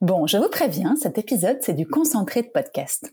[0.00, 3.12] Bon, je vous préviens, cet épisode, c'est du concentré de podcast.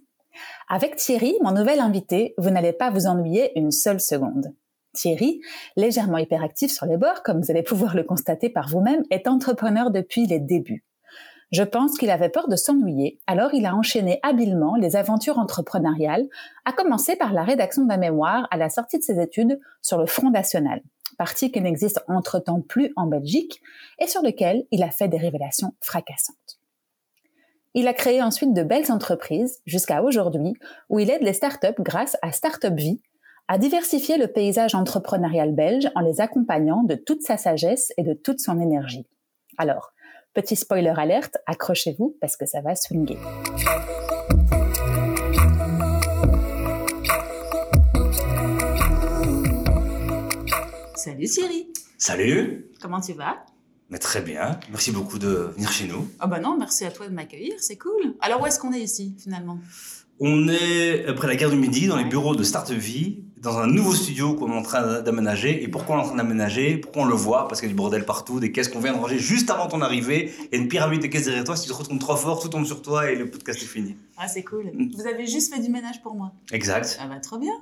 [0.69, 4.53] Avec Thierry, mon nouvel invité, vous n'allez pas vous ennuyer une seule seconde.
[4.93, 5.41] Thierry,
[5.75, 9.91] légèrement hyperactif sur les bords, comme vous allez pouvoir le constater par vous-même, est entrepreneur
[9.91, 10.85] depuis les débuts.
[11.51, 16.29] Je pense qu'il avait peur de s'ennuyer, alors il a enchaîné habilement les aventures entrepreneuriales,
[16.63, 20.05] à commencer par la rédaction d'un mémoire à la sortie de ses études sur le
[20.05, 20.81] Front National,
[21.17, 23.61] parti qui n'existe entre-temps plus en Belgique
[23.99, 26.56] et sur lequel il a fait des révélations fracassantes.
[27.73, 30.53] Il a créé ensuite de belles entreprises jusqu'à aujourd'hui
[30.89, 33.01] où il aide les startups grâce à Startup Vie
[33.47, 38.13] à diversifier le paysage entrepreneurial belge en les accompagnant de toute sa sagesse et de
[38.13, 39.07] toute son énergie.
[39.57, 39.93] Alors,
[40.37, 43.17] Petit spoiler alerte, accrochez-vous parce que ça va swinguer.
[50.93, 51.73] Salut Thierry.
[51.97, 52.69] Salut.
[52.79, 53.43] Comment tu vas?
[53.89, 54.59] Mais très bien.
[54.69, 56.09] Merci beaucoup de venir chez nous.
[56.19, 58.15] Ah bah non, merci à toi de m'accueillir, c'est cool.
[58.19, 59.59] Alors où est-ce qu'on est ici finalement?
[60.19, 63.59] On est près de la gare du Midi, dans les bureaux de Start Vie, dans
[63.59, 65.63] un nouveau studio qu'on est en train d'aménager.
[65.63, 66.77] Et pourquoi on est en train d'aménager?
[66.77, 67.47] Pourquoi on le voit?
[67.47, 69.67] Parce qu'il y a du bordel partout, des caisses qu'on vient de ranger juste avant
[69.67, 71.55] ton arrivée, et une pyramide de caisses derrière toi.
[71.55, 73.95] Si tu te retrouves trop fort, tout tombe sur toi et le podcast est fini.
[74.17, 74.71] Ah, c'est cool.
[74.73, 74.91] Mm.
[74.95, 76.31] Vous avez juste fait du ménage pour moi.
[76.51, 76.97] Exact.
[76.99, 77.53] Ah bah trop bien.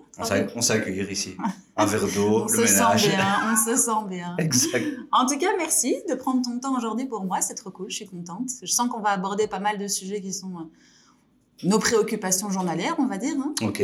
[0.56, 1.36] on sait accueillir ici.
[1.76, 3.04] Un verre d'eau, le ménage.
[3.04, 4.36] Sent bien, on se sent bien.
[4.40, 4.86] exact.
[5.12, 7.42] En tout cas, merci de prendre ton temps aujourd'hui pour moi.
[7.42, 8.50] C'est trop cool, je suis contente.
[8.62, 12.96] Je sens qu'on va aborder pas mal de sujets qui sont euh, nos préoccupations journalières,
[12.98, 13.36] on va dire.
[13.38, 13.54] Hein.
[13.62, 13.84] Ok.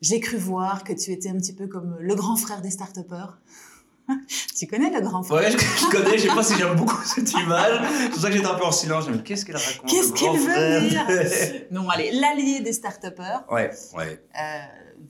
[0.00, 2.98] J'ai cru voir que tu étais un petit peu comme le grand frère des start
[4.58, 5.42] tu connais le grand frère?
[5.42, 7.80] Ouais, je, connais, je sais pas si j'aime beaucoup cette image.
[8.02, 9.08] C'est pour ça que j'étais un peu en silence.
[9.10, 11.06] Mais qu'est-ce qu'elle raconte Qu'est-ce qu'il veut dire?
[11.70, 13.04] Non, allez, l'allié des start
[13.50, 14.24] Ouais, ouais.
[14.40, 14.58] Euh,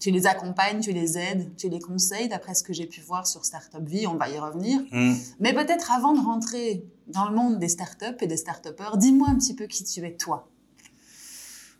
[0.00, 3.26] tu les accompagnes, tu les aides, tu les conseilles, d'après ce que j'ai pu voir
[3.26, 4.80] sur Startup Vie, on va y revenir.
[4.90, 5.14] Hmm.
[5.40, 9.36] Mais peut-être avant de rentrer dans le monde des startups et des start dis-moi un
[9.36, 10.48] petit peu qui tu es toi.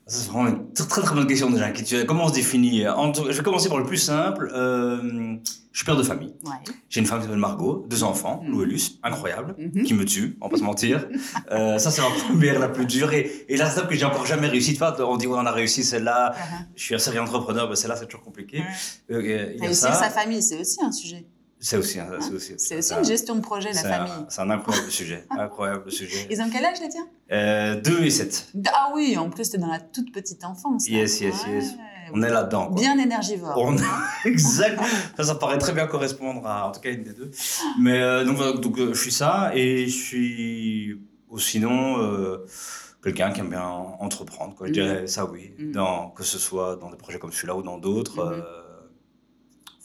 [0.09, 1.71] C'est vraiment une très, très, bonne question déjà.
[2.07, 4.51] Comment on se définit Je vais commencer par le plus simple.
[4.55, 5.37] Euh,
[5.71, 6.35] je suis père de famille.
[6.45, 6.75] Ouais.
[6.89, 8.51] J'ai une femme qui s'appelle Margot, deux enfants, mm.
[8.51, 9.83] Lou et Luce, incroyable, mm-hmm.
[9.85, 11.07] qui me tue, on va pas se mentir.
[11.53, 13.13] euh, ça, c'est la première, la plus dure.
[13.13, 15.85] Et, et la que j'ai encore jamais réussi de faire, on dit, on a réussi
[15.85, 16.33] celle-là.
[16.33, 16.65] Uh-huh.
[16.75, 18.65] Je suis un sérieux entrepreneur, mais celle-là, c'est toujours compliqué.
[19.11, 19.57] Ouais.
[19.61, 21.27] Euh, sa famille, c'est aussi un sujet.
[21.61, 24.13] C'est aussi, c'est aussi, c'est aussi une gestion de projet, la famille.
[24.29, 25.27] C'est un incroyable sujet.
[25.31, 26.27] Incroyable sujet.
[26.31, 27.09] Ils ont quel âge, les tiens?
[27.33, 28.53] Euh, 2 et 7.
[28.73, 30.89] Ah oui, en plus, t'es dans la toute petite enfance.
[30.89, 31.75] Yes, yes, yes.
[32.13, 32.71] On est là-dedans.
[32.71, 33.55] Bien énergivore.
[33.57, 33.77] On...
[34.25, 34.81] exact.
[35.17, 37.31] ça, ça paraît très bien correspondre à, en tout cas, une des deux.
[37.79, 41.01] Mais euh, donc, donc euh, je suis ça et je suis
[41.37, 42.47] sinon euh,
[43.03, 44.55] quelqu'un qui aime bien entreprendre.
[44.55, 44.69] Quoi.
[44.69, 44.75] Je mm.
[44.75, 45.53] dirais ça, oui.
[45.59, 45.73] Mm.
[45.73, 48.25] Dans, que ce soit dans des projets comme celui-là ou dans d'autres.
[48.25, 48.68] Mm-hmm.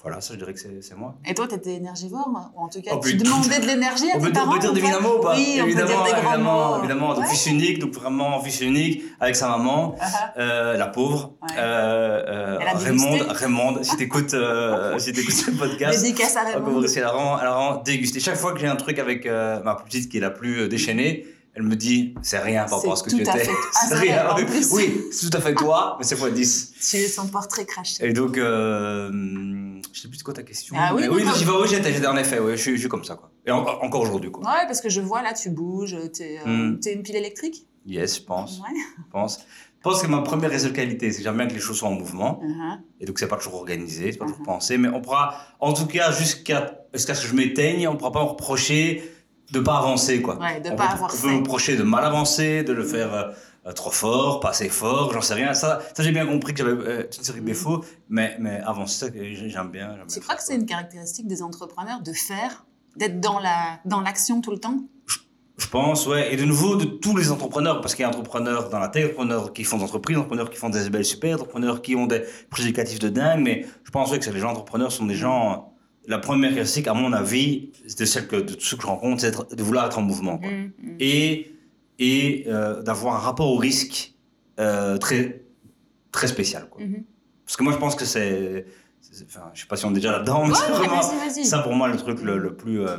[0.04, 1.16] Voilà, ça, je dirais que c'est moi.
[1.26, 2.28] Et toi, tu étais énergivore
[2.58, 4.60] Ou en tout cas, oh, tu demandais de l'énergie à on tes peut, parents On
[4.60, 6.80] peut dire mots ou pas Oui, évidemment, on peut dire des grands évidemment, mots.
[6.80, 7.14] évidemment.
[7.14, 10.40] Donc, fils unique, donc vraiment fils unique, avec sa maman, uh -huh.
[10.40, 11.36] euh, la pauvre.
[11.42, 11.56] Ouais.
[11.58, 14.36] Euh, euh, Raymond, Raymond, si t'écoutes
[15.00, 16.02] si ce podcast.
[16.04, 16.84] Dédicace à Raymond.
[16.84, 18.20] Elle a vraiment, elle a vraiment dégusté.
[18.20, 19.26] Chaque fois que j'ai un truc avec
[19.68, 21.26] ma petite qui est la plus déchaînée,
[21.56, 23.48] elle me dit, c'est rien par rapport à ce que tu étais.
[23.88, 24.28] C'est rien.
[24.30, 24.72] En plus.
[24.72, 26.74] Oui, c'est tout à fait toi, mais c'est fois 10.
[26.90, 28.04] Tu es son portrait craché.
[28.04, 29.12] Et donc, euh,
[29.94, 30.76] je sais plus de quoi ta question.
[30.80, 32.90] Ah oui, mais oui, j'y vais, oui, j'étais, en effet, ouais, je, suis, je suis
[32.90, 33.30] comme ça, quoi.
[33.46, 34.44] Et en, encore aujourd'hui, quoi.
[34.44, 36.80] Ouais, parce que je vois là, tu bouges, t'es, euh, mm.
[36.86, 37.68] es une pile électrique?
[37.86, 38.60] Yes, je pense.
[38.60, 38.80] Ouais.
[38.98, 39.40] Je pense.
[39.40, 41.90] Je pense que ma première réelle qualité, c'est que j'aime bien que les choses soient
[41.90, 42.40] en mouvement.
[42.42, 42.80] Uh -huh.
[43.02, 44.30] Et donc, c'est pas toujours organisé, c'est pas Uh-huh.
[44.32, 44.78] toujours pensé.
[44.78, 46.60] Mais on pourra, en tout cas, jusqu'à
[46.94, 49.04] jusqu'à ce que je m'éteigne, on pourra pas me reprocher
[49.54, 50.38] de pas avancer, quoi.
[50.38, 51.28] Ouais, de on pas peut, avoir on fait.
[51.28, 55.14] peut me reprocher de mal avancer, de le faire euh, trop fort, pas assez fort,
[55.14, 55.54] j'en sais rien.
[55.54, 59.06] Ça, ça j'ai bien compris que j'avais euh, une série de défauts, mais, mais avancer,
[59.06, 59.96] ça, j'aime bien.
[60.12, 62.66] Tu crois que c'est une caractéristique des entrepreneurs de faire,
[62.98, 64.80] d'être dans la dans l'action tout le temps?
[65.06, 65.18] Je,
[65.58, 66.34] je pense, ouais.
[66.34, 69.06] Et de nouveau, de tous les entrepreneurs, parce qu'il y a entrepreneurs dans la tech,
[69.06, 72.24] entrepreneurs qui font des entreprises, entrepreneurs qui font des belles super, entrepreneurs qui ont des
[72.50, 75.73] projets éducatifs de dingue, mais je pense ouais, que les gens entrepreneurs sont des gens
[76.08, 79.56] la première caractéristique, à mon avis, de celle que de ceux que je rencontre, c'est
[79.56, 80.52] de vouloir être en mouvement, quoi.
[80.52, 80.98] Mm, mm.
[81.00, 81.50] et
[82.00, 84.14] et euh, d'avoir un rapport au risque
[84.60, 85.44] euh, très
[86.12, 86.84] très spécial, quoi.
[86.84, 87.04] Mm -hmm.
[87.46, 88.66] Parce que moi, je pense que c'est,
[89.26, 91.02] enfin, je sais pas si on est déjà là-dedans, mais Ouais, c'est vraiment
[91.54, 92.98] ça pour moi le truc le, le plus euh,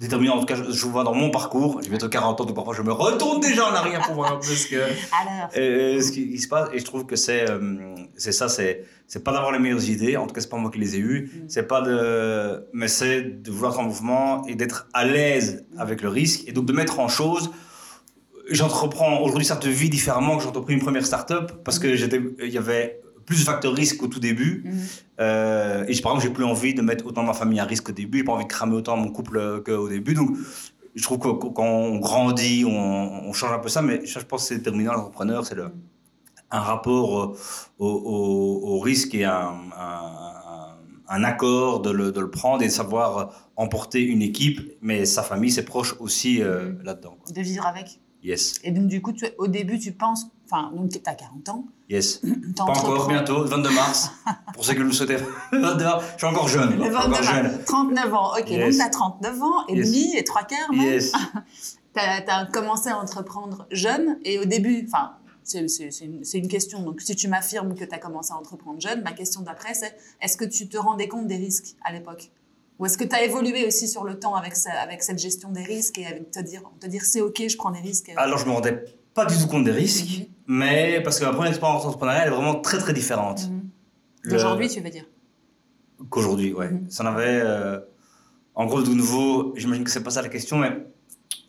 [0.00, 0.36] déterminant.
[0.36, 2.74] En tout cas, je, je vois dans mon parcours, j'ai bientôt 40 ans, donc parfois
[2.74, 5.50] je me retourne déjà en arrière pour voir un peu ce, que, Alors.
[5.56, 6.68] euh, ce qui, qui se passe.
[6.72, 10.16] Et je trouve que c'est euh, c'est ça, c'est c'est pas d'avoir les meilleures idées,
[10.16, 11.44] en tout cas, c'est pas moi qui les ai eues, Mm.
[11.48, 12.66] c'est pas de.
[12.72, 16.52] Mais c'est de vouloir être en mouvement et d'être à l'aise avec le risque et
[16.52, 17.50] donc de mettre en chose.
[18.50, 22.48] J'entreprends aujourd'hui cette vie différemment que j'ai entrepris une première start-up parce que j'étais, il
[22.50, 24.62] y avait plus de facteurs risques qu'au tout début.
[24.64, 24.78] Mhm.
[25.20, 27.92] Euh, et par exemple, j'ai plus envie de mettre autant ma famille à risque au
[27.92, 30.14] début, j'ai pas envie de cramer autant mon couple euh, qu'au début.
[30.14, 30.30] Donc,
[30.94, 32.70] je trouve que quand on grandit, on,
[33.28, 35.70] on change un peu ça, mais ça, je pense que c'est déterminant, l'entrepreneur, c'est le,
[36.50, 37.36] un rapport euh,
[37.78, 40.74] au, au- au risque et un, un-
[41.10, 45.22] un accord de le, de le prendre et de savoir emporter une équipe, mais sa
[45.22, 46.82] famille, ses proches aussi euh, Mhm.
[46.84, 47.16] là-dedans.
[47.34, 48.00] De vivre avec.
[48.28, 50.26] Yes, Et donc, du coup, tu- au début, tu penses.
[50.50, 51.64] Enfin, donc, tu as 40 ans.
[51.88, 52.20] yes.
[52.56, 54.10] Pas encore, bientôt, 22 mars,
[54.54, 55.22] pour ceux qui le souhaitaient.
[55.52, 56.76] 22 mars, je suis encore jeune.
[56.76, 57.42] Le encore 22 jeune.
[57.44, 57.64] mars.
[57.66, 58.32] 39 ans.
[58.38, 58.60] Ok, Yes.
[58.60, 59.86] donc tu as 39 ans et Yes.
[59.86, 60.80] demi et trois quarts même.
[60.82, 61.12] Yes.
[61.94, 65.68] Tu as, commencé à entreprendre jeune et au début, enfin, c'est une,
[66.22, 66.82] c'est une question.
[66.82, 69.96] Donc, si tu m'affirmes que tu as commencé à entreprendre jeune, ma question d'après, c'est
[70.20, 72.30] est-ce que tu te rendais compte des risques à l'époque?
[72.78, 75.98] Ou est-ce que tu as évolué aussi sur le temps avec, cette gestion des risques
[75.98, 78.52] et avec te dire, te dire c'est OK, je prends des risques Alors, je me
[78.52, 78.84] rendais
[79.14, 80.26] pas du tout compte des risques, Mhm.
[80.46, 83.48] mais parce que ma première expérience entrepreneuriale est vraiment très très différente.
[83.50, 83.68] Mhm.
[84.22, 85.06] Le- D'aujourd'hui, tu veux dire?
[86.10, 86.70] Qu'aujourd'hui, ouais.
[86.70, 86.90] Mhm.
[86.90, 87.40] Ça en avait.
[87.42, 87.80] euh,
[88.54, 90.72] En gros, de nouveau, j'imagine que c'est pas ça la question, mais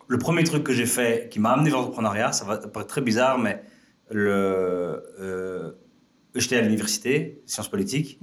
[0.06, 3.00] le premier truc que j'ai fait qui m'a amené vers l'entrepreneuriat, ça va paraître très
[3.00, 3.62] bizarre, mais
[4.10, 4.30] le.
[5.20, 5.72] euh,
[6.36, 8.20] J'étais à l'université, sciences politiques.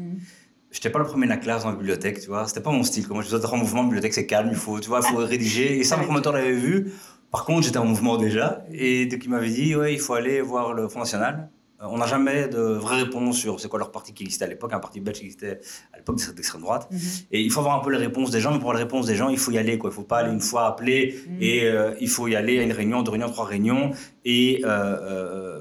[0.71, 2.47] J'étais pas le premier de la classe dans la bibliothèque, tu vois.
[2.47, 3.07] C'était pas mon style.
[3.07, 5.17] Comment je être en mouvement, la bibliothèque c'est calme, il faut, tu vois, il faut
[5.25, 5.77] rédiger.
[5.79, 6.91] Et ça, mon promoteur l'avait vu.
[7.31, 8.63] Par contre, j'étais en mouvement déjà.
[8.71, 11.49] Et donc, il m'avait dit, ouais, il faut aller voir le Front National.
[11.81, 14.47] Euh, On n'a jamais de vraie réponse sur c'est quoi leur parti qui existait à
[14.47, 15.59] l'époque, un parti belge qui existait
[15.93, 16.87] à l'époque d'extrême droite.
[16.91, 16.99] Mhm.
[17.31, 19.05] Et il faut avoir un peu les réponses des gens, mais pour avoir les réponses
[19.05, 19.77] des gens, il faut y aller.
[19.77, 19.89] Quoi.
[19.89, 21.37] Il ne faut pas aller une fois appeler Mhm.
[21.41, 23.91] et euh, il faut y aller à une réunion, deux réunions, trois réunions
[24.25, 25.59] et euh, euh,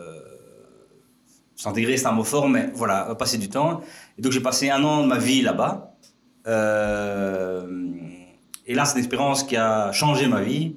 [1.54, 3.80] s'intégrer, c'est un mot fort, mais voilà, passer du temps.
[4.18, 5.94] Et donc j'ai passé un an de ma vie là-bas.
[6.46, 7.66] Euh,
[8.66, 10.76] et là, c'est une expérience qui a changé ma vie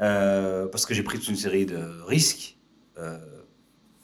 [0.00, 2.56] euh, parce que j'ai pris toute une série de risques.
[2.98, 3.16] euh,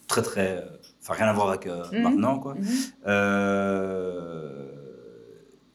[0.08, 0.64] très, très.
[1.02, 2.02] Enfin, rien à voir avec Mhm.
[2.02, 2.54] maintenant, quoi.
[2.54, 2.66] Mhm.
[3.06, 4.72] Euh...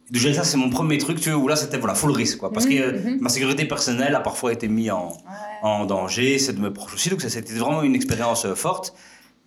[0.09, 2.51] Déjà, ça, c'est mon premier truc, tu vois, où là, c'était voilà, full risque, quoi.
[2.51, 3.21] Parce que euh, Mhm, mhm.
[3.21, 5.13] ma sécurité personnelle a parfois été mise en, Ouais.
[5.61, 8.93] en danger, c'est de mes proches aussi, donc ça, c'était vraiment une expérience euh, forte.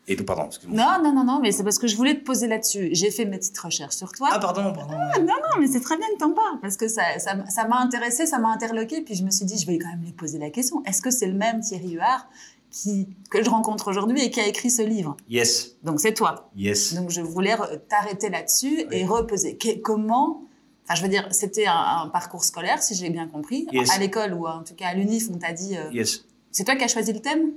[0.06, 0.76] Et pardon, excuse-moi.
[0.76, 2.90] Non, non, non, non, mais c'est parce que je voulais te poser là-dessus.
[2.92, 4.28] J'ai fait mes petites recherches sur toi.
[4.32, 4.94] Ah, pardon, pardon.
[5.22, 8.26] Non, mais c'est très bien que t'en parles parce que ça, ça, ça m'a intéressé,
[8.26, 9.00] ça m'a interloqué.
[9.00, 10.82] Puis je me suis dit, je vais quand même lui poser la question.
[10.84, 12.26] Est-ce que c'est le même Thierry Huard
[12.70, 15.16] qui, que je rencontre aujourd'hui et qui a écrit ce livre?
[15.28, 16.50] Yes, Donc c'est toi.
[16.54, 16.92] yes.
[16.94, 17.56] Donc je voulais
[17.88, 19.56] t'arrêter là-dessus et reposer.
[19.56, 20.42] Que- comment
[20.86, 23.66] Enfin, je veux dire, c'était un, un parcours scolaire, si j'ai bien compris.
[23.72, 23.90] Yes.
[23.90, 25.78] À l'école ou en tout cas à l'UNIF, on t'a dit.
[25.78, 26.26] euh, Yes.
[26.50, 27.52] C'est toi qui as choisi le thème?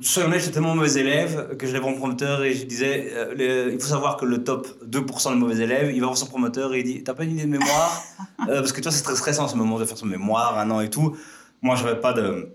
[0.00, 3.70] Soyons honnêtes, j'étais tellement mauvais élève que je l'avais mon promoteur et je disais euh,
[3.72, 6.74] il faut savoir que le top 2% de mauvais élèves, il va voir son promoteur
[6.74, 8.02] et il dit T'as pas une idée de mémoire?
[8.48, 10.68] Euh, Parce que toi, c'est très stressant en ce moment de faire son mémoire, un
[10.72, 11.16] an et tout.
[11.60, 12.48] Moi, j'avais pas de.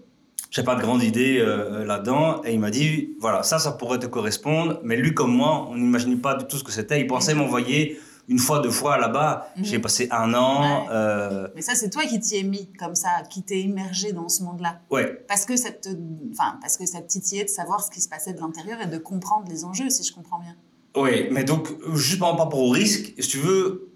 [0.51, 3.99] J'avais pas de grande idée euh, là-dedans et il m'a dit voilà ça ça pourrait
[3.99, 7.07] te correspondre mais lui comme moi on n'imaginait pas du tout ce que c'était il
[7.07, 9.63] pensait m'envoyer une fois deux fois là-bas Mhm.
[9.65, 10.87] j'ai passé un an Ouais.
[10.91, 14.27] euh, Mais ça, c'est toi qui t'y es mis comme ça, qui t'es immergé dans
[14.29, 14.81] ce monde-là.
[14.91, 15.89] ouais Parce que, ça te,
[16.31, 18.87] enfin, parce que ça te titillait de savoir ce qui se passait de l'intérieur et
[18.87, 20.55] de comprendre les enjeux, si je comprends bien.
[20.95, 23.89] Oui, mais donc, juste par rapport au risque, si tu veux,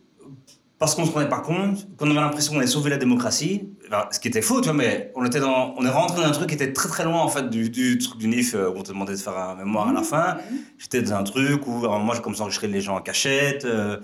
[0.77, 3.69] parce qu'on ne se rendait pas compte, qu'on avait l'impression qu'on allait sauver la démocratie,
[3.91, 6.27] enfin, ce qui était faux, tu vois, mais on, était dans, on est rentré dans
[6.27, 8.69] un truc qui était très très loin en fait du, du truc du NIF euh,
[8.69, 10.37] où on te demandait de faire un mémoire à la fin.
[10.77, 13.65] J'étais dans un truc où alors, moi j'ai commencé à enregistrer les gens en cachette,
[13.65, 13.97] euh,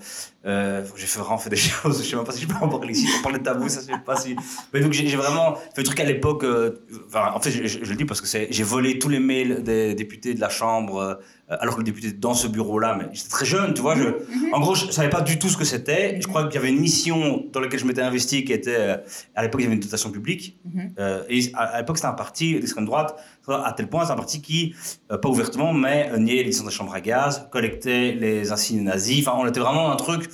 [0.46, 2.68] euh, j'ai fait vraiment fait des choses, je sais même pas si je peux en
[2.68, 4.36] parler ici, on parler de tabou, ça je sais pas si.
[4.72, 6.78] Mais donc j'ai j'ai vraiment fait le truc à l'époque, euh,
[7.08, 9.18] enfin, en fait je, je- je le dis parce que c'est- j'ai volé tous les
[9.20, 11.14] mails des députés de la Chambre, euh,
[11.60, 14.04] alors que le député était dans ce bureau-là, mais j'étais très jeune, tu vois, je,
[14.52, 16.68] en gros je savais pas du tout ce que c'était, je crois qu'il y avait
[16.68, 18.96] une mission dans laquelle je m'étais investi qui était,
[19.34, 20.92] à l'époque il y avait une dotation publique, Mhm.
[20.98, 23.16] euh, et à, à l'époque, c'était un parti d'extrême droite,
[23.48, 24.74] à tel point, c'est un parti qui,
[25.10, 29.26] euh, pas ouvertement, mais niait les licences de chambre à gaz, collectait les insignes nazis.
[29.26, 30.28] Enfin, on était vraiment dans un truc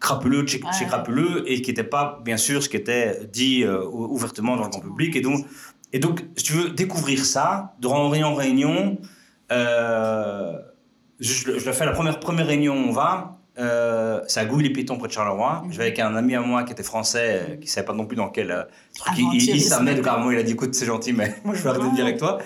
[0.00, 4.12] crapuleux chez, crapuleux et qui n'était pas, bien sûr, ce qui était dit euh, ou-
[4.14, 5.14] ouvertement dans le grand public.
[5.16, 5.46] Et donc,
[5.94, 8.98] et donc, si tu veux découvrir ça, de réunion en réunion,
[11.20, 13.38] je, je le fais la première, première réunion, on va.
[13.58, 15.62] Euh, c'est à Gouy-les-Pitons près de Charleroi.
[15.64, 15.72] Mhm.
[15.72, 18.16] J'avais avec un ami à moi qui était français, euh, qui savait pas non plus
[18.16, 18.62] dans quel euh.
[19.16, 21.70] Il, il, il s'amenait, moment il a dit écoute, c'est gentil, mais moi je vais
[21.70, 22.38] arrêter de dire avec toi.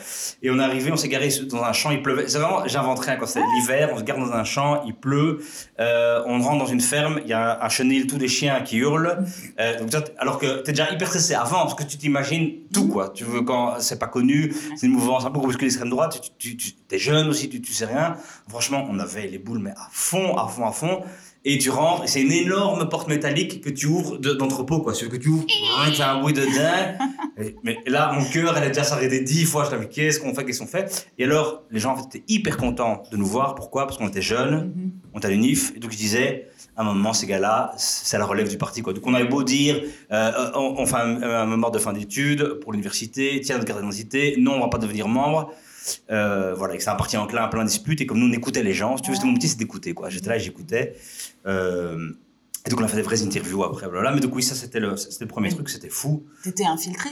[0.42, 2.28] Et on est arrivé, on s'est garé dans un champ, il pleuvait.
[2.28, 5.40] C'est vraiment, j'invente rien quand c'est l'hiver, on se garde dans un champ, il pleut,
[5.80, 8.78] euh, on rentre dans une ferme, il y a un chenil, tous des chiens qui
[8.78, 9.24] hurlent.
[9.60, 13.10] Euh, donc, alors que t'es déjà hyper stressé avant, parce que tu t'imagines tout quoi.
[13.10, 16.56] Tu veux quand c'est pas connu, c'est une mouvance un peu comme l'extrême droite, tu,
[16.56, 18.16] tu, tu es jeune aussi, tu, tu sais rien.
[18.48, 21.02] Franchement, on avait les boules, mais à fond, à fond, à fond.
[21.48, 24.94] Et tu rentres, et c'est une énorme porte métallique que tu ouvres de- d'entrepôt, quoi.
[24.94, 25.46] Celui que tu ouvres,
[25.94, 26.98] fait un bruit de dingue.
[27.62, 29.64] Mais là, mon cœur, elle a déjà s'arrêté dix fois.
[29.64, 31.06] Je t'avais qu'est-ce qu'on fait, qu'est-ce qu'on fait?
[31.18, 33.54] Et alors, les gens en fait, étaient hyper contents de nous voir.
[33.54, 33.86] Pourquoi?
[33.86, 34.90] Parce qu'on était jeunes, Mhm.
[35.14, 38.24] on était à l'UNIF, et donc je disais, à un moment, ces gars-là, c'est la
[38.26, 38.92] relève du parti, quoi.
[38.92, 39.80] Donc on avait beau dire,
[40.12, 43.80] euh, on, on fait un, un mémoire de fin d'études pour l'université, tiens, notre carte
[43.80, 45.52] d'identité, non, on va pas devenir membre.
[46.10, 48.32] Euh, voilà, et que c'est un parti enclin, plein de disputes, et comme nous, on
[48.32, 50.08] écoutait les gens, si tu veux, c'était mon petit, c'est d'écouter, quoi.
[50.10, 50.94] J'étais là, j'écoutais.
[51.46, 52.10] Euh,
[52.66, 54.12] et donc on a fait des vraies interviews après, voilà.
[54.12, 56.24] Mais donc oui, ça c'était le, c'était le premier truc, c'était fou.
[56.42, 57.10] T'étais infiltré,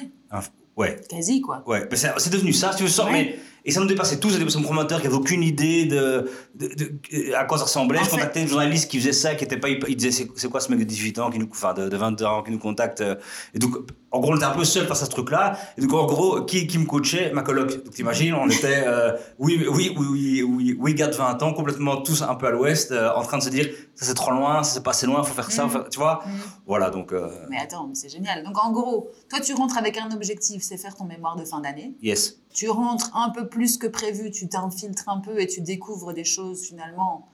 [0.77, 1.63] Ouais, quasi quoi.
[1.69, 1.89] ouais.
[1.95, 3.13] C'est devenu ça, si tu veux, ça, Ouais.
[3.13, 4.31] mais et ça nous dépassait tous.
[4.31, 8.01] C'était son promoteur qui avait aucune idée de, de, de- à quoi ça ressemblait.
[8.01, 10.61] En je contactais une journaliste qui faisait ça, qui était pas, il disait c'est quoi
[10.61, 13.01] ce mec de 18 ans qui nous, enfin de, de 22 ans qui nous contacte.
[13.03, 13.15] euh,
[13.55, 13.77] Et donc
[14.15, 15.59] en gros on était un peu seul face à ce truc-là.
[15.77, 17.85] Et donc en gros qui, qui me coachait ma coloc.
[17.85, 21.53] Donc t'imagines, on était euh, oui oui oui oui oui oui gars de 20 ans
[21.53, 24.31] complètement tous un peu à l'ouest, euh, en train de se dire ça c'est trop
[24.31, 26.23] loin, ça c'est pas assez loin, faut faire ça, faut faire- tu vois.
[26.27, 26.33] Mhm.
[26.67, 28.45] Voilà donc euh, Mais attends, mais c'est génial.
[28.45, 31.61] Donc en gros, toi tu rentres avec un objectif, c'est faire ton mémoire de fin
[31.61, 31.95] d'année.
[32.03, 36.13] yes Tu rentres un peu plus que prévu, tu t'infiltres un peu et tu découvres
[36.15, 37.29] des choses finalement.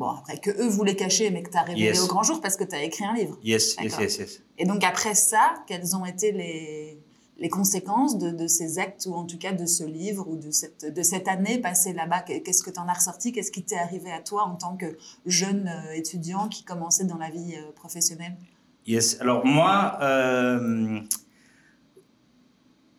[0.00, 2.00] Bon, après, que eux voulaient cacher, mais que tu as révélé Yes.
[2.02, 3.36] au grand jour parce que tu as écrit un livre.
[3.44, 4.42] yes yes yes yes.
[4.56, 6.98] Et donc après ça, quelles ont été les,
[7.36, 10.50] les conséquences de, de ces actes, ou en tout cas de ce livre, ou de
[10.50, 12.20] cette, de cette année passée là-bas?
[12.22, 13.30] Qu'est-ce que tu en as ressorti?
[13.32, 17.18] Qu'est-ce qui t'est arrivé à toi en tant que jeune euh, étudiant qui commençait dans
[17.18, 18.36] la vie euh, professionnelle?
[18.86, 19.18] Yes.
[19.20, 21.00] Alors moi, euh,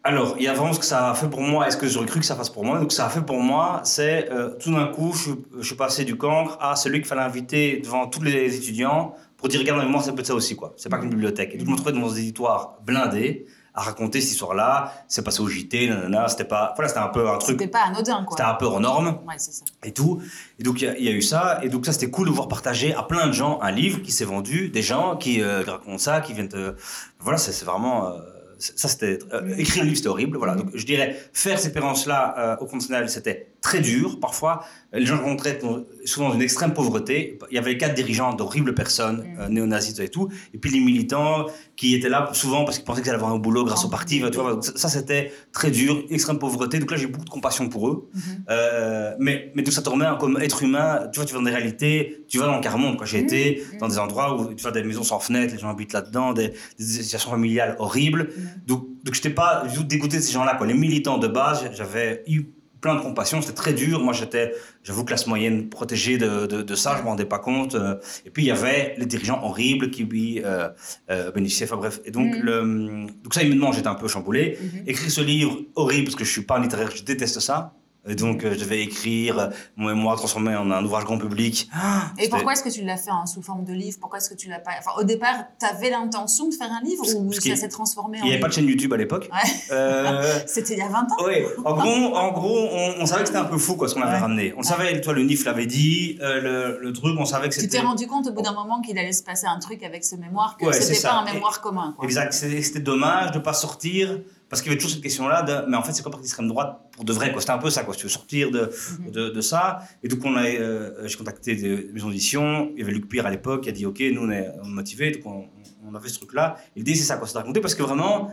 [0.03, 1.67] alors il y a vraiment ce que ça a fait pour moi.
[1.67, 3.81] Est-ce que j'aurais cru que ça fasse pour moi Donc ça a fait pour moi,
[3.83, 7.21] c'est euh, tout d'un coup, je, je suis passé du cancre à celui qu'il fallait
[7.21, 10.73] inviter devant tous les étudiants pour dire regarde, moi ça peut être ça aussi quoi.
[10.77, 11.53] C'est pas qu'une bibliothèque.
[11.55, 14.91] Et je me trouvais dans des éditoires blindés à raconter cette histoire-là.
[15.07, 16.27] C'est passé au JT, nanana.
[16.27, 17.57] C'était pas, voilà, c'était un peu un truc.
[17.57, 18.35] C'était pas anodin, quoi.
[18.37, 19.63] C'était un peu hors norme Ouais, c'est ça.
[19.85, 20.21] et tout.
[20.59, 21.59] Et donc, il y a- il y, a eu ça.
[21.63, 24.11] Et donc, ça, c'était cool de voir partager à plein de gens un livre qui
[24.11, 26.75] s'est vendu, des gens qui euh, racontent ça, qui viennent te...
[27.21, 28.07] Voilà, c'est vraiment...
[28.09, 28.19] euh,
[28.61, 29.19] ça, c'était...
[29.33, 30.37] euh, écrire un livre, c'était horrible.
[30.37, 30.55] Voilà.
[30.55, 34.65] Donc, je dirais, faire cette expérience-là euh, au continental, c'était très dur, parfois.
[34.91, 35.67] Les gens rencontrais étaient
[36.03, 37.37] souvent dans une extrême pauvreté.
[37.51, 39.39] Il y avait quatre dirigeants d'horribles personnes, Mm.
[39.39, 40.29] euh, néo-nazis et tout.
[40.53, 43.37] Et puis, les militants qui étaient là souvent parce qu'ils pensaient qu'ils allaient avoir un
[43.37, 44.19] boulot grâce au parti.
[44.31, 46.79] Tu vois, Donc, ça, c'était très dur, extrême pauvreté.
[46.79, 48.09] Donc là, j'ai beaucoup de compassion pour eux.
[48.13, 48.21] Mhm.
[48.49, 51.07] Euh, mais, mais tout ça te remet comme être humain.
[51.13, 52.97] Tu vois, tu vas dans des réalités, tu vas dans le quart-monde.
[53.05, 55.93] J'ai été dans des endroits où tu vois des maisons sans fenêtres, les gens habitent
[55.93, 56.49] là-dedans, des,
[56.79, 58.29] des situations familiales horribles.
[58.35, 58.49] Mhm.
[58.65, 60.59] Donc, donc je n'étais pas du tout dégoûté de ces gens-là.
[60.65, 62.45] Les militants de base, j'avais eu
[62.81, 63.41] plein de compassion.
[63.41, 64.03] C'était très dur.
[64.03, 66.93] Moi, j'étais, j'avoue, classe moyenne protégée de, de, de ça.
[66.93, 67.75] Je ne me rendais pas compte.
[67.75, 67.95] Euh,
[68.25, 70.67] Et puis, il y avait les dirigeants horribles qui, lui, euh,
[71.09, 71.65] euh, bénéficiaient.
[71.65, 71.99] Enfin, bref.
[72.05, 72.41] Et donc, Mhm.
[72.41, 74.83] le, donc ça, humainement, j'étais un peu chamboulé Mhm.
[74.87, 77.73] écrire ce livre horrible parce que je suis pas un littéraire, je déteste ça.
[78.07, 81.69] Et donc, euh, je devais écrire euh, mon mémoire transformé en un ouvrage grand public.
[82.17, 83.97] Et pourquoi est-ce que tu l'as fait hein, sous forme de livre?
[83.99, 86.81] Pourquoi est-ce que tu l'as pas Enfin, au départ, tu avais l'intention de faire un
[86.83, 88.97] livre ou Parce ça s'est transformé en Il n'y avait pas de chaîne YouTube à
[88.97, 89.29] l'époque.
[89.31, 89.49] Ouais.
[89.71, 91.15] Euh, C'était il y a 20 ans.
[91.63, 94.01] En gros, en gros on, on savait que c'était un peu fou quoi, ce qu'on
[94.01, 94.17] avait Ouais.
[94.19, 94.53] ramené.
[94.57, 97.59] On savait, toi, le NIF l'avait dit, euh, le, le truc, on savait que Tu
[97.61, 97.79] t'es c'était.
[97.85, 100.57] rendu compte au bout d'un moment qu'il allait se passer un truc avec ce mémoire,
[100.57, 101.15] que Ouais, c'était pas ça.
[101.19, 101.93] un mémoire commun.
[101.95, 102.05] Quoi.
[102.05, 104.17] Exact, c'était c'était dommage de pas sortir.
[104.51, 106.47] Parce qu'il y avait toujours cette question-là de, mais en fait, c'est quoi parti d'extrême
[106.47, 107.39] droite pour de vrai, quoi?
[107.41, 107.93] C'était un peu ça, quoi.
[107.95, 109.11] Si tu veux sortir de, Mhm.
[109.11, 109.79] de, de ça.
[110.03, 112.69] Et donc, on a, euh, j'ai contacté des maisons d'édition.
[112.75, 114.65] Il y avait Luc Pire à l'époque qui a dit, OK, nous, on est, on
[114.67, 115.11] est motivés.
[115.11, 115.45] Donc, on,
[115.89, 116.57] on a fait ce truc-là.
[116.75, 117.25] Et L'idée, c'est ça, quoi.
[117.27, 118.29] C'est de raconter parce que vraiment,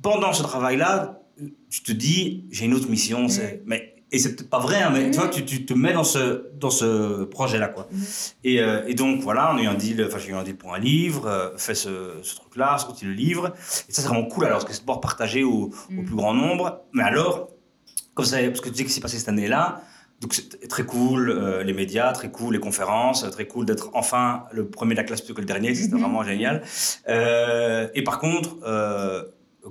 [0.00, 1.20] pendant ce travail-là,
[1.70, 3.28] tu te dis, j'ai une autre mission.
[3.28, 5.92] c'est Mais, et c'est peut-être pas vrai, hein, mais tu vois, tu, tu te mets
[5.94, 7.88] dans ce, dans ce projet-là, quoi.
[8.44, 10.56] Et, euh, et donc, voilà, on a eu un deal, enfin, j'ai eu un deal
[10.56, 13.48] pour un livre, euh, fait ce, ce truc-là, sorti le livre.
[13.88, 16.04] Et ça, c'est vraiment cool, alors, parce que c'est pouvoir partager au, au Mhm.
[16.04, 16.82] plus grand nombre.
[16.92, 17.48] Mais alors,
[18.14, 19.80] comme ça, parce que tu sais ce qui s'est passé cette année-là,
[20.20, 24.44] donc c'est très cool, euh, les médias, très cool, les conférences, très cool d'être enfin
[24.52, 26.00] le premier de la classe plutôt que le dernier, c'était Mhm.
[26.02, 26.62] vraiment génial.
[27.08, 28.58] Euh, et par contre,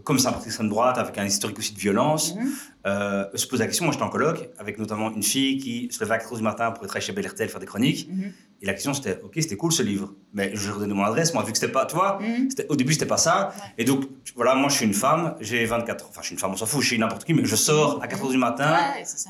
[0.03, 2.51] comme c'est un parti d'extrême droite, avec un historique aussi de violence, Mhm.
[2.87, 6.01] euh, se pose la question, moi j'étais en coloc, avec notamment une fille qui se
[6.03, 8.31] levait à 4h du matin pour travailler chez Bellertel, faire des chroniques, Mhm.
[8.61, 11.33] et la question c'était, ok, c'était cool ce livre, mais je lui redonnais mon adresse,
[11.33, 12.49] moi, vu que c'était pas, tu vois, Mhm.
[12.69, 13.49] au début, c'était pas ça.
[13.55, 13.73] Ouais.
[13.79, 14.05] Et donc,
[14.35, 16.65] voilà, moi, je suis une femme, j'ai 24 Enfin, je suis une femme, on s'en
[16.65, 18.71] fout, je suis n'importe qui, mais je sors à 4 h du matin.
[18.73, 19.29] Ouais, c'est ça.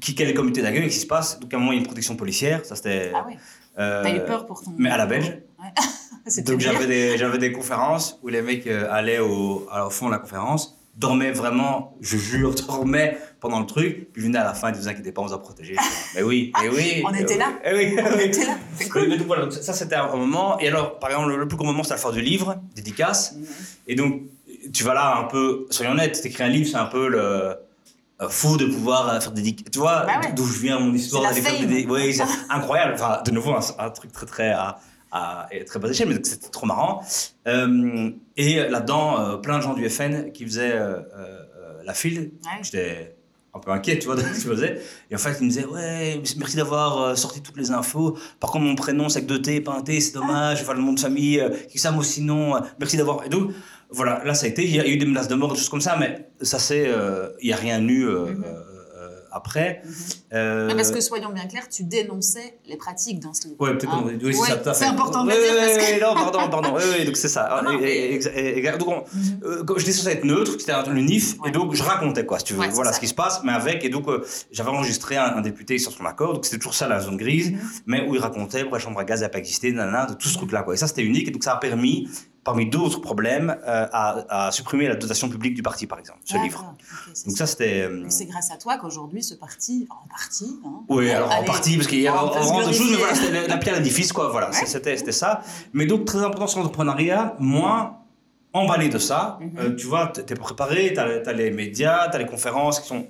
[0.00, 1.40] Qui, quel est le comité d'accueil Qu'est-ce qui se passe?
[1.40, 2.64] Donc, à un moment, il y a une protection policière.
[2.64, 3.10] Ça, c'était.
[3.12, 3.34] Ah oui.
[3.78, 4.72] Euh, T'as eu peur pour ton.
[4.76, 5.38] Mais à la belge.
[5.58, 6.42] Ouais.
[6.44, 10.12] Donc j'avais des, j'avais des conférences où les mecs euh, allaient au, au fond de
[10.12, 14.68] la conférence, dormaient vraiment, je jure, dormaient pendant le truc, puis venaient à la fin
[14.68, 15.74] et ne vous inquiétez pas, on vous a protégé.
[16.14, 17.02] mais oui, mais oui.
[17.06, 17.52] on était là.
[17.72, 18.58] Oui, on était là.
[18.76, 19.08] C'est cool.
[19.08, 20.58] Mais, voilà, ça c'était un moment.
[20.60, 23.34] Et alors, par exemple, le, plus gros moment, c'était la fin du livre, dédicace.
[23.86, 24.22] Et donc,
[24.72, 27.56] tu vas là un peu, soyons honnêtes, t'écris un livre, c'est un peu le
[28.28, 29.54] fou de pouvoir euh, faire des.
[29.54, 32.94] Tu vois, bah d'où je viens, mon histoire, d'aller faire des Oui, c'est incroyable.
[32.94, 34.78] Enfin, de nouveau, un, truc très, très, à,
[35.10, 37.02] à, très bas échelle, mais c'était trop marrant.
[37.46, 40.78] Euh, et là-dedans, plein de gens du FN qui faisaient
[41.84, 42.32] la file.
[42.62, 43.16] J'étais
[43.52, 44.80] un peu inquiet, tu vois, de ce qu'il faisait.
[45.10, 48.16] Et en fait, il me disait, ouais, merci d'avoir sorti toutes les infos.
[48.38, 50.60] Par contre, mon prénom, c'est que deux T, pas un T, c'est dommage.
[50.60, 53.24] Enfin, le nom de famille, qui ça, moi, sinon, merci d'avoir.
[53.24, 53.50] Et donc,
[53.92, 55.68] voilà, là ça a été, il y a eu des menaces de mort, des choses
[55.68, 58.44] comme ça, mais ça c'est, euh, il n'y a rien eu euh, mhm.
[58.44, 59.82] euh, après.
[60.30, 60.76] Mhm.
[60.76, 63.60] parce que soyons bien clairs, tu dénonçais les pratiques dans ce livre.
[63.60, 64.90] Ouais, peut-être hein oui, c'est ça.
[64.90, 65.54] Important de le dire.
[65.56, 66.00] parce que...
[66.00, 66.78] non, pardon, pardon.
[66.98, 67.62] oui, donc c'est ça.
[67.64, 67.80] donc,
[69.12, 69.78] mhm.
[69.78, 72.68] j'étais censé être neutre, c'était le NIF, et donc je racontais quoi, si tu veux,
[72.68, 74.06] voilà ce qui se passe, mais avec, et donc
[74.52, 77.52] j'avais enregistré un, député sur son accord, donc c'était toujours ça la zone grise,
[77.86, 80.28] mais où il racontait pourquoi la chambre à gaz n'a pas existé, nanana, de tout
[80.28, 80.74] ce truc-là, quoi.
[80.74, 82.08] Et ça c'était unique, et donc ça a permis
[82.50, 86.74] parmi d'autres problèmes, euh, à, supprimer la dotation publique du parti, par exemple, ce livre.
[87.24, 87.82] Donc ça, c'était...
[87.82, 90.58] Euh, c'est grâce à toi qu'aujourd'hui, ce parti, en partie...
[90.66, 93.46] Hein, oui, alors en partie, parce qu'il y a vraiment d'autres choses, mais voilà, c'était
[93.46, 95.42] la pierre d'édifice, quoi, voilà, c'était ça.
[95.72, 98.04] Mais donc, très important sur l'entrepreneuriat, moi,
[98.52, 99.50] emballé de ça, mhm.
[99.60, 102.88] euh, tu vois, tu es préparé, tu as, les médias, tu as les conférences qui
[102.88, 103.06] sont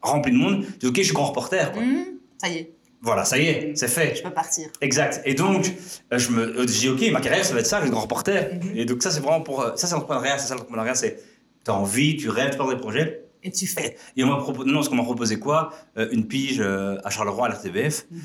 [0.00, 1.70] remplies de monde, tu dis, ok, je suis grand reporter.
[1.70, 1.82] Quoi.
[1.82, 2.04] Mhm.
[2.38, 2.72] Ça y est.
[3.02, 4.14] Voilà, ça y est, c'est fait.
[4.14, 4.68] Je peux partir.
[4.82, 5.22] Exact.
[5.24, 5.72] Et donc,
[6.12, 8.02] euh, je me euh, dis, ok, ma carrière, ça va être ça, je être grand
[8.02, 8.52] reporter.
[8.54, 8.72] Mhm.
[8.76, 9.62] Et donc, ça, c'est vraiment pour.
[9.62, 10.36] Euh, ça, c'est l'entrepreneuriat.
[10.38, 11.22] C'est ça, l'entrepreneuriat, c'est.
[11.64, 13.24] Tu as envie, tu rêves, tu parles des projets.
[13.42, 13.96] Et tu fais.
[14.18, 15.70] Et on m'a proposé, non, parce qu'on m'a proposé quoi?
[15.96, 18.04] Une pige à Charleroi, à l'RTBF.
[18.10, 18.18] Mm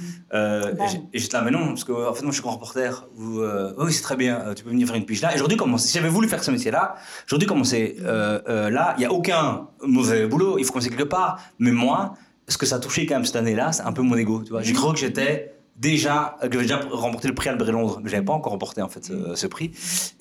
[1.13, 3.07] et j'étais là, mais non, parce que en fait, moi, je suis grand reporter.
[3.17, 5.31] oui, c'est très bien, tu peux venir faire une pige là.
[5.31, 6.95] Et aujourd'hui, si j'avais voulu faire ce métier-là,
[7.27, 11.39] aujourd'hui, commencer là, il n'y a aucun mauvais boulot, il faut commencer quelque part.
[11.59, 12.15] Mais moi,
[12.47, 14.43] ce que ça a touché quand même cette année-là, c'est un peu mon ego.
[14.43, 17.99] Tu vois, j'ai cru que j'étais déjà que j'avais déjà remporté le prix Albert Londres,
[18.03, 19.71] mais j'avais pas encore remporté en fait ce, prix.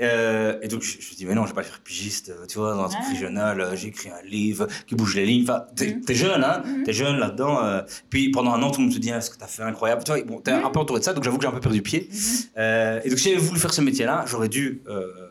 [0.00, 2.58] Euh, et donc je, me suis dit mais non, je vais pas faire pigiste, tu
[2.58, 3.60] vois, dans un truc régional.
[3.60, 5.44] Euh, j'ai écrit un livre qui bouge les lignes.
[5.44, 6.02] Enfin, t'es mm.
[6.08, 6.82] es jeune, hein, mm-hmm.
[6.84, 7.62] t'es jeune là-dedans.
[7.64, 7.82] Euh.
[8.10, 10.02] puis pendant un an, tout le monde te dit ah, ce que t'as fait incroyable?
[10.04, 10.72] Tu vois, bon, t'es un mm.
[10.72, 12.08] peu entouré de ça, donc j'avoue que j'ai un peu perdu pied.
[12.56, 14.82] Et donc si j'avais voulu faire ce métier-là, j'aurais dû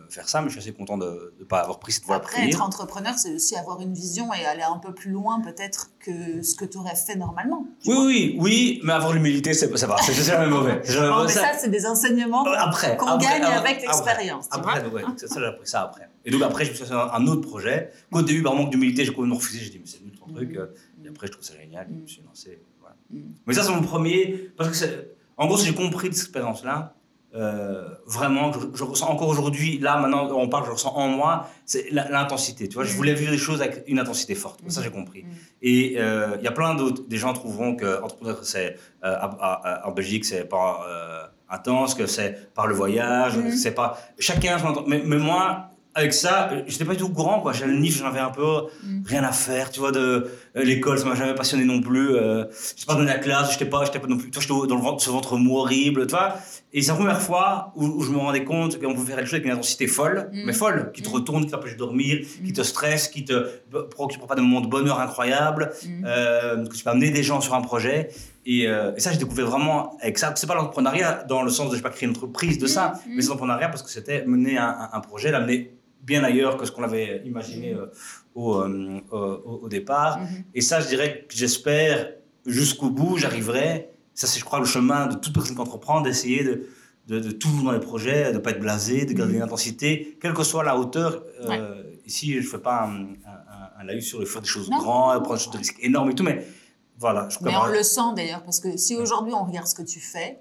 [0.09, 2.47] faire ça, mais je suis assez content de ne pas avoir pris cette voie Après,
[2.47, 6.41] être entrepreneur, c'est aussi avoir une vision et aller un peu plus loin peut-être que
[6.41, 7.65] ce que tu aurais fait normalement.
[7.85, 10.81] Oui, oui, oui, mais avoir l'humilité, ça va, c'est jamais mauvais.
[10.83, 14.47] mais ça, c'est des enseignements euh, qu'on gagne avec l'expérience.
[14.51, 16.09] Après, après ouais, ça, j'ai appris ça après.
[16.25, 17.91] Et donc après, je me suis fait un autre projet.
[18.11, 19.59] Au début, par manque d'humilité, j'ai complètement refusé.
[19.59, 20.57] J'ai dit, mais c'est nul ton truc.
[21.03, 21.87] Et après, je trouve ça génial.
[21.89, 22.61] Je me suis lancé.
[23.09, 23.19] Mm.
[23.45, 24.51] Mais ça, c'est mon premier.
[24.57, 24.85] Parce que,
[25.37, 26.95] en gros, si j'ai compris de cette expérience-là,
[27.35, 31.89] euh, vraiment, je, ressens encore aujourd'hui, là maintenant on parle, je ressens en moi, c'est
[31.89, 32.67] l'intensité.
[32.67, 34.59] Tu vois, je voulais vivre des choses avec une intensité forte.
[34.67, 35.23] Ça, j'ai compris.
[35.23, 35.27] Mm.
[35.63, 37.99] Et euh, il y a plein d'autres, des gens trouveront que
[38.43, 39.17] c'est euh,
[39.83, 43.51] en Belgique, c'est pas intense, que c'est par le voyage, mm.
[43.51, 43.97] c'est pas.
[44.19, 47.53] Chacun, mais, mais moi, avec ça, j'étais pas du tout au courant, quoi.
[47.53, 48.63] J'avais le NIF, j'en avais un peu
[49.05, 52.15] rien à faire, tu vois, de l'école, ça m'a jamais passionné non plus.
[52.15, 54.67] Euh, j'étais pas dans la classe, j'étais pas, j'étais pas non plus, tu vois, j'étais
[54.67, 56.35] dans le ventre, ce ventre mou horrible, tu vois.
[56.75, 59.35] Et c'est la première fois où, je me rendais compte qu'on pouvait faire des choses
[59.35, 60.43] avec une intensité folle, mm.
[60.45, 61.13] mais folle, qui te mm.
[61.13, 62.53] retourne, qui t'empêche de dormir, qui mm.
[62.53, 63.47] te stresse, qui te
[63.91, 65.71] procure pas de moments de bonheur incroyable,
[66.05, 68.09] euh, que tu peux amener des gens sur un projet.
[68.45, 70.33] Et, euh, et ça, j'ai découvert vraiment avec ça.
[70.35, 73.21] C'est pas l'entrepreneuriat dans le sens de je pas créer une entreprise de ça, mais
[73.21, 76.83] c'est l'entrepreneuriat parce que c'était mener un, un, projet, l'amener bien ailleurs que ce qu'on
[76.83, 77.87] avait imaginé euh,
[78.35, 80.19] au, au, au, départ.
[80.19, 80.43] Mm-hmm.
[80.53, 82.11] Et ça, je dirais que j'espère
[82.45, 86.43] jusqu'au bout, j'arriverai ça, c'est, je crois, le chemin de toute personne qui entreprend, d'essayer
[86.43, 86.67] de,
[87.07, 90.17] de, de, tout dans les projets, de ne pas être blasé, de garder une intensité,
[90.21, 91.23] quelle que soit la hauteur.
[91.41, 95.23] Euh, ici, je ne fais pas un, un, un, sur le faire des choses grandes,
[95.23, 96.45] prendre des risques énormes et tout, mais
[96.97, 97.27] voilà.
[97.29, 99.99] Je mais on le sent d'ailleurs, parce que si aujourd'hui on regarde ce que tu
[99.99, 100.39] fais,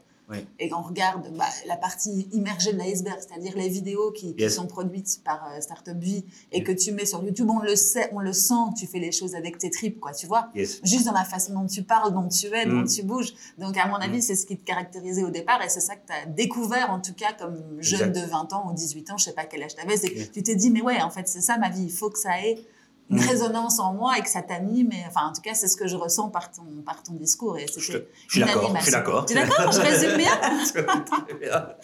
[0.59, 5.23] et qu'on regarde bah, la partie immergée de l'iceberg, c'est-à-dire les vidéos qui, sont produites
[5.25, 8.33] par euh, Startup Vie et que tu mets sur YouTube, on le sait, on le
[8.33, 10.51] sent, tu fais les choses avec tes tripes, quoi, tu vois.
[10.55, 12.89] Juste dans la façon dont tu parles, dont tu es, dont mm.
[12.89, 13.35] tu bouges.
[13.59, 14.23] Donc, à mon avis, mm.
[14.23, 17.01] c'est ce qui te caractérisait au départ et c'est ça que tu as découvert, en
[17.01, 19.75] tout cas, comme jeune de 20 ans ou 18 ans, je sais pas quel âge
[19.75, 19.99] tu avais.
[20.33, 22.41] Tu t'es dit, mais ouais, en fait, c'est ça ma vie, il faut que ça
[22.41, 22.65] ait
[23.11, 23.29] une mm.
[23.29, 24.91] résonance en moi et que ça t'anime.
[25.07, 27.59] Enfin, en tout cas, c'est ce que je ressens par ton, par ton discours.
[27.59, 27.93] Et je, suis
[28.41, 28.75] d'accord.
[28.77, 29.27] Je suis d'accord.
[29.27, 29.73] Tu es d'accord?
[29.73, 30.33] Je résume bien?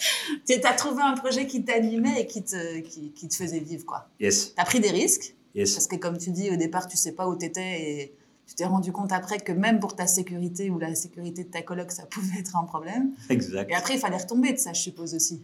[0.46, 3.84] Tu as trouvé un projet qui t'animait et qui te, qui, qui, te faisait vivre,
[3.84, 4.08] quoi.
[4.20, 4.54] Yes.
[4.54, 5.34] Tu as pris des risques?
[5.54, 5.74] Yes.
[5.74, 8.14] Parce que, comme tu dis, au départ, tu sais pas où tu étais et
[8.46, 11.62] tu t'es rendu compte après que même pour ta sécurité ou la sécurité de ta
[11.62, 13.12] coloc, ça pouvait être un problème.
[13.28, 13.70] Exact.
[13.70, 15.42] Et après, il fallait retomber de ça, je suppose aussi.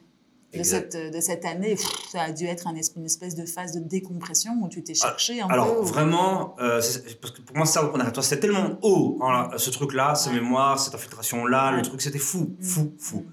[0.57, 1.77] De cette, de cette, année,
[2.11, 5.09] ça a dû être un, une espèce de phase de décompression où tu t'es ah,
[5.09, 5.73] cherché un alors, peu.
[5.73, 6.81] Alors, vraiment, euh,
[7.21, 7.91] parce que pour moi, ça,
[8.23, 12.63] c'était tellement haut, hein, ce truc-là, ce mémoire, cette infiltration-là, le truc, c'était fou, mm.
[12.63, 13.19] fou, fou.
[13.19, 13.33] Mm.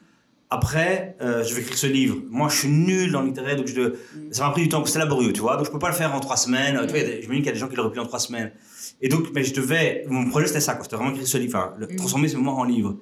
[0.49, 2.17] Après, euh, je vais écrire ce livre.
[2.29, 3.95] Moi, je suis nul dans l'intérêt, donc je, mm.
[4.31, 5.57] ça m'a pris du temps, c'était laborieux, tu vois.
[5.57, 6.79] Donc, je peux pas le faire en trois semaines.
[6.87, 8.19] Tu vois, je me dis qu'il y a des gens qui l'auraient pu en trois
[8.19, 8.51] semaines.
[9.01, 11.73] Et donc, mais je devais, mon projet c'était ça, C'était vraiment écrire ce livre, enfin,
[11.97, 12.97] transformer ce mémoire en livre.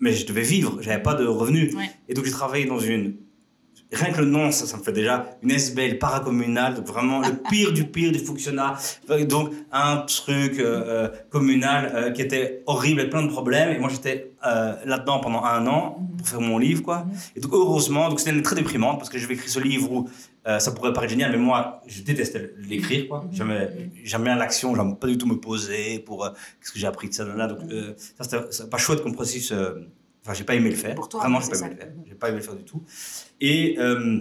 [0.00, 1.74] Mais je devais vivre, j'avais pas de revenus.
[2.08, 3.16] Et donc, j'ai travaillé dans une
[3.90, 7.32] Rien que le nom, ça, ça me fait déjà une SBL paracommunale, donc vraiment le
[7.50, 8.74] pire du pire du fonctionnat.
[9.26, 13.74] Donc un truc euh, euh, communal euh, qui était horrible et plein de problèmes.
[13.74, 14.32] Et moi j'étais
[14.84, 17.06] là-dedans pendant un an pour faire mon livre, quoi.
[17.34, 20.08] Et donc heureusement, donc c'était très déprimante parce que j'avais écrit ce livre où
[20.44, 23.24] ça pourrait paraître génial, mais moi je détestais l'écrire, quoi.
[23.32, 27.08] Jamais, j'aime bien l'action, j'aime pas du tout me poser pour qu'est-ce que j'ai appris
[27.08, 27.46] de ça, là.
[27.46, 27.60] Donc
[28.16, 29.52] ça c'était pas chouette comme processus
[30.28, 30.94] Enfin, j'ai pas aimé le faire.
[30.94, 31.92] Pour toi, Vraiment, j'ai pas aimé le faire.
[32.06, 32.82] J'ai pas aimé le faire du tout.
[33.40, 34.20] Et, euh,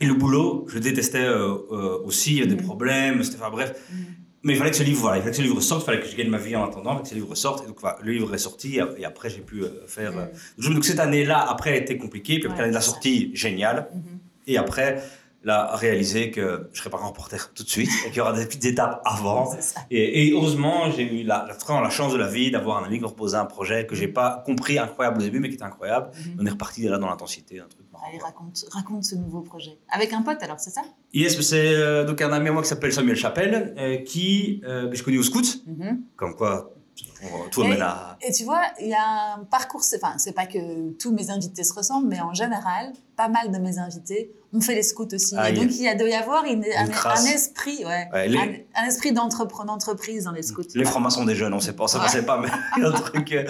[0.00, 2.32] et le boulot, je détestais euh, euh, aussi.
[2.32, 2.66] Il y a des mm.
[2.66, 3.22] problèmes.
[3.22, 3.72] C'était, enfin, bref.
[3.88, 3.94] Mm.
[4.42, 6.00] Mais il fallait que ce livre, voilà, il fallait que ce livre sorte, il fallait
[6.00, 7.62] que je gagne ma vie en attendant, il fallait que ce livre sorte.
[7.62, 10.12] Et donc, voilà, le livre est sorti et après, j'ai pu faire.
[10.58, 10.74] Mm.
[10.74, 12.40] Donc, cette année-là, après, elle a été compliquée.
[12.40, 13.88] Puis après, l'année de la sortie, géniale.
[13.94, 14.48] Mm-hmm.
[14.48, 15.04] Et après,
[15.44, 18.46] là, réaliser que je serai pas reporter tout de suite et qu'il y aura des
[18.46, 19.54] petites étapes avant.
[19.90, 23.02] Et, heureusement, j'ai eu la, la, la, chance de la vie d'avoir un ami qui
[23.02, 26.10] me proposait un projet que j'ai pas compris incroyable au début, mais qui était incroyable.
[26.14, 26.38] Mhm.
[26.40, 29.78] On est reparti là dans l'intensité, un truc Allez, raconte, raconte ce nouveau projet.
[29.88, 30.82] Avec un pote, alors, c'est ça?
[31.14, 34.90] Yes, c'est euh, donc un ami à moi qui s'appelle Samuel Chapelle, euh, qui, euh,
[34.90, 35.62] que je connais au scout.
[35.66, 36.02] Mhm.
[36.16, 40.92] Comme quoi, et, et tu vois, il y a un parcours, enfin, c'est pas que
[40.98, 44.74] tous mes invités se ressemblent, mais en général, pas mal de mes invités ont fait
[44.74, 45.34] les scouts aussi.
[45.34, 50.42] et donc, il doit y avoir une, un, esprit, ouais, un, esprit d'entreprise dans les
[50.42, 50.62] scouts.
[50.74, 52.92] Les francs-maçons des jeunes, on sait pas, ça passait pas, mais il y a un
[52.92, 53.32] truc.
[53.32, 53.44] Euh,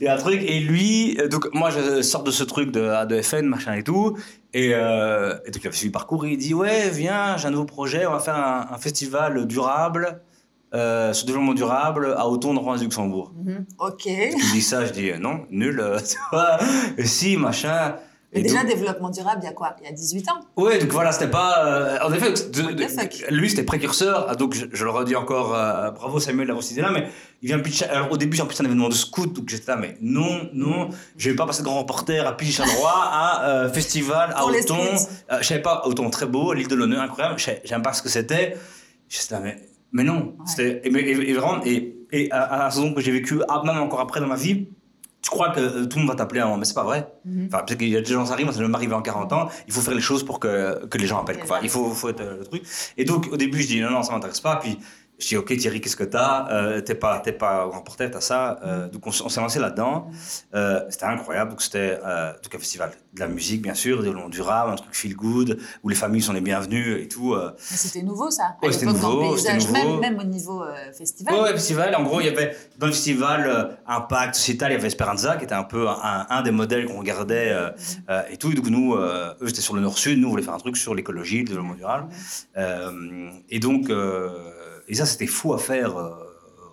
[0.00, 0.42] il y a un truc.
[0.42, 3.82] Et lui, euh, donc, moi, je sors de ce truc de, de FN, machin et
[3.82, 4.16] tout.
[4.54, 6.26] Et, euh, et donc, il a suivi le parcours.
[6.26, 10.20] il dit Ouais, viens, j'ai un nouveau projet, on va faire un, festival durable.
[10.74, 13.32] Euh, sur développement durable à Auton, de Luxembourg.
[13.42, 13.64] Mhm.
[13.78, 14.02] Ok.
[14.04, 15.82] Je dis ça, je dis non, nul.
[16.98, 17.96] et si, machin.
[18.30, 19.74] Et, déjà, développement durable, il y a quoi?
[19.80, 20.40] Il y a 18 ans?
[20.56, 21.64] Oui, donc voilà, c'était pas.
[21.64, 22.34] Euh, en effet,
[23.30, 24.26] lui, c'était précurseur.
[24.28, 27.08] Ah, donc, je, le redis encore, euh, bravo Samuel d'avoir cité là, mais
[27.40, 27.86] il vient pitcher.
[27.86, 30.90] Alors, au début, en plus, un événement de scout, donc j'étais là, mais non, non,
[31.16, 34.76] je vais pas passer de grand reporter à pitcher droit à euh, festival à Auton.
[35.40, 37.36] je savais pas, Auton, très beau, l'île de l'honneur, incroyable.
[37.64, 38.58] J'aime pas ce que c'était.
[39.08, 40.36] J'étais là, mais, mais non.
[40.46, 40.80] C'était.
[40.84, 44.20] Et, et, vraiment, et, et à, un saison que j'ai vécu, ah, même encore après
[44.20, 44.68] dans ma vie,
[45.22, 47.12] tu crois que euh, tout le monde va t'appeler un mais c'est pas vrai.
[47.24, 47.46] Mhm.
[47.48, 49.48] Enfin, parce qu'il y a des gens qui arrivent, ça va m'arriver en 40 ans,
[49.66, 51.40] il faut faire les choses pour que, que les gens appellent.
[51.42, 52.62] Enfin, il faut, faut être euh, le truc.
[52.96, 54.56] Et donc, au début, je dis non, non, ça m'intéresse pas.
[54.56, 54.78] Puis,
[55.18, 56.48] je dis, ok Thierry, qu'est-ce que t'as?
[56.52, 58.60] Euh, T'es pas, t'es pas remporté, t'as ça.
[58.64, 58.90] Euh, mm.
[58.90, 60.06] donc on, s'est lancé là-dedans.
[60.08, 60.14] Mm.
[60.54, 61.50] Euh, c'était incroyable.
[61.50, 65.16] Donc c'était un festival de la musique, bien sûr, des longs durable, un truc feel
[65.16, 67.34] good, où les familles sont les bienvenues et tout.
[67.58, 68.56] C'était nouveau ça.
[68.62, 69.72] Ouais, c'était nouveau, nouveau.
[69.72, 70.62] Même, même, au niveau
[70.96, 71.34] festival.
[71.34, 71.96] Ouais, festival.
[71.96, 75.44] En gros, il y avait dans le festival Impact Sociétal, il y avait Esperanza qui
[75.44, 78.12] était un peu un, un des modèles qu'on regardait mm.
[78.30, 78.52] et tout.
[78.52, 80.20] Et donc nous, eux, c'était sur le nord-sud.
[80.20, 82.08] Nous, on voulait faire un truc sur l'écologie, le développement durable.
[83.48, 83.90] et donc
[84.88, 86.10] et ça, c'était fou à faire euh,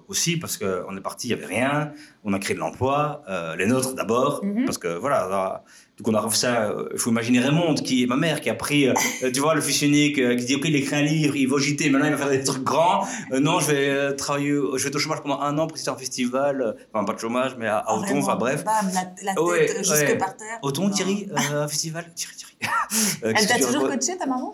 [0.08, 1.92] aussi parce qu'on est parti, il n'y avait rien.
[2.24, 4.64] On a créé de l'emploi, euh, les nôtres d'abord, mhm.
[4.66, 5.64] parce que voilà.
[5.98, 6.70] donc on a refait ça.
[6.70, 8.88] Euh, il faut imaginer Raymond, qui est ma mère, qui a pris,
[9.34, 11.90] tu vois, le fils unique, qui dit ok, il écrit un livre, il va agiter,
[11.90, 13.06] maintenant il va faire des trucs grands.
[13.34, 16.78] non, je vais travailler, je vais être au chômage pendant un an pour un festival,
[16.94, 18.64] enfin pas de chômage, mais à, à Auton, enfin bref.
[18.64, 20.60] Bam, la, la tête jusque par terre.
[20.62, 22.56] Auton, Thierry, un festival, Thierry, Thierry.
[23.24, 24.54] Elle t'a toujours coaché ta maman?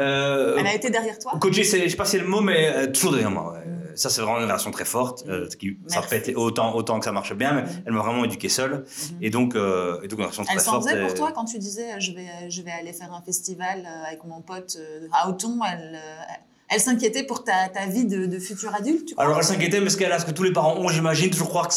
[0.00, 2.68] Euh, Elle a été derrière toi Coacher, je sais pas si c'est le mot, mais
[2.68, 3.54] euh, toujours derrière moi.
[3.58, 3.96] Mm.
[3.96, 5.24] Ça, c'est vraiment une relation très forte.
[5.28, 7.82] Euh, qui, ça pète autant, autant que ça marche bien, mais mm.
[7.86, 8.84] elle m'a vraiment éduqué seule.
[8.84, 9.14] Mm-hmm.
[9.22, 10.58] Et, donc, et donc, une relation très forte.
[10.58, 13.22] Elle s'en faisait pour toi quand tu disais je vais, je vais aller faire un
[13.22, 14.78] festival avec mon pote
[15.12, 16.00] à Auton Elle,
[16.70, 19.96] elle s'inquiétait pour ta, ta vie de, de, futur adulte tu Alors elle s'inquiétait parce
[19.96, 21.74] qu'elle a ce que tous les parents ont, j'imagine, toujours croire que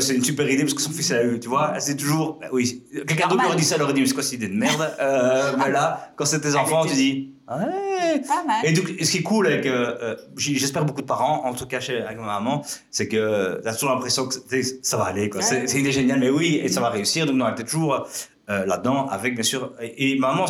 [0.00, 1.78] c'est, une super idée parce que son fils a eu, tu vois.
[1.80, 4.34] C'est toujours, oui, quelqu'un d'autre aurait dit ça, elle aurait dit mais c'est quoi cette
[4.34, 4.94] idée de merde?
[5.00, 8.20] Euh, Mais là, quand c'est tes enfants, tu dis ouais.
[8.20, 8.64] Pas mal.
[8.64, 11.80] Et donc, ce qui est cool avec, euh, j'espère beaucoup de parents, en tout cas
[11.80, 14.34] chez avec ma maman, c'est que t'as toujours l'impression que
[14.82, 15.42] ça va aller, quoi.
[15.42, 17.26] C'est, une idée géniale, mais oui, et ça va réussir.
[17.26, 18.06] Donc non, elle était toujours
[18.50, 19.72] euh, là-dedans, avec bien sûr.
[19.80, 20.46] Et, ma maman,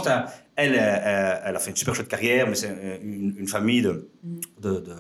[0.57, 4.09] elle, elle, elle, a fait une super chouette carrière, mais c'est une, une, famille de,
[4.61, 4.95] de, de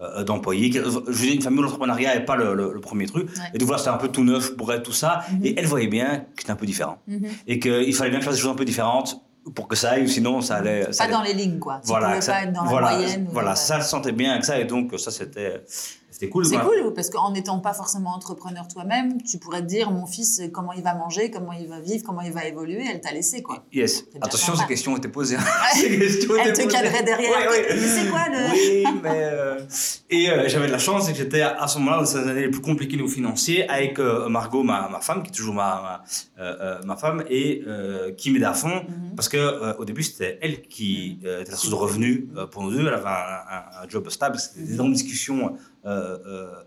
[0.00, 0.70] euh, d'employés.
[0.72, 3.28] Je veux dire, une famille où l'entrepreneuriat n'est pas le, le, premier truc.
[3.52, 5.24] Et donc voilà, c'était un peu tout neuf pour elle, tout ça.
[5.32, 5.44] Mhm.
[5.44, 7.02] Et elle voyait bien que c'était un peu différent.
[7.08, 7.26] Mhm.
[7.48, 9.20] Et qu'il fallait bien que je fasse des choses un peu différentes
[9.54, 10.86] pour que ça aille, sinon ça allait.
[10.96, 11.80] pas dans les lignes, quoi.
[11.82, 13.28] Tu voilà, pouvais pas être dans la moyenne.
[13.30, 14.58] Voilà, ça, elle sentait bien avec ça.
[14.58, 15.62] Et donc, ça, c'était
[16.18, 16.44] C'était cool.
[16.46, 20.42] C'est cool parce qu'en n'étant pas forcément entrepreneur toi-même, tu pourrais te dire mon fils
[20.52, 22.82] comment il va manger, comment il va vivre, comment il va évoluer.
[22.92, 23.64] Elle t'a laissé quoi.
[23.72, 24.04] Yes.
[24.20, 25.36] Attention, ces questions étaient posées.
[25.36, 25.40] hein.
[25.74, 27.30] Ces questions Elle te cadrait derrière.
[27.30, 27.76] Ouais, ouais.
[27.78, 29.10] C'est quoi le Oui, mais.
[29.14, 29.60] euh,
[30.10, 32.42] Et euh, j'avais de la chance, c'est que j'étais à ce moment-là, dans ces années
[32.42, 35.54] les plus compliquées au niveau financier, avec euh, Margot, ma, ma femme, qui est toujours
[35.54, 36.02] ma,
[36.36, 37.62] ma, ma femme, et
[38.16, 38.82] qui m'aidait à fond.
[38.88, 39.14] Mhm.
[39.14, 42.80] Parce que au début, c'était elle qui était la source de revenus pour nous deux.
[42.88, 44.36] Elle avait un, un- un job stable.
[44.38, 45.54] C'était des énormes discussions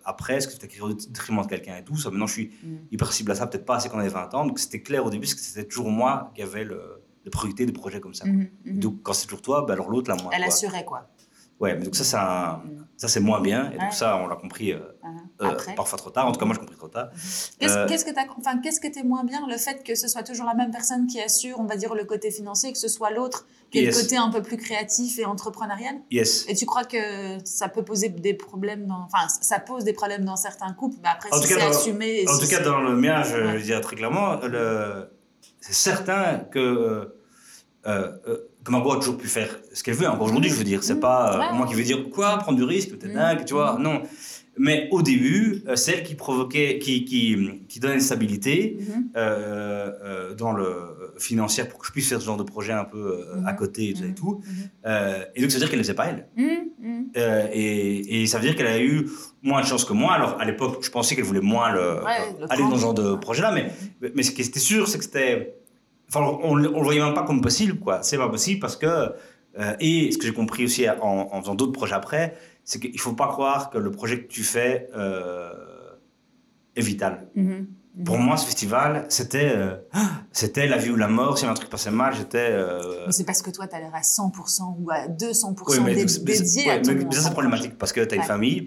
[0.06, 0.36] après.
[0.36, 2.80] Est-ce que c'était écrit au détriment de quelqu'un et tout ça Maintenant, je suis Mhm.
[2.91, 4.45] hyper cible à ça, peut-être pas assez quand on avait 20 ans.
[4.45, 7.65] Donc, c'était clair au début, parce que c'était toujours moi qui avait le, le priorité
[7.65, 8.26] des projets comme ça.
[8.26, 8.80] Mhm, mhm.
[8.80, 10.32] Donc, quand c'est toujours toi, ben, alors l'autre, la moins.
[10.34, 10.47] Elle quoi.
[10.47, 11.10] assurait quoi.
[11.62, 12.86] Ouais, mais donc ça, Mhm.
[12.97, 13.67] ça, c'est moins bien.
[13.71, 13.91] Et donc, Ouais.
[13.91, 15.19] ça, on l'a compris euh, Mhm.
[15.41, 15.76] euh, Après.
[15.76, 16.28] parfois trop tard.
[16.28, 17.10] En tout cas, moi, j'ai compris trop tard.
[17.60, 20.24] Qu'est-ce Euh, que t'as, enfin, qu'est-ce que t'es moins bien le fait que ce soit
[20.24, 23.12] toujours la même personne qui assure, on va dire le côté financier, que ce soit
[23.12, 23.95] l'autre qui Yes.
[23.95, 25.95] le côté un peu plus créatif et entrepreneurial?
[26.10, 26.45] Yes.
[26.50, 26.97] Et tu crois que
[27.45, 30.97] ça peut poser des problèmes dans, enfin, ça pose des problèmes dans certains couples?
[31.04, 32.26] Mais après, En si c'est dans- assumé.
[32.28, 33.60] En si tout cas, dans le mien, je, Ouais.
[33.60, 35.10] je dirais très clairement, le...
[35.62, 37.06] c'est certain que, euh,
[37.88, 40.08] euh, que Margot a toujours pu faire ce qu'elle veut.
[40.08, 41.00] Encore aujourd'hui, je veux dire, c'est Mhm.
[41.00, 41.58] pas euh, Ouais.
[41.58, 43.13] moi qui veux dire quoi, prendre du risque, t'es Mhm.
[43.15, 43.78] dingue, tu vois.
[43.80, 44.02] Non.
[44.58, 47.38] Mais au début, euh, celle qui provoquait, qui, qui,
[47.69, 49.10] qui donnait une stabilité Mhm.
[49.15, 52.84] euh, euh, dans le financière pour que je puisse faire ce genre de projet un
[52.84, 53.47] peu Mhm.
[53.47, 54.41] à côté et tout, et tout.
[55.36, 56.28] Et donc, ça veut dire qu'elle ne le faisait pas elle.
[57.54, 59.10] Et, et ça veut dire qu'elle a eu
[59.41, 60.13] moins de chance que moi.
[60.13, 62.93] Alors, à l'époque, je pensais qu'elle voulait moins le, Ouais, le aller dans ce genre
[62.93, 63.52] de projet-là.
[63.52, 63.71] Mais,
[64.15, 65.56] mais ce qui était sûr, c'est que c'était.
[66.13, 68.04] Enfin, on ne le voyait même pas comme possible, quoi.
[68.04, 68.86] C'est pas possible parce que.
[69.60, 72.91] euh, et ce que j'ai compris aussi en, en faisant d'autres projets après, c'est qu'il
[72.93, 75.52] ne faut pas croire que le projet que tu fais euh,
[76.76, 77.28] est vital.
[77.36, 77.67] Mhm.
[77.93, 78.06] Mhm.
[78.06, 79.76] Pour moi, ce festival, c'était euh,
[80.32, 81.38] c'était la vie ou la mort.
[81.38, 82.38] Si un truc passait mal, j'étais.
[82.52, 85.80] euh, Mais c'est parce que toi, tu as l'air à 100% ou à 200% oui,
[85.84, 88.15] mais, dé- mais dédié ouais, à ton mais ça, c'est problématique parce que tu as
[88.15, 88.28] une Ouais.
[88.28, 88.62] famille,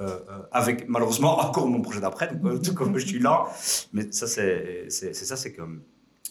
[0.00, 3.46] euh, euh, avec malheureusement encore mon projet d'après, donc, euh, tout comme je suis là.
[3.92, 5.62] Mais ça, c'est ça, c'est que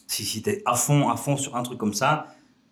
[0.08, 2.28] si, si tu es à fond, à fond sur un truc comme ça,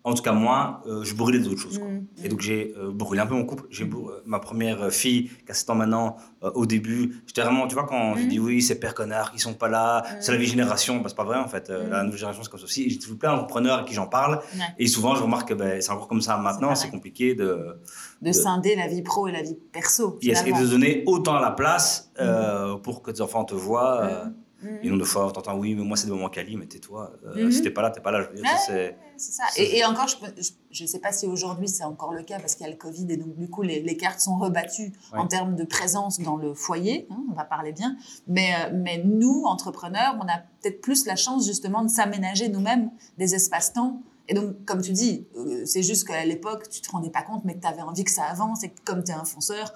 [0.06, 1.78] en tout cas, moi, euh, je brûlais d'autres choses.
[1.78, 1.88] quoi.
[1.88, 2.06] Mhm.
[2.22, 3.64] Et donc j'ai euh, brûlé un peu mon couple.
[3.70, 7.66] J'ai euh, ma première fille, qui a 7 ans maintenant, euh, au début, j'étais vraiment,
[7.66, 8.28] tu vois, quand j'ai Mhm.
[8.28, 11.16] dit oui, ces pères connards qui sont pas là, c'est la vieille génération, bah, c'est
[11.16, 11.70] pas vrai en fait.
[11.70, 11.88] Euh.
[11.88, 12.90] La nouvelle génération, c'est comme ça aussi.
[12.90, 14.34] J'ai toujours plein d'entrepreneurs à qui j'en parle.
[14.54, 14.60] Ouais.
[14.78, 17.78] Et souvent, je remarque que ben, c'est encore comme ça maintenant, c'est compliqué de,
[18.20, 20.18] De scinder la vie pro et la vie perso.
[20.20, 24.26] yes, et de donner autant la place euh, pour que tes enfants te voient.
[24.64, 24.78] Euh, Mhm.
[24.82, 27.12] Et non, de fois, t'entends oui, mais moi, c'est des moments quali, mais tais-toi.
[27.24, 27.52] Euh, Mhm.
[27.52, 28.22] Si t'es pas là, t'es pas là.
[28.22, 28.96] Je veux dire, ça, Ouais.
[29.16, 29.32] c'est.
[29.32, 29.44] Ça.
[29.56, 32.66] Et, et encore, je ne sais pas si aujourd'hui c'est encore le cas parce qu'il
[32.66, 35.20] y a le Covid et donc du coup les, les cartes sont rebattues Ouais.
[35.20, 37.96] en termes de présence dans le foyer, hein, on va parler bien.
[38.26, 42.90] Mais, euh, mais nous, entrepreneurs, on a peut-être plus la chance justement de s'aménager nous-mêmes
[43.18, 44.02] des espaces-temps.
[44.26, 47.44] Et donc, comme tu dis, euh, c'est juste qu'à l'époque, tu te rendais pas compte,
[47.44, 49.72] mais que tu avais envie que ça avance et que comme tu es un fonceur,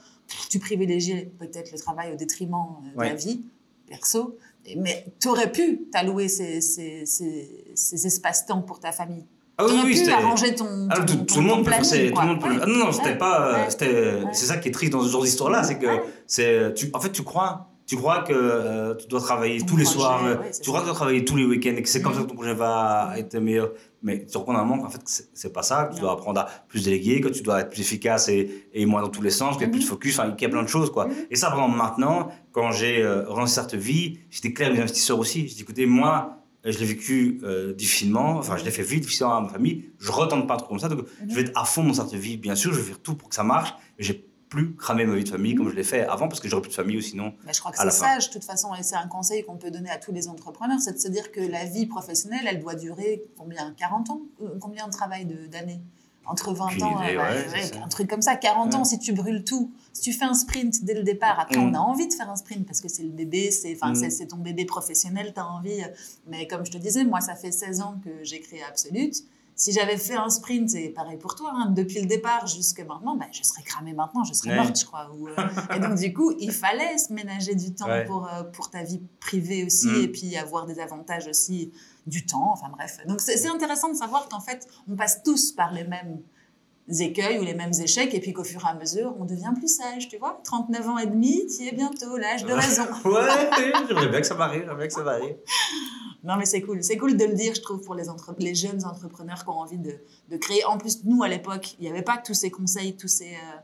[0.50, 2.54] tu privilégiais peut-être le travail au détriment
[2.86, 3.08] euh, de Ouais.
[3.10, 3.44] la vie
[3.86, 4.36] perso.
[4.76, 9.24] Mais tu aurais pu t'allouer ces, ces, ces, ces espaces-temps pour ta famille.
[9.60, 12.12] Ah oui, oui, pu arranger ton, Ah, ton, tout, ton- tout le monde peut planning,
[12.12, 12.60] tout le monde peut le- Ouais.
[12.62, 13.18] Ah non, non, c'était Ouais.
[13.18, 13.40] pas.
[13.48, 13.70] euh, Ouais.
[13.70, 14.30] c'était- Ouais.
[14.32, 15.86] C'est ça qui est triste dans ce genre d'histoire-là, c'est que
[16.26, 16.74] c'est.
[16.74, 17.66] Tu, en fait, tu crois.
[17.86, 20.80] Tu crois que euh, tu dois travailler Ton tous les projet, soirs, euh, tu crois
[20.80, 22.52] que tu dois travailler tous les week-ends et que c'est comme ça que ton projet
[22.52, 23.18] va Mhm.
[23.18, 23.70] être meilleur.
[24.02, 26.02] Mais tu te rends un moment qu'en fait, que c'est pas ça, que tu Non.
[26.02, 29.08] dois apprendre à plus déléguer, que tu dois être plus efficace et, et moins dans
[29.08, 29.90] tous les sens, qu'il y a plus de Mhm.
[29.90, 30.90] focus, enfin, qu'il y a plein de choses.
[30.92, 31.06] quoi.
[31.06, 31.14] Mhm.
[31.30, 35.18] Et ça, vraiment, maintenant, quand j'ai euh, relancé cette vie, j'étais clair avec les investisseurs
[35.18, 35.48] aussi.
[35.48, 39.00] J'ai dit, écoutez, moi, euh, je l'ai vécu euh, difficilement, enfin, je l'ai fait vite,
[39.02, 39.90] difficilement à ma famille.
[39.98, 41.30] Je retente pas truc comme ça, donc Mhm.
[41.30, 42.36] je vais être à fond dans cette vie.
[42.36, 45.14] Bien sûr, je vais faire tout pour que ça marche, mais j'ai plus cramé ma
[45.14, 47.02] vie de famille comme je l'ai fait avant, parce que j'aurais plus de famille ou
[47.02, 47.34] sinon.
[47.46, 49.70] Mais je crois que c'est sage, de toute façon, et c'est un conseil qu'on peut
[49.70, 52.74] donner à tous les entrepreneurs, c'est de se dire que la vie professionnelle, elle doit
[52.74, 53.74] durer combien?
[53.76, 54.22] 40 ans?
[54.42, 55.80] Euh, Combien de travail de- d'années?
[56.26, 59.12] Entre 20 Aucune ans, idée, euh, ouais, un truc comme ça, 40 ans, si tu
[59.14, 61.70] brûles tout, si tu fais un sprint dès le départ, après Mm.
[61.70, 64.26] on a envie de faire un sprint parce que c'est le bébé, c'est Mm.
[64.28, 65.82] ton bébé professionnel, tu as envie.
[65.82, 65.86] euh,
[66.26, 69.24] Mais comme je te disais, moi, ça fait 16 ans que j'ai créé Absolute.
[69.60, 73.16] Si j'avais fait un sprint, c'est pareil pour toi, hein, depuis le départ jusqu'à maintenant,
[73.16, 74.56] ben, je serais cramée maintenant, je serais Ouais.
[74.56, 75.10] morte, je crois.
[75.12, 75.34] ou, euh,
[75.76, 78.04] et donc, du coup, il fallait se ménager du temps Ouais.
[78.04, 80.02] pour, euh, pour ta vie privée aussi, Mm.
[80.04, 81.72] et puis avoir des avantages aussi
[82.06, 82.98] du temps, enfin bref.
[83.08, 86.20] Donc, c'est intéressant de savoir qu'en fait, on passe tous par les mêmes
[86.88, 89.68] écueils ou les mêmes échecs, et puis qu'au fur et à mesure, on devient plus
[89.68, 90.40] sage, tu vois.
[90.44, 92.84] 39 ans et demi, tu es bientôt, l'âge de raison.
[93.04, 93.20] Ouais,
[93.88, 95.36] j'aimerais bien que ça m'arrive, j'aimerais bien que ça m'arrive.
[96.24, 96.82] Non, mais c'est cool.
[96.82, 99.60] C'est cool de le dire, je trouve, pour les, entre- les jeunes entrepreneurs qui ont
[99.60, 99.94] envie de,
[100.30, 100.64] de créer.
[100.64, 103.58] En plus, nous, à l'époque, il n'y avait pas tous ces conseils, tous ces, euh,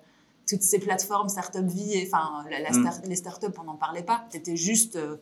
[0.48, 2.80] toutes ces plateformes Startup Vie, et, enfin, la, la Mm.
[2.82, 4.24] star- les startups, on n'en parlait pas.
[4.30, 5.16] Tu étais juste euh,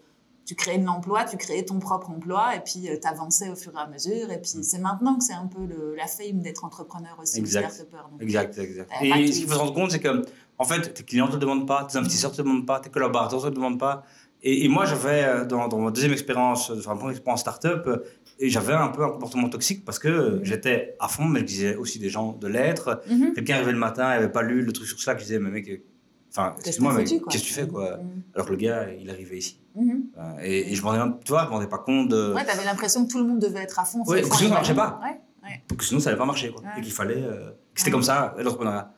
[0.44, 3.72] tu créais de l'emploi, tu créais ton propre emploi et puis tu avançais au fur
[3.74, 4.30] et à mesure.
[4.30, 7.86] Et puis c'est maintenant que c'est un peu le, la fame d'être entrepreneur aussi, exact.
[8.20, 8.90] exact, exact.
[9.02, 10.24] Et ce qu'il faut se rendre compte, c'est que
[10.58, 12.90] en fait, tes clients ne te demandent pas, tes investisseurs ne te demandent pas, tes
[12.90, 14.04] collaborateurs ne te demandent pas.
[14.44, 18.04] Et, moi, j'avais, euh, dans, dans, ma deuxième expérience, enfin, première expérience start-up, euh,
[18.40, 21.76] et j'avais un peu un comportement toxique parce que j'étais à fond, mais je disais
[21.76, 23.02] aussi des gens de l'être.
[23.08, 23.34] Mhm.
[23.34, 25.50] Quelqu'un arrivait le matin, il n'avait pas lu le truc sur Slack, je disais, mais
[25.50, 25.82] mec,
[26.30, 27.98] enfin, excuse-moi, mais qu'est-ce que tu fais, quoi?
[27.98, 28.22] Mhm.
[28.34, 29.61] Alors que le gars, il arrivait ici.
[29.74, 30.10] Mhm.
[30.42, 32.32] Et, et, je m'en rendais, tu vois, je me rendais pas compte de.
[32.34, 34.04] Ouais, t'avais l'impression que tout le monde devait être à fond.
[34.04, 35.00] Ouais, sinon ça marchait pas.
[35.02, 35.20] Ouais.
[35.42, 35.76] Ouais.
[35.76, 36.62] Que sinon ça n'allait pas marcher, quoi.
[36.76, 37.22] Et qu'il fallait.
[37.22, 38.92] Euh, que c'était comme ça, l'entrepreneuriat.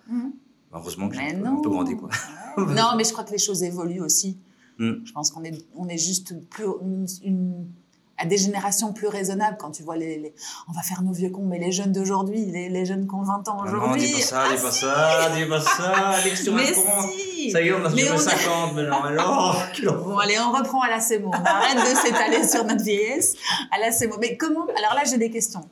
[0.72, 2.10] Heureusement que j'ai un peu grandi, quoi.
[2.58, 4.38] non, mais je crois que les choses évoluent aussi.
[4.78, 5.04] Mm.
[5.04, 7.66] Je pense qu'on est, on est juste plus, une,
[8.16, 10.34] à des générations plus raisonnables quand tu vois les,
[10.68, 13.22] on va faire nos vieux cons mais les jeunes d'aujourd'hui les, les, jeunes qui ont
[13.22, 16.30] 20 ans aujourd'hui ah non dis pas ça dis pas ça dis pas ça dis
[16.30, 17.50] que tu mais si.
[17.50, 21.00] ça y est on a fait 50 mais non bon allez on reprend à la
[21.00, 23.34] CEMO on arrête de s'étaler sur notre vieillesse.
[23.72, 25.68] À la CEMO mais comment alors là j'ai des questions.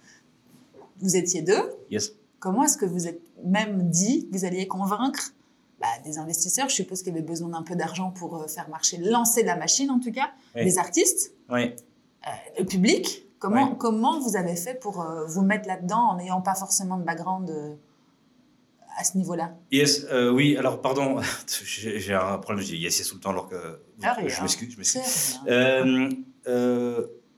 [1.00, 1.74] Vous étiez deux.
[1.90, 2.12] Yes.
[2.38, 5.32] Comment est-ce que vous êtes même dit que vous alliez convaincre
[5.80, 8.98] bah, des investisseurs, je suppose qu'ils avaient besoin d'un peu d'argent pour euh, faire marcher,
[8.98, 11.74] lancer la machine en tout cas, des artistes, oui.
[12.26, 13.24] Euh, public.
[13.38, 17.02] Comment, comment vous avez fait pour euh, vous mettre là-dedans en n'ayant pas forcément de
[17.02, 17.52] background
[18.96, 19.54] à ce niveau-là?
[19.72, 23.48] Yes, oui, alors pardon, j'ai un problème, je dis yes, yes tout le temps alors
[23.48, 24.72] que ah, je m'excuse.
[24.72, 25.40] Je m'excuse.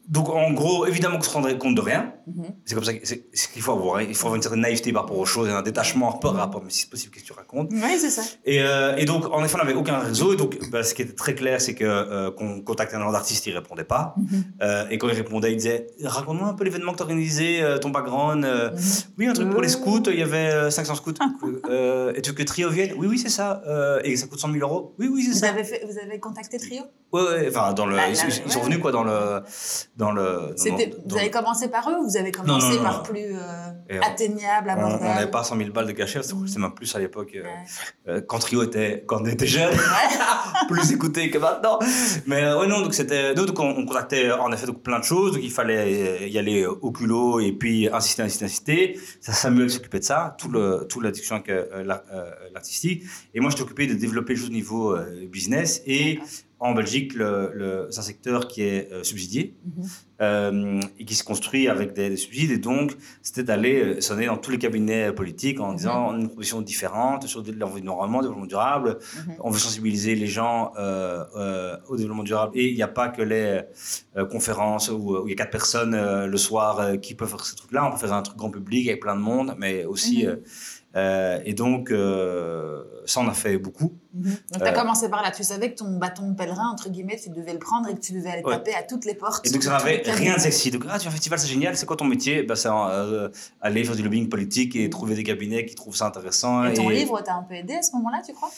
[0.09, 2.14] Donc, en gros, évidemment qu'on se rendrait compte de rien.
[2.27, 2.45] Mhm.
[2.65, 4.03] C'est comme ça qu'il faut avoir.
[4.03, 6.63] Il faut avoir une certaine naïveté par rapport aux choses et un détachement par rapport,
[6.63, 8.23] mais si c'est possible, qu'est-ce que tu racontes Oui, c'est ça.
[8.45, 10.33] Et, euh, et, donc, en effet, on n'avait aucun réseau.
[10.33, 13.47] Et donc, bah, ce qui était très clair, c'est que euh, qu'on contactait un artiste,
[13.47, 14.15] il répondait pas.
[14.17, 14.45] Mhm.
[14.63, 17.91] euh, et quand il répondait, il disait Raconte-moi un peu l'événement que tu organisé, ton
[17.91, 18.45] background.
[18.45, 18.79] Mhm.
[19.19, 21.13] Oui, un truc pour les scouts, il y avait 500 scouts.
[21.13, 22.93] et tu veux que Trio vienne?
[22.97, 23.63] Oui, oui, c'est ça.
[24.05, 25.51] et ça coûte 100 000 euros Oui, oui, c'est ça.
[25.51, 26.83] Avez fait, vous avez contacté Trio?
[27.13, 29.43] Oui, ouais, enfin, dans le, ils, sont venus quoi, dans le.
[29.97, 30.55] Dans le
[31.07, 35.15] vous avez commencé par eux ou vous avez commencé par plus euh, atteignable, abordable On
[35.15, 37.33] n'avait pas 100 000 balles de cachet, c'est même plus à l'époque.
[37.35, 37.45] Euh,
[38.09, 39.77] euh, quand Trio était, quand on était jeune,
[40.69, 41.79] plus écouté que maintenant.
[42.27, 43.35] Mais ouais, non, donc c'était.
[43.35, 46.91] Donc on, contactait en effet donc, plein de choses, donc il fallait y aller au
[46.93, 49.01] culot et puis insister, insister, insister.
[49.21, 51.51] Ça, Samuel s'occupait de ça, tout le, toute la discussion avec
[52.53, 53.05] l'artistique.
[53.35, 54.97] Et moi, je t'occupais de développer les choses au niveau
[55.31, 56.21] business et
[56.65, 59.85] en Belgique, le, c'est un secteur qui est euh, subsidié mhm.
[60.25, 62.51] Euh, et qui se construit avec des, subsides.
[62.51, 66.21] Et donc, c'était d'aller euh, sonner dans tous les cabinets politiques en disant mhm.
[66.21, 68.99] une proposition différente sur l'environnement, le développement durable.
[69.17, 69.35] Mhm.
[69.41, 70.73] On veut sensibiliser les gens
[71.89, 72.53] au développement durable.
[72.55, 73.63] Et il n'y a pas que les
[74.31, 77.87] conférences où, il y a quatre personnes le soir qui peuvent faire ce truc-là.
[77.87, 80.27] On peut faire un truc grand public avec plein de monde, mais aussi
[80.97, 83.95] euh, et donc, euh, ça, on a fait beaucoup.
[84.15, 84.25] Mhm.
[84.25, 85.31] Donc, tu as euh, commencé par là.
[85.31, 88.01] Tu savais que ton bâton de pèlerin, entre guillemets, tu devais le prendre et que
[88.01, 89.47] tu devais aller taper à toutes les portes.
[89.47, 90.71] Et donc, ça n'avait rien de sexy.
[90.71, 91.77] Donc, ah, tu as un festival, c'est génial.
[91.77, 92.43] C'est quoi ton métier?
[92.43, 92.69] Bah, C'est
[93.61, 96.65] aller faire du lobbying politique et trouver des cabinets qui trouvent ça intéressant.
[96.65, 98.51] Et ton livre t'a un peu aidé à ce moment-là, tu crois?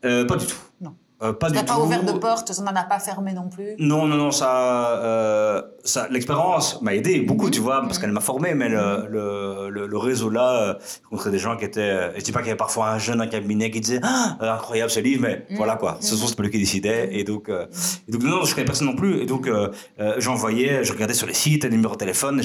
[0.00, 0.56] Pas du tout.
[0.80, 0.94] Non.
[1.22, 3.74] Euh, pas pas ouvert de porte, ça n'en a pas fermé non plus.
[3.78, 8.00] Non, non, non, ça, euh, ça l'expérience m'a aidé beaucoup, tu vois, parce mhm.
[8.00, 10.78] qu'elle m'a formé, mais le, le, le, réseau là,
[11.12, 13.28] euh, des gens qui étaient, je dis pas qu'il y avait parfois un jeune un
[13.28, 15.56] cabinet qui disait ah, incroyable ce livre, mais mhm.
[15.56, 17.66] voilà quoi, ce sont c'est pas lui qui décidait, et donc, euh,
[18.08, 19.70] et donc non, je connais personne non plus, et donc euh,
[20.18, 22.42] j'envoyais, je regardais sur les sites, les numéros de téléphone,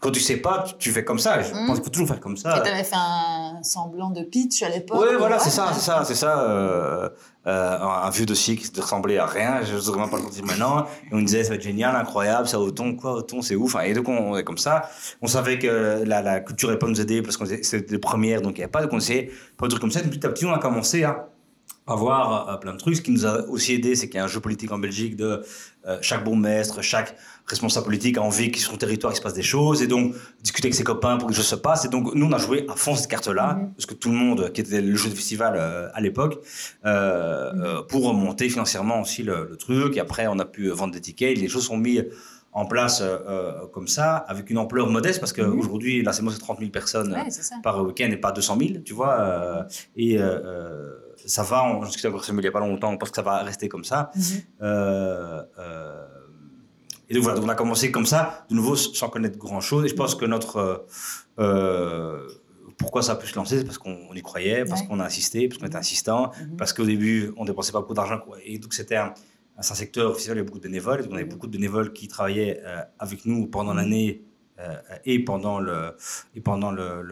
[0.00, 1.42] quand tu sais pas, tu fais comme ça.
[1.42, 2.60] Je pense qu'il faut toujours faire comme ça.
[2.62, 4.98] Tu avais fait un semblant de pitch à l'époque.
[5.00, 6.40] Oui, voilà, c'est ça, c'est ça, c'est ça.
[6.40, 7.08] Euh,
[7.46, 9.62] euh, un vieux dossier qui ne ressemblait à rien.
[9.64, 10.84] Je ne sais vraiment pas le dire maintenant.
[11.10, 13.74] Et on disait, ça va être génial, incroyable, ça auton, quoi, auton, c'est ouf.
[13.84, 14.88] Et donc, on est comme ça.
[15.20, 18.40] On savait que la, la culture n'allait pas nous aider parce que c'était les premières,
[18.40, 20.00] donc il n'y avait pas de conseil, pas de trucs comme ça.
[20.00, 21.28] Et petit à petit, on a commencé à
[21.88, 22.96] avoir euh, plein de trucs.
[22.96, 25.16] Ce qui nous a aussi aidé, c'est qu'il y a un jeu politique en Belgique
[25.16, 25.42] de
[25.86, 29.32] euh, chaque bourgmestre, chaque responsable politique a envie qu'il sur son territoire il se passe
[29.32, 31.84] des choses et donc discuter avec ses copains pour que les choses se passent.
[31.84, 33.74] Et donc nous on a joué à fond cette carte-là mm-hmm.
[33.74, 36.40] parce que tout le monde qui était le jeu de festival euh, à l'époque
[36.84, 37.86] mm-hmm.
[37.86, 39.96] pour remonter financièrement aussi le, truc.
[39.96, 41.38] Et après on a pu vendre des tickets.
[41.38, 42.04] Les choses sont mises
[42.58, 43.02] en place
[43.72, 47.16] comme ça, avec une ampleur modeste, parce qu'aujourd'hui, là, c'est moi, c'est 30 000 personnes
[47.62, 49.66] par week-end et pas 200 000, tu vois.
[49.96, 50.18] et
[51.26, 53.42] ça va, on discute encore il n'y a pas longtemps, on pense que ça va
[53.42, 54.10] rester comme ça.
[54.14, 54.22] Mhm.
[54.62, 56.06] Euh, euh,
[57.08, 59.84] et donc voilà, on a commencé comme ça, de nouveau sans connaître grand chose.
[59.84, 60.86] Et je pense que notre.
[61.38, 62.28] Euh,
[62.76, 65.48] pourquoi ça a pu se lancer C'est parce qu'on y croyait, parce qu'on a insisté,
[65.48, 66.56] parce qu'on était insistant, mhm.
[66.56, 68.20] parce qu'au début, on dépensait pas beaucoup d'argent.
[68.44, 69.14] Et donc c'était un,
[69.58, 71.06] un, secteur officiel, il y avait beaucoup de bénévoles.
[71.10, 72.62] on avait beaucoup de bénévoles qui travaillaient
[72.98, 73.78] avec nous pendant mhm.
[73.78, 74.22] l'année
[75.04, 75.94] et pendant le,
[76.34, 77.02] et pendant le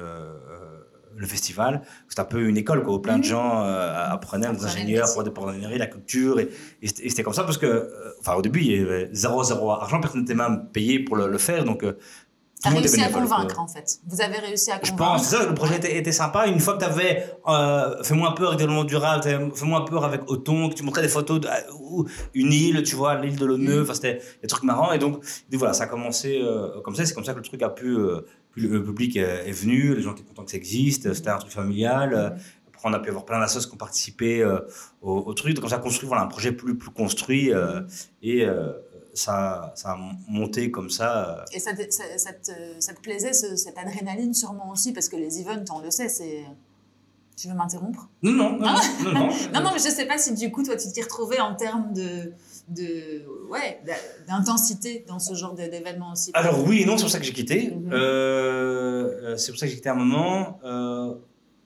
[1.17, 1.83] le festival.
[2.09, 3.31] C'était un peu une école, quoi, où plein de Mhm.
[3.31, 6.39] gens euh, apprenaient, des ingénieurs, pour l'ingénierie, la culture.
[6.39, 6.49] Et,
[6.83, 9.71] et c'était comme ça parce que, euh, enfin, au début, il y avait zéro, zéro
[9.71, 11.65] argent, personne n'était même payé pour le, le faire.
[11.65, 11.97] Donc, euh,
[12.63, 13.99] T'as réussi à convaincre, en fait.
[14.07, 15.13] Vous avez réussi à Je convaincre.
[15.13, 16.47] pense, c'est ça, le projet était, était sympa.
[16.47, 20.23] Une fois que tu avais euh, Fais-moi peur avec développement durable, t'avais Fais-moi peur avec
[20.31, 21.41] Othon, que tu montrais des photos
[22.35, 24.93] d'une île, tu vois, l'île de l'Onneux, enfin, c'était des trucs marrants.
[24.93, 27.05] Et donc, et voilà, ça a commencé euh, comme ça.
[27.05, 27.89] C'est comme ça que le truc a pu.
[27.97, 28.23] euh,
[28.55, 31.37] le, le public est, est venu, les gens étaient contents que ça existe, c'était un
[31.39, 32.15] truc familial.
[32.15, 32.31] euh,
[32.69, 34.61] Après, on a pu avoir plein d'associations qui ont participé euh,
[35.03, 35.53] au, au truc.
[35.55, 37.53] Donc, comme ça, construit voilà, un projet plus, plus construit.
[37.53, 37.83] euh,
[38.23, 38.73] et euh,
[39.17, 39.99] ça, ça a
[40.29, 41.41] monté comme ça.
[41.41, 42.51] euh, Et ça te, ça, ça te,
[42.81, 46.09] ça te plaisait, ce- cette adrénaline, sûrement aussi, parce que les events, on le sait,
[46.09, 46.45] c'est.
[47.37, 48.09] Tu veux m'interrompre?
[48.23, 48.73] Non, non, non, non,
[49.05, 49.29] non, non.
[49.53, 51.93] Non, non, mais je sais pas si du coup, toi, tu t'y retrouvais en termes
[51.93, 52.33] de.
[52.69, 53.83] de ouais,
[54.27, 56.31] d'intensité dans ce genre d'événement aussi.
[56.35, 57.71] Alors oui et non, c'est pour ça que j'ai quitté.
[57.73, 57.91] Mhm.
[57.93, 60.59] Euh, euh, c'est pour ça que j'ai quitté un moment.
[60.65, 61.15] Euh,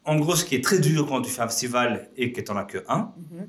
[0.05, 2.51] en gros, ce qui est très dur quand tu fais un festival et que tu
[2.53, 3.46] n'en as que un, Mhm.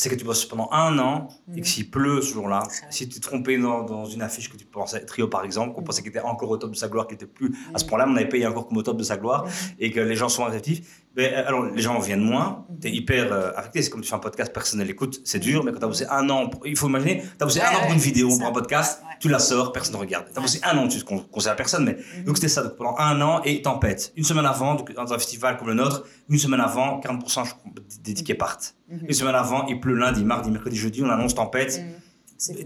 [0.00, 1.60] C'est que tu bosses pendant un an et Mhm.
[1.60, 4.64] que s'il pleut ce jour-là, si tu t'es trompé dans, dans une affiche que tu
[4.64, 5.86] pensais, Trio par exemple, qu'on Mhm.
[5.86, 7.88] pensait qu'il était encore au top de sa gloire, qu'il était plus à ce Mhm.
[7.90, 9.50] point-là, mais on avait payé encore comme au top de sa gloire Mhm.
[9.78, 13.32] et que les gens sont réceptifs, euh, alors les gens viennent moins, tu es hyper
[13.32, 13.82] euh, affecté.
[13.82, 16.06] C'est comme tu fais un podcast personnel, écoute, c'est dur, mais quand tu as bossé
[16.10, 18.28] un an, pour- il faut imaginer, tu as bossé Ouais, un an pour une vidéo,
[18.38, 20.26] pour un podcast, Ouais, tu la sors, personne ne regarde.
[20.32, 22.24] Tu as bossé un an, tu ne conseilles à personne, mais Mhm.
[22.24, 24.12] donc c'était ça, donc pendant un an et tempête.
[24.16, 27.50] Une semaine avant, donc, dans un festival comme le nôtre, une semaine avant, 40% je
[27.50, 28.74] crois, des tickets partent.
[28.88, 29.00] Mhm.
[29.08, 31.78] Une semaine avant, il pleut lundi, mardi, mercredi, jeudi, on annonce tempête.
[31.80, 31.92] Mhm.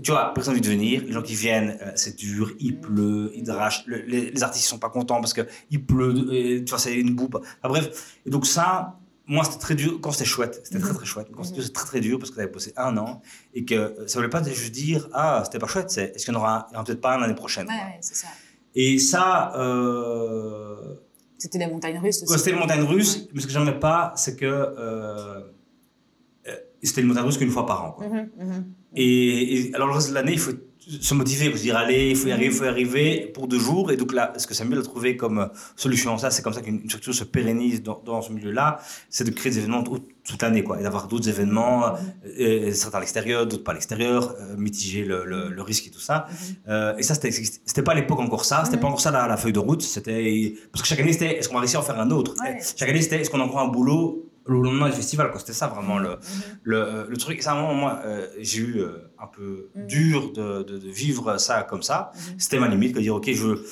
[0.03, 1.03] Tu vois, personne ne veut venir.
[1.05, 3.85] Les gens qui viennent, euh, c'est dur, il pleut, il drache.
[3.87, 7.14] Le- les, les artistes sont pas contents parce qu'il pleut, et, tu vois, c'est une
[7.14, 7.29] boue.
[7.33, 9.99] Enfin, bref, et donc ça, moi, c'était très dur.
[10.01, 11.29] Quand c'était chouette, c'était très très chouette.
[11.35, 11.61] Quand c'était Mhm.
[11.61, 13.20] dur, c'était très très dur parce que j'avais bossé un an
[13.53, 16.35] et que euh, ça voulait pas juste dire ah c'était pas chouette, c'est est-ce qu'il
[16.35, 17.66] y en aura, il peut-être pas un l'année prochaine.
[17.66, 18.29] Ouais, c'est ça.
[18.77, 20.95] Et ça, euh,
[21.39, 22.31] C'était les montagnes russes aussi.
[22.33, 23.29] Ouais, c'était les montagnes russes, Ouais.
[23.35, 25.41] mais ce que j'aimais pas, c'est que euh,
[26.49, 27.93] euh, c'était les montagnes russes qu'une fois par an.
[27.93, 28.07] Quoi.
[28.09, 28.64] Mhm, mhm.
[28.95, 30.53] Et, et alors le reste de l'année, il faut
[30.87, 33.31] se motiver, il faut se dire allez, il faut y arriver, il faut y arriver
[33.33, 33.91] pour deux jours.
[33.91, 36.53] Et donc là, ce que Samuel a trouvé comme euh, solution à ça, c'est comme
[36.53, 38.79] ça qu'une une structure se pérennise dans, dans ce milieu-là,
[39.09, 41.87] c'est de créer des événements tout- toute l'année, quoi, et d'avoir d'autres événements,
[42.39, 45.87] euh, et certains à l'extérieur, d'autres pas à l'extérieur, euh, mitiger le, le- le risque
[45.87, 46.27] et tout ça.
[46.69, 49.37] Euh, et ça, c'était pas à l'époque encore ça, c'était pas encore ça la, la
[49.39, 49.81] feuille de route.
[49.81, 52.35] C'était parce que chaque année, c'était est-ce qu'on va réussir à en faire un autre?
[52.43, 52.59] Ouais.
[52.77, 55.31] Chaque année, c'était est-ce qu'on a encore un boulot le lendemain du festival.
[55.31, 55.41] quoi.
[55.41, 56.17] C'était ça vraiment le, Mhm.
[56.65, 57.43] le, euh, le truc.
[57.43, 59.87] Ça, à un moment, moi, euh, j'ai eu euh, un peu Mhm.
[59.87, 62.11] dur de, de- de vivre ça comme ça.
[62.15, 62.35] Mhm.
[62.39, 63.65] C'était ma limite, de dire ok, je veux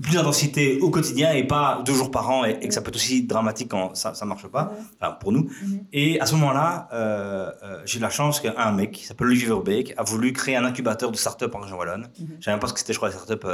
[0.00, 2.90] plus d'intensité au quotidien et pas deux jours par an et, et que ça peut
[2.90, 4.72] être aussi dramatique quand ça ça marche pas.
[5.00, 5.50] Enfin, pour nous.
[5.92, 7.50] Et à ce moment-là, euh,
[7.86, 11.10] j'ai eu la chance qu'un mec qui s'appelle Olivier Verbeek a voulu créer un incubateur
[11.10, 12.06] de start-up en région Wallonne.
[12.38, 13.44] Je savais même pas ce que c'était, je crois, la start-up.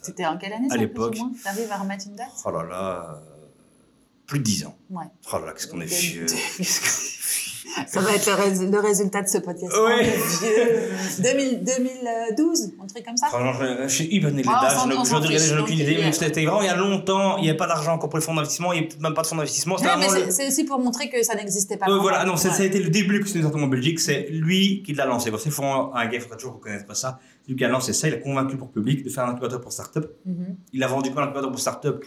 [0.00, 1.18] C'était en quelle année À l'époque.
[1.44, 2.28] T'arrives à remettre une date?
[2.44, 3.20] Oh là là,
[4.32, 4.76] plus de 10 ans.
[4.90, 5.04] Ouais.
[5.30, 6.24] Oh là là, qu'est-ce qu'on est vieux.
[7.86, 9.72] Ça va être le, rés- le résultat de ce podcast.
[9.74, 10.06] Ouais.
[10.06, 11.22] Oh, vieux.
[11.22, 13.52] 2000 2012, un truc comme ça Franchement,
[13.86, 16.76] je, suis Ah, s'en- je s'en n'ai aucune idée, mais c'était vraiment il y a
[16.76, 19.14] longtemps, il n'y avait pas d'argent encore pour les fonds d'investissement, il n'y avait même
[19.14, 19.76] pas de fonds d'investissement.
[19.76, 21.86] Non, mais c'est le- c'est aussi pour montrer que ça n'existait pas.
[21.86, 22.00] Avant.
[22.02, 22.38] voilà, non, Ouais.
[22.38, 25.30] ça a été le début que c'était en Belgique, c'est lui qui l'a lancé.
[25.38, 27.20] C'est font un gars, il faudra toujours reconnaître pas ça.
[27.44, 29.72] Qui a lancé ça, il a convaincu pour le public de faire un incubateur pour
[29.72, 30.12] start-up.
[30.24, 30.56] Mhm.
[30.72, 32.04] Il a vendu quoi l'incubateur pour start-up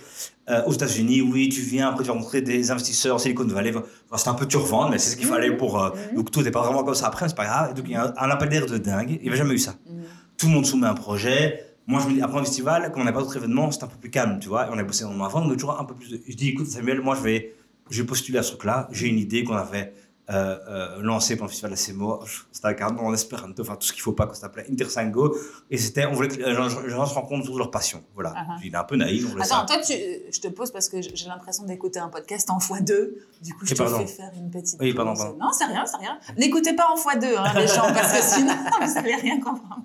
[0.50, 3.74] euh, aux États-Unis Oui, tu viens, après tu vas rencontrer des investisseurs, Silicon Valley.
[3.76, 3.86] Enfin,
[4.18, 5.82] c'était un peu turvant, mais c'est ce qu'il fallait pour.
[5.82, 6.16] euh, Mhm.
[6.16, 7.74] Donc tout n'est pas vraiment comme ça après, c'est pas grave.
[7.74, 9.12] Donc il y a un, un appel d'air de dingue.
[9.12, 9.76] Il n'y avait jamais eu ça.
[9.90, 10.04] Mhm.
[10.38, 11.62] Tout le monde soumet un projet.
[11.88, 13.88] Moi, je me dis, après un festival, comme on n'a pas d'autres événements, c'est un
[13.88, 14.66] peu plus calme, tu vois.
[14.66, 16.20] Et on a bossé en avant, on a toujours un peu plus de.
[16.28, 17.54] Je dis, écoute, Samuel, moi, je vais,
[17.92, 18.88] je vais postuler à ce truc-là.
[18.92, 19.94] J'ai une idée qu'on avait
[20.32, 22.24] euh, euh, lancée pendant le festival ACMO.
[22.52, 25.36] C'était avec un nom en espéranto, enfin, tout ce qu'il faut pas, qu'on s'appelait Intersango.
[25.70, 28.04] Et c'était, on voulait que les gens, les gens se rencontrent de leur passion.
[28.16, 28.32] Voilà.
[28.32, 28.60] Uh-huh.
[28.64, 29.66] Il est un peu naïf, on Attends, ça.
[29.68, 33.10] toi, tu, je te pose parce que j'ai l'impression d'écouter un podcast en x2.
[33.44, 34.00] Du coup, je Et te pardon.
[34.00, 34.78] fais faire une petite.
[34.80, 35.22] Oui, pardon, pause.
[35.24, 35.38] pardon.
[35.40, 36.18] Non, c'est rien, c'est rien.
[36.38, 39.84] N'écoutez pas en x2, hein, les gens, parce que sinon, vous allez rien comprendre.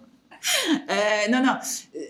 [0.88, 1.56] Euh, non, non.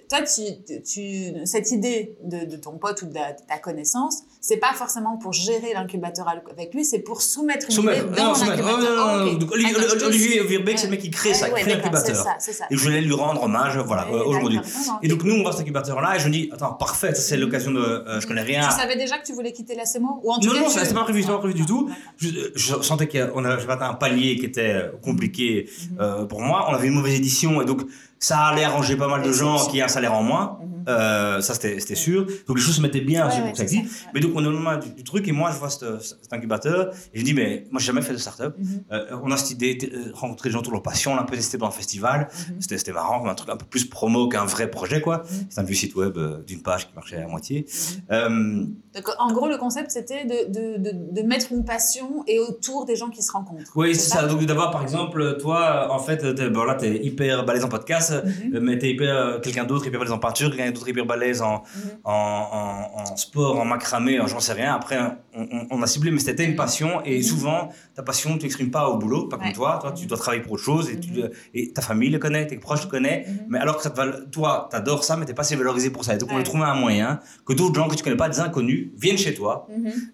[0.09, 4.23] Toi, tu, tu, cette idée de, de ton pote ou de, ta- de ta connaissance,
[4.41, 8.07] c'est pas forcément pour gérer l'incubateur avec lui, c'est pour soumettre une Soumettre.
[8.07, 9.23] idée dans l'incubateur.
[9.23, 10.43] Oh, Olivier.
[10.45, 12.27] Virbeck, c'est le mec qui crée ça, Ouais, crée l'incubateur.
[12.71, 14.59] Et je voulais lui rendre hommage, voilà, euh, aujourd'hui.
[15.03, 17.71] Et donc, nous, on voit cet incubateur-là, et je me dis, attends, parfait, c'est l'occasion
[17.73, 17.81] de.
[17.81, 18.67] euh, je connais rien.
[18.69, 20.67] Tu savais déjà que tu voulais quitter la CMO Ou en tout Non, cas, non,
[20.69, 21.87] tu- c'était pas prévu, c'était pas prévu du tout.
[21.89, 21.97] D'accord.
[22.19, 25.97] Je, je sentais qu'on avait atteint un palier qui était euh, compliqué Mhm.
[26.01, 26.67] euh, pour moi.
[26.71, 27.83] On avait une mauvaise édition et donc
[28.19, 30.59] ça allait arranger pas mal de gens qui aient un salaire en moins.
[30.91, 32.27] Euh, ça, c'était c'était sûr.
[32.47, 33.85] Donc, les choses se mettaient bien Ouais, sur ouais, ça existe.
[33.85, 34.11] ouais.
[34.15, 36.33] Mais donc, on est au moment du, du truc, et moi, je vois cet, cet
[36.33, 38.55] incubateur, et je dis, mais moi, j'ai jamais fait de start-up.
[38.59, 38.83] Mhm.
[38.93, 41.17] Euh, on a cette idée de euh, rencontrer des gens autour de leur passion, on
[41.17, 42.29] l'a un peu testé dans un festival.
[42.51, 42.57] Mhm.
[42.61, 45.19] C'était c'était marrant, comme un truc un peu plus promo qu'un vrai projet, quoi.
[45.19, 45.47] Mhm.
[45.51, 47.67] C'est un vieux site web euh, d'une page qui marchait à moitié.
[47.67, 48.03] Mhm.
[48.13, 48.65] Euh,
[48.95, 52.85] Donc, en gros, le concept, c'était de, de, de, de mettre une passion et autour
[52.87, 53.71] des gens qui se rencontrent.
[53.77, 54.27] oui, c'est ça.
[54.27, 57.69] Donc, d'avoir, par exemple, toi, en fait, t'es- bon, là, tu es hyper balèze en
[57.69, 58.57] podcast, Mhm.
[58.57, 61.07] euh, mais tu es hyper, euh, quelqu'un d'autre hyper balèze en peinture, quelqu'un d'autre hyper
[61.07, 61.91] balèze en, Mhm.
[62.05, 64.75] en, en, en sport, en macramé, en j'en sais rien.
[64.75, 64.99] Après,
[65.35, 67.01] on, on- on a ciblé, mais c'était une passion.
[67.05, 67.23] Et Mhm.
[67.23, 69.53] souvent, ta passion, tu l'exprimes pas au boulot, pas comme Ouais.
[69.53, 69.79] toi.
[69.81, 71.31] Toi, tu dois travailler pour autre chose et, tu, Mhm.
[71.55, 73.29] et ta famille le connaît, tes proches le connaissent.
[73.29, 73.35] Mhm.
[73.49, 76.15] Mais alors que ça te toi, t'adores ça, mais t'es pas assez valorisé pour ça.
[76.15, 78.41] Et donc, on a trouvé un moyen que d'autres gens que tu connais pas, des
[78.41, 79.67] inconnus, viennent chez toi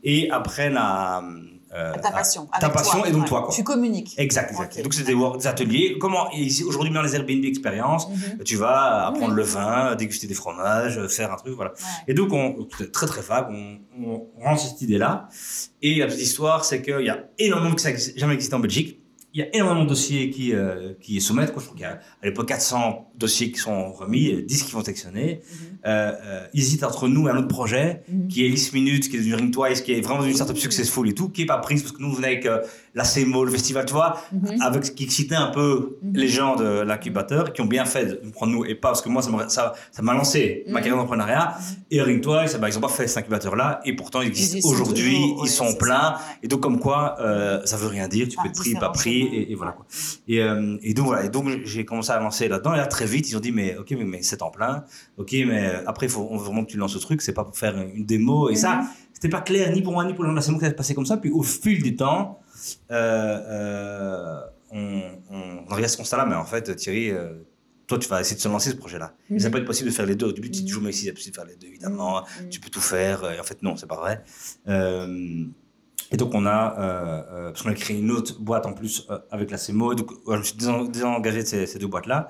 [0.02, 1.22] et apprennent à.
[1.76, 2.48] Euh, Ta à- passion.
[2.60, 3.08] ta passion toi.
[3.08, 3.28] et donc Ouais.
[3.28, 3.54] toi, quoi.
[3.54, 4.14] Tu communiques.
[4.18, 4.82] Exact, exact.
[4.82, 5.96] Donc, c'était des, des ateliers.
[6.00, 6.28] Comment,
[6.66, 8.44] aujourd'hui, dans les Airbnb expériences, Mhm.
[8.44, 11.72] tu vas apprendre le vin, déguster des fromages, faire un truc, voilà.
[11.72, 11.78] Ouais.
[12.08, 15.28] Et donc, on, c'est très très vague, on, on, on rend cette idée-là.
[15.82, 19.00] Et la petite histoire, c'est qu'il y a énormément que ça jamais existé en Belgique.
[19.34, 21.52] Il y a énormément de dossiers qui, euh, qui soumettent.
[21.52, 21.60] Quoi.
[21.60, 24.72] Je crois qu'il y a à l'époque 400 dossiers qui sont remis, euh, 10 qui
[24.72, 25.42] vont sélectionner.
[25.44, 25.66] Mhm.
[25.66, 26.12] Euh, euh,
[26.52, 28.28] ils hésitent entre nous et un autre projet Mhm.
[28.28, 31.08] qui est List Minute, qui est devenu Ring Twice, qui est vraiment une startup successful
[31.08, 32.58] et tout, qui est pas prise parce que nous on venait avec euh,
[32.94, 34.60] la CMO, le festival, tu vois, Mhm.
[34.62, 36.12] avec ce qui excitait un peu Mhm.
[36.16, 39.02] les gens de l'incubateur, qui ont bien fait de nous prendre nous et pas parce
[39.02, 39.30] que moi ça
[40.02, 40.76] m'a lancé ma Mhm.
[40.76, 41.56] carrière d'entrepreneuriat.
[41.90, 45.14] Et Ring Twice, bah, ils ont pas fait cet incubateur-là et pourtant ils existent aujourd'hui,
[45.16, 46.14] ouais, ils sont pleins.
[46.42, 48.88] Et donc comme quoi, euh, ça veut rien dire, tu Ah, peux être pris, pas
[48.90, 49.86] pris, et, et voilà quoi.
[50.28, 52.74] Et, euh, et donc voilà, et donc j'ai commencé à avancer là-dedans.
[52.74, 54.84] Et là très vite, ils ont dit mais ok, mais, mais c'est en plein.
[55.16, 57.22] Ok, mais euh, après il faut on vraiment que tu lances ce truc.
[57.22, 58.48] C'est pas pour faire une démo.
[58.50, 58.86] Et ça, Mhm.
[59.12, 60.94] c'était pas clair ni pour moi ni pour le la CMO que ça se passait
[60.94, 61.16] comme ça.
[61.16, 62.40] Puis au fil du temps,
[62.90, 62.94] euh,
[63.48, 64.40] euh,
[64.72, 65.00] on,
[65.30, 66.26] on, on arrive à ce constat-là.
[66.26, 67.10] Mais en fait, Thierry.
[67.10, 67.34] euh,
[67.86, 69.14] toi, tu vas essayer de se lancer ce projet-là.
[69.30, 69.52] Et ça Mhm.
[69.52, 70.26] peut être possible de faire les deux.
[70.26, 70.68] Au début, tu dis Mhm.
[70.68, 72.22] toujours, mais si, c'est possible de faire les deux, évidemment.
[72.42, 72.48] Mhm.
[72.48, 73.30] Tu peux tout faire.
[73.30, 74.24] Et en fait, non, c'est pas vrai.
[76.12, 79.06] Et donc, on a, euh, euh, parce qu'on a créé une autre boîte en plus
[79.10, 79.92] euh, avec la CMO.
[79.92, 82.28] Et donc, je me suis désen- désengagé de ces, ces deux boîtes-là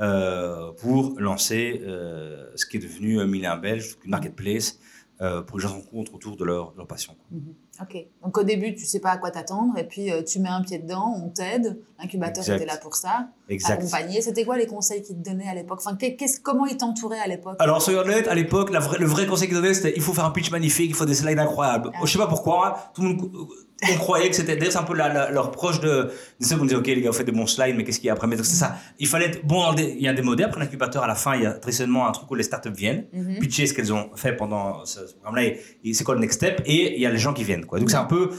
[0.00, 4.78] euh, pour lancer euh, ce qui est devenu euh, Milan Belge, une marketplace
[5.22, 7.14] euh, pour que les gens rencontrent autour de leur, de leur passion.
[7.30, 7.54] Mhm.
[7.80, 8.06] Ok.
[8.22, 10.78] Donc au début, tu sais pas à quoi t'attendre, et puis tu mets un pied
[10.78, 11.78] dedans, on t'aide.
[11.98, 13.78] L'incubateur était là pour ça, Exact.
[13.80, 14.20] accompagner.
[14.22, 15.80] C'était quoi les conseils qu'ils te donnaient à l'époque?
[15.84, 17.56] Enfin, qu'est-ce- comment ils t'entouraient à l'époque?
[17.58, 20.30] Alors, soyons honnêtes, à l'époque, le vrai conseil qu'ils donnaient, c'était il faut faire un
[20.30, 21.90] pitch magnifique, il faut des slides incroyables.
[21.94, 21.98] Ah.
[22.04, 23.30] Je sais pas pourquoi, hein, tout le monde
[23.82, 24.56] on croyait que c'était.
[24.56, 26.10] D'ailleurs, c'est un peu la, la- leur proche de.
[26.40, 28.06] de ça, on disait, ok, les gars, vous faites des bons slides, mais qu'est-ce qu'il
[28.06, 28.26] y a après?
[28.26, 28.76] Mais donc, c'est ça.
[28.98, 30.46] Il fallait être bon dans le dé- Il y a des modèles.
[30.46, 33.04] Après l'incubateur, à la fin, il y a traditionnellement un truc où les startups viennent,
[33.12, 33.38] Mhm.
[33.38, 36.36] pitcher ce qu'elles ont fait pendant ce, ce programme-là, et, et c'est quoi le next
[36.38, 37.66] step, et il y a les gens qui viennent.
[37.66, 37.78] Quoi.
[37.78, 38.30] Donc, c'est un peu.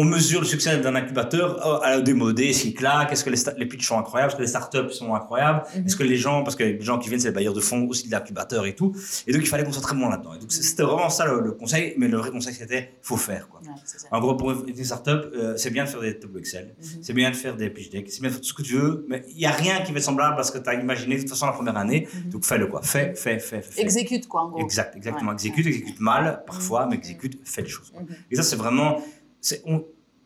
[0.00, 3.38] On mesure le succès d'un incubateur euh, à la démodé, s'il claque, est-ce que les,
[3.58, 5.86] les pitchs sont incroyables, est-ce que les startups sont incroyables, Mhm.
[5.86, 7.84] est-ce que les gens, parce que les gens qui viennent, c'est les bailleurs de fonds
[7.88, 8.94] aussi de l'incubateur et tout,
[9.26, 10.34] et donc il fallait très bon là-dedans.
[10.34, 13.16] Et donc c'est- c'était vraiment ça le, le conseil, mais le vrai conseil c'était faut
[13.16, 13.60] faire quoi.
[13.60, 13.68] Ouais.
[14.12, 16.84] En gros, pour une startup, euh, c'est bien de faire des tableaux Excel, Mhm.
[17.02, 18.74] c'est bien de faire des pitch decks, c'est bien de faire tout ce que tu
[18.76, 21.16] veux, mais il y a rien qui va être semblable parce que tu as imaginé
[21.16, 22.30] de toute façon la première année, Mhm.
[22.30, 23.80] donc fais-le quoi, fais, fais, fais, fais.
[23.82, 24.60] Exécute quoi en gros.
[24.60, 25.30] Exact, exactement.
[25.30, 25.34] Ouais.
[25.34, 27.90] Exécute, exécute mal parfois, mais exécute, fais les choses.
[27.90, 28.02] quoi.
[28.02, 28.08] Mhm.
[28.30, 29.02] Et ça, c'est vraiment.
[29.66, 29.84] On,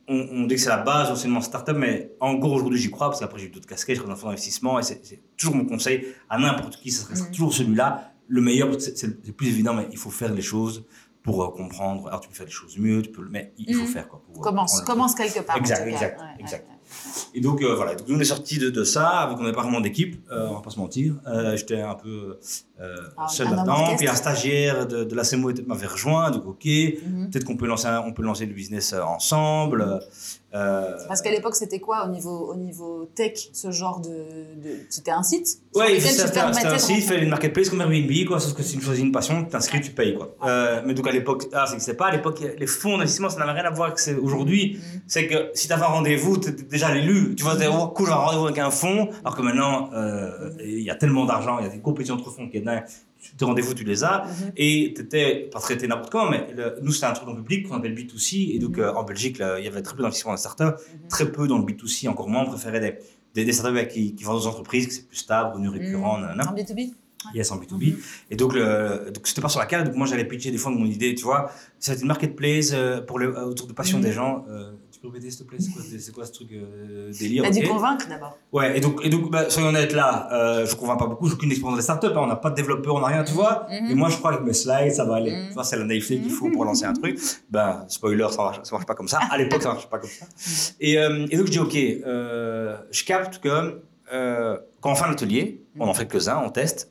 [0.08, 3.08] on, on dit que c'est la base d'enseignement startup, mais en gros, aujourd'hui, j'y crois
[3.08, 5.00] parce qu'après, j'ai d'autres casquettes, je dans d'investissement et c'est
[5.36, 9.48] toujours mon conseil à n'importe qui, ce serait toujours celui-là, le meilleur, c'est le plus
[9.48, 10.84] évident, mais il faut faire les choses
[11.22, 12.08] pour euh, comprendre.
[12.08, 13.86] Alors, tu peux faire les choses mieux, tu peux, mais il faut Mhm.
[13.88, 14.08] faire.
[14.08, 15.56] Quoi, pour, euh, Commence, commence quelque part.
[15.56, 16.66] Exact, exact, Ouais, ouais, exact.
[17.34, 19.54] et donc euh, voilà, donc nous on est sortis de, de ça, avec on n'avait
[19.54, 21.14] pas vraiment d'équipe, on va pas se mentir.
[21.54, 22.38] J'étais un peu
[22.80, 26.64] euh, Ah, seul là-dedans, puis un stagiaire de, de la CMO m'avait rejoint, donc ok,
[26.64, 27.30] Mhm.
[27.30, 30.00] peut-être qu'on peut lancer, un- on peut lancer le business euh, ensemble.
[30.54, 34.08] Euh, Parce qu'à l'époque, c'était quoi au niveau, au niveau tech, ce genre de.
[34.10, 34.76] de...
[34.90, 35.60] C'était un site?
[35.74, 39.02] Ouais, c'était un, site, fait une marketplace comme Airbnb, quoi, sauf que si tu choisis
[39.02, 40.34] une passion, tu t'inscris, tu payes, quoi.
[40.44, 43.30] Euh, mais donc à l'époque, ah, c'est que c'est pas, à l'époque, les fonds d'investissement,
[43.30, 44.76] ça n'avait rien à voir avec aujourd'hui.
[44.76, 45.00] Mhm.
[45.06, 47.34] C'est que si tu avais un rendez-vous, tu étais déjà l'élu.
[47.34, 49.88] Tu vois, tu oh, cool, j'ai un rendez-vous avec un fonds, alors que maintenant,
[50.62, 52.84] il y a tellement d'argent, il y a des compétitions entre fonds qui est dingue.
[53.38, 54.24] Tes rendez-vous, tu les as.
[54.24, 54.52] Mhm.
[54.56, 57.68] Et tu étais pas traité n'importe comment, mais le- nous, c'était un truc en public
[57.68, 58.50] qu'on appelle B2C.
[58.54, 60.64] Et donc, euh, en Belgique, là, il y avait très peu d'investissement dans les startups,
[60.64, 61.08] Mhm.
[61.08, 62.42] très peu dans le B2C, encore moins.
[62.42, 62.94] On préférait des,
[63.34, 66.22] des, des startups qui, qui vendent aux entreprises, que c'est plus stable, revenu récurrent, Mhm.
[66.22, 66.50] nanana.
[66.50, 66.92] En B2B
[67.34, 67.94] Yes, en B2B.
[68.32, 69.86] Et donc, le, donc c'était pas sur la carte.
[69.86, 71.52] Donc, moi, j'allais pitcher des fois de mon idée, tu vois.
[71.78, 74.04] Ça va être une marketplace euh, pour le, euh, autour de passion Mhm.
[74.04, 74.44] des gens.
[74.50, 74.72] Euh,
[75.08, 75.58] peux s'il te plaît?
[75.98, 77.42] C'est quoi, ce truc euh, délire?
[77.42, 78.38] T'as dû ok convaincre d'abord.
[78.52, 81.34] Ouais, et donc, et donc bah, soyons honnêtes là, euh, je convainc pas beaucoup, j'ai
[81.34, 83.32] aucune expérience dans les startups, hein, on n'a pas de développeur, on n'a rien, tu
[83.32, 83.66] vois.
[83.70, 83.90] Mhm.
[83.90, 85.32] Et moi, je crois que mes slides, ça va aller.
[85.32, 85.48] Mhm.
[85.48, 87.18] Tu vois, c'est la naïveté qu'il faut pour lancer un truc.
[87.50, 89.20] Ben, spoiler, ça marche, ça marche pas comme ça.
[89.30, 90.26] À l'époque, ça marche pas comme ça.
[90.80, 93.82] Et, euh, et donc, je dis, OK, je capte que
[94.80, 96.90] quand on fait un atelier, on en fait quelques-uns, on teste,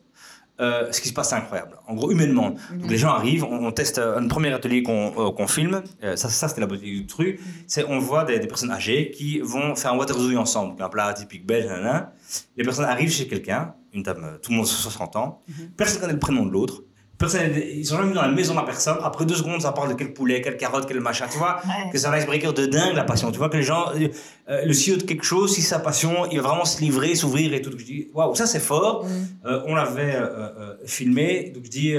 [0.62, 1.78] euh, ce qui se passe, c'est incroyable.
[1.88, 2.52] En gros, humainement.
[2.72, 5.82] Donc, les gens arrivent, on, on teste un premier atelier qu'on euh, filme.
[6.04, 7.40] Euh, ça, ça c'était la beauté du truc.
[7.68, 11.14] C'est on voit des, des personnes âgées qui vont faire un waterzoo ensemble, un plat
[11.14, 11.66] typique belge.
[11.66, 12.14] nanana.
[12.56, 15.42] Les personnes arrivent chez quelqu'un, une dame, tout le monde a 60 ans.
[15.76, 16.84] Personne ne connaît le prénom de l'autre.
[17.22, 18.98] Personne, ils sont jamais dans la maison de la personne.
[19.04, 21.28] Après deux secondes, ça parle de quel poulet, quelle carotte, quel machin.
[21.32, 21.90] Tu vois Ouais.
[21.92, 23.32] que c'est un icebreaker de dingue la passion.
[23.32, 24.08] Tu vois que les gens, euh,
[24.50, 27.54] euh, le CEO de quelque chose, si sa passion, il va vraiment se livrer, s'ouvrir
[27.54, 27.70] et tout.
[27.70, 29.06] Donc je dis, waouh, ça c'est fort.
[29.06, 29.28] Mhm.
[29.46, 31.96] Euh, on l'avait euh, filmé, donc je dis,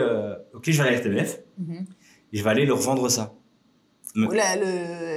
[0.54, 1.86] ok, je vais aller à RTBF Mhm.
[2.32, 3.32] et je vais aller leur vendre ça.
[4.14, 4.26] Le-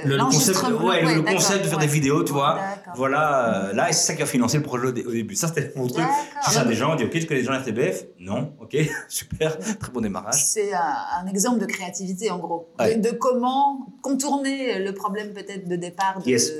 [0.06, 1.86] le, concept, ouais, le- concept de faire ouais.
[1.86, 2.58] des vidéos, tu vois.
[2.96, 5.34] Voilà, euh, là, et c'est ça qui a financé le projet au, dé- au début.
[5.34, 6.04] Ça, c'était mon truc.
[6.42, 8.76] C'est ça, des gens, on dit, ok, tu connais des gens à RTBF Non, ok,
[9.08, 10.42] super, très bon démarrage.
[10.44, 12.68] C'est un, un exemple de créativité, en gros.
[12.78, 12.96] De- Ouais.
[12.96, 16.50] De, comment contourner le problème peut-être de départ de Yes.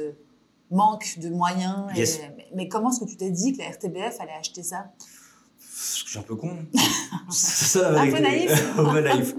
[0.70, 1.86] manque de moyens.
[1.96, 2.04] et-
[2.36, 4.86] mais, mais comment est-ce que tu t'es dit que la RTBF allait acheter ça?
[5.00, 5.15] Je
[6.16, 6.56] suis un peu con.
[7.30, 8.50] c'est ça la Un peu naïf.
[8.78, 9.34] un peu naïf.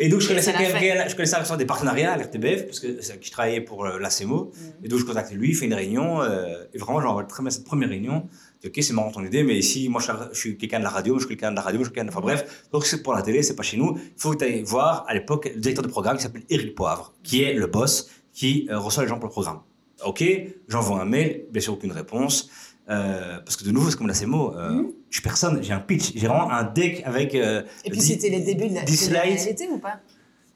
[0.00, 3.18] Et donc, je connaissais quelqu'un, je connaissais un des partenariats à l'RTBF, parce que c'est
[3.20, 4.52] qui je travaillais pour euh, l'ACMO.
[4.54, 4.84] Mm.
[4.84, 7.50] Et donc, je contactais lui, il fait une réunion, euh, et vraiment, j'envoie très bien
[7.50, 8.28] cette première réunion.
[8.62, 10.90] Je dis, ok, c'est marrant ton idée, mais ici, moi, je suis, quelqu'un de la
[10.90, 12.10] radio, je suis quelqu'un de la radio, je suis quelqu'un de.
[12.10, 13.96] Enfin, bref, donc c'est pour la télé, c'est pas chez nous.
[13.98, 16.74] Il faut que tu ailles voir, à l'époque, le directeur de programme qui s'appelle Éric
[16.74, 19.60] Poivre, qui est le boss qui euh, reçoit les gens pour le programme.
[20.04, 20.24] Ok,
[20.68, 22.50] j'envoie un mail, bien sûr, aucune réponse.
[22.88, 24.92] Euh, parce que de nouveau, c'est comme la CMO, euh, Mhm.
[25.12, 27.34] Je suis personne, j'ai un pitch, j'ai vraiment un deck avec.
[27.34, 29.38] euh, Et puis c'était les débuts de la, dix de la slides.
[29.38, 30.00] réalité ou pas?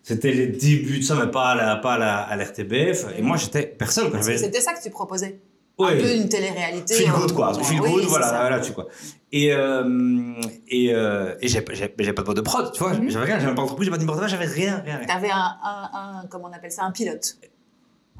[0.02, 3.04] C'était les débuts de ça, mais pas à la, pas à la, à l'RTBF.
[3.18, 4.06] Et moi, j'étais personne.
[4.06, 4.36] Quand Parce que.
[4.38, 5.40] C'était ça que tu proposais.
[5.78, 5.88] Ouais.
[5.88, 6.94] Un peu une télé-réalité.
[6.94, 7.52] Feel good, quoi.
[7.52, 8.48] Feel oui, good, c'est voilà, ça.
[8.48, 8.86] là-dessus, quoi.
[9.30, 10.32] Et, euh,
[10.68, 12.94] et, euh, et j'ai, pas de de prod, tu vois.
[12.94, 13.10] Mhm.
[13.10, 15.06] J'avais rien, j'avais pas d'entreprise, j'avais pas de j'avais rien, rien, rien.
[15.06, 17.36] T'avais un, un, un, comment on appelle ça, un pilote.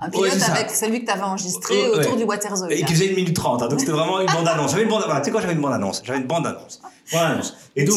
[0.01, 1.99] Un pilote avec celui que tu avais enregistré Euh, ouais.
[2.01, 2.69] autour du Waterzoo.
[2.69, 4.71] Et qui faisait une minute trente, hein, donc c'était vraiment une bande-annonce.
[4.73, 6.03] J'avais une bande, voilà, tu sais quoi, j'avais une bande-annonce.
[6.05, 6.83] J'avais une bande-annonce.
[7.13, 7.57] Bande-annonce.
[7.77, 7.97] Et donc,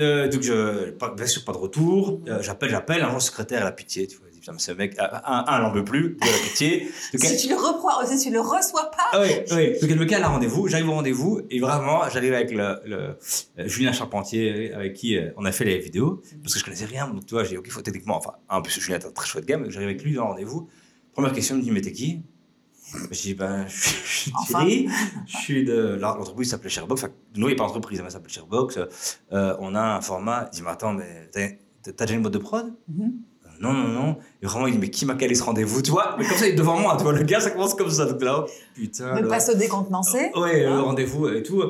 [0.00, 2.20] euh, donc je, pas, bien sûr, pas de retour.
[2.28, 4.26] Euh, j'appelle, j'appelle, un jour, secrétaire, la pitié, tu vois.
[4.30, 6.88] il dit, Putain, mais ce mec, euh, un, un, n'en veut plus, de la pitié.
[7.12, 9.78] Donc, Si tu le reprends, si tu le reçois pas, Ah oui, oui.
[9.80, 12.96] Donc elle me cale à rendez-vous, j'arrive au rendez-vous et vraiment j'arrive avec le, le
[12.96, 13.14] euh,
[13.68, 17.26] Julien Charpentier avec qui on a fait les vidéos parce que je connaissais rien donc
[17.26, 19.44] tu vois j'ai dit ok faut techniquement enfin en plus Julien est un très chouette
[19.48, 20.68] mais j'arrive avec lui dans le rendez-vous
[21.18, 22.22] première question il me dit mais t'es qui?
[23.10, 24.32] Je dis ben je suis-.
[24.46, 24.88] Thierry
[25.26, 28.14] je suis de l'entreprise s'appelait Sherbox enfin nous il n'y a pas d'entreprise mais ça
[28.14, 28.78] s'appelle Sherbox
[29.32, 31.48] euh, on a un format il dit mais attends mais t'as
[31.92, 32.72] t'as déjà une boîte de prod?
[32.88, 33.12] Mhm.
[33.60, 34.18] non, non, non.
[34.42, 36.46] Et vraiment, il dit, mais qui m'a calé ce rendez-vous, tu vois Mais comme ça,
[36.46, 38.04] il est devant moi, tu vois, le gars, ça commence comme ça.
[38.06, 39.14] Donc là, oh, putain.
[39.16, 40.30] ne le- pas se décontenancer.
[40.36, 41.62] Ouais, Hein le rendez-vous et tout.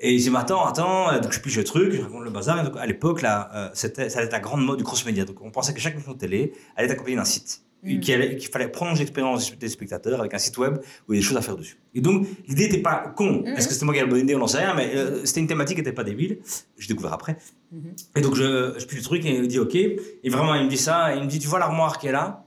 [0.00, 2.30] Et j'ai dit, mais attends, attends, euh, donc je pige le truc, je raconte le
[2.30, 2.58] bazar.
[2.60, 5.24] Et donc, à l'époque, là, euh, c'était, ça allait être la grande mode du cross-média.
[5.26, 7.62] Donc, on pensait que chaque émission de télé allait être accompagnée d'un site.
[7.84, 8.00] Mm.
[8.00, 11.26] Qu'il fallait prolonger l'expérience des spectateurs avec un site web où il y a des
[11.28, 11.78] choses à faire dessus.
[11.94, 13.42] Et donc, l'idée n'était pas con.
[13.44, 13.56] Mm.
[13.56, 14.34] Est-ce que c'était moi qui avais la bonne idée?
[14.34, 16.38] On n'en sait rien, mais euh, c'était une thématique qui n'était pas débile.
[16.76, 17.36] J'ai découvert après.
[17.70, 17.92] Mhm.
[18.16, 19.76] Et donc, je, je le truc et il dit OK.
[19.76, 21.14] Et vraiment, il me dit ça.
[21.14, 22.42] Et il me dit Tu vois l'armoire qui est là?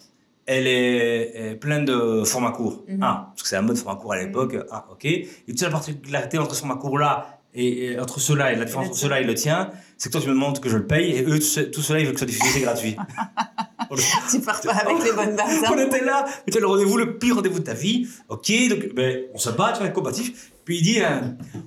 [0.46, 2.84] Elle est, est pleine de formats courts.
[2.90, 3.00] Mhm.
[3.02, 4.58] Ah, parce que c'est la mode format court à l'époque.
[4.70, 5.06] Ah, OK.
[5.06, 8.66] Et tu sais, la particularité entre ce format court-là et, et entre ceux-là et la
[8.66, 10.76] différence le entre ceux-là et le tien, c'est que toi, tu me demandes que je
[10.78, 12.62] le paye et eux, tout, ce- tout cela, ils veulent que ce soit diffusé, c'est
[12.62, 12.96] gratuit.
[14.32, 15.64] Tu pars pas avec les bonnes bases.
[15.70, 15.86] On hein.
[15.86, 18.08] était là, as le rendez-vous, le pire rendez-vous de ta vie.
[18.30, 20.52] Ok, donc ben, on se bat, tu vas être combatif.
[20.66, 21.20] Puis il dit, euh,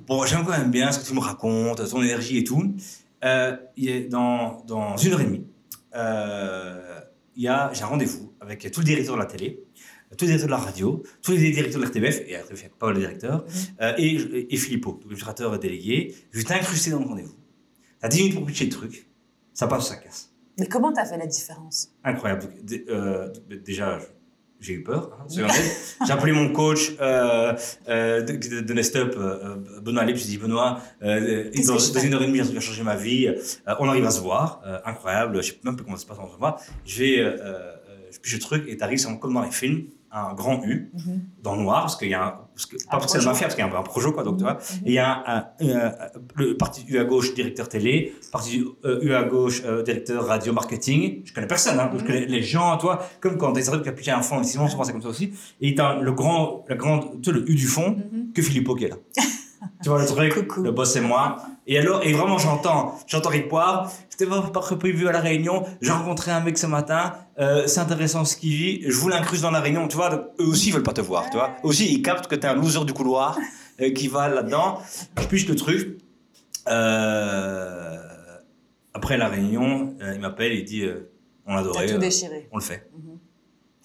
[0.06, 2.74] bon, j'aime quand même bien ce que tu me racontes, ton énergie et tout.
[3.24, 5.46] Euh, il est dans, dans une heure et demie,
[5.94, 7.00] euh,
[7.36, 9.64] j'ai un rendez-vous avec tout le directeur de la télé,
[10.16, 12.66] tout le directeur de la radio, tous les directeurs de l'RTBF, et RTBF, il y
[12.66, 13.44] a pas mal de directeurs,
[13.80, 16.14] euh, et, et Philippot, donc l'illustrateur délégué.
[16.32, 17.34] Je vais t'incruster dans le rendez-vous.
[18.00, 19.08] T'as 10 minutes pour pitcher le truc,
[19.54, 20.33] ça passe ou ça casse.
[20.58, 21.90] Mais comment t'as fait la différence?
[22.04, 22.44] Incroyable.
[22.88, 23.28] Euh,
[23.64, 24.04] déjà, je-
[24.60, 25.10] j'ai eu peur.
[25.20, 25.26] hein,
[26.06, 27.54] j'ai appelé mon coach euh,
[27.88, 30.16] euh, de, Nest Up, euh, Benoît Lip.
[30.16, 33.28] J'ai dit Benoît, euh, dans, je une heure et demie, il a changé ma vie.
[33.78, 34.62] On arrive à se voir.
[34.84, 35.42] Incroyable.
[35.42, 36.56] Je sais même plus comment ça se passe on se voit.
[36.86, 37.36] Je vais,
[38.22, 41.20] je le truc et t'arrives, c'est comme dans les films, un grand U Mhm.
[41.42, 43.24] dans le noir parce qu'il y a un, parce que, pas parce que c'est la
[43.32, 44.22] mafia, parce qu'il y a un, un projet quoi.
[44.22, 44.54] Donc tu vois.
[44.54, 44.86] Mhm.
[44.86, 45.92] Et il y a un, un-
[46.36, 50.52] le parti U à gauche, directeur télé, parti euh, U à gauche, euh, directeur radio
[50.52, 51.22] marketing.
[51.24, 53.92] Je connais personne, hein, donc je connais les gens, toi, comme quand des qui a
[53.92, 55.32] pitché un fonds d'investissement, souvent c'est comme ça aussi.
[55.60, 58.32] Et t'as le grand, la grande, tu sais, le U du fond, Mhm.
[58.32, 58.96] que Philippot qui est là.
[59.82, 60.62] tu vois le truc, Coucou.
[60.62, 61.36] le boss c'est moi.
[61.66, 65.64] Et alors, et vraiment j'entends, j'entends Rick Poivre, c'était pas, pas prévu à la réunion,
[65.80, 69.42] j'ai rencontré un mec ce matin, euh, c'est intéressant ce qu'il vit, je vous l'incruste
[69.42, 71.50] dans la réunion, tu vois, donc, eux aussi ils veulent pas te voir, tu vois.
[71.64, 73.38] Eux aussi ils captent que t'es un loser du couloir
[73.80, 74.78] euh, qui va là-dedans.
[75.18, 75.98] Je piche le truc.
[76.68, 77.98] Euh,
[78.92, 80.84] après la réunion, il m'appelle, il dit,
[81.46, 82.48] on T'as adorait, tout déchiré.
[82.52, 82.88] on le fait.
[82.96, 83.13] Mhm.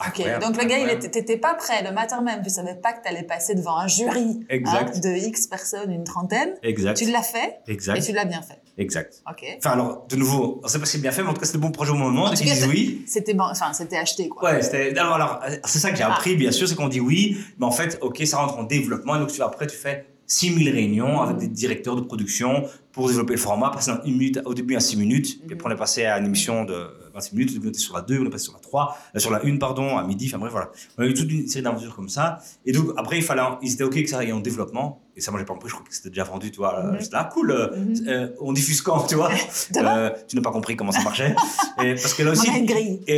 [0.02, 2.93] Ok, Incroyable, donc le gars, il t'étais pas prêt le matin même, tu savais pas
[2.93, 4.95] que t'allais passer devant un jury Exact.
[4.95, 6.54] hein, de X personnes, une trentaine.
[6.64, 6.95] Exact.
[6.95, 8.02] Tu l'as fait et Exact.
[8.02, 8.62] tu l'as bien fait.
[8.78, 9.22] Exact.
[9.30, 9.43] Ok.
[9.58, 11.45] Enfin, alors, de nouveau, on sait pas si c'est bien fait, mais en tout cas,
[11.45, 12.26] c'était le bon projet au moment.
[12.26, 13.04] En tout cas, oui.
[13.08, 14.54] C'était bon, enfin, c'était acheté quoi.
[14.54, 14.97] Ouais, c'était.
[14.97, 16.14] Alors, alors, euh, c'est ça que j'ai Ah.
[16.14, 19.18] appris, bien sûr, c'est qu'on dit oui, mais en fait, ok, ça rentre en développement,
[19.18, 23.34] et donc tu, après, tu fais 6000 réunions avec des directeurs de production pour développer
[23.34, 25.78] le format, passer dans une minute, au début à 6 minutes, puis après, on est
[25.78, 26.88] passé à une émission de
[27.20, 29.32] 26 minutes, on était sur la 2, on est passé sur la 3, euh, sur
[29.32, 30.70] la 1, pardon, à midi, enfin bref, voilà.
[30.97, 33.74] On a eu toute une série d'aventures comme ça, et donc, après, il fallait, ils
[33.74, 35.86] étaient ok que ça aille en développement, et ça, moi, j'ai pas compris, je crois
[35.86, 36.93] que c'était déjà vendu, tu vois.
[36.97, 37.95] J'étais là, cool, euh, Mhm.
[38.07, 39.30] euh, on diffuse quand, tu vois.
[39.76, 41.36] Euh, tu n'as pas compris comment ça marchait.
[41.84, 42.47] Et parce que là aussi,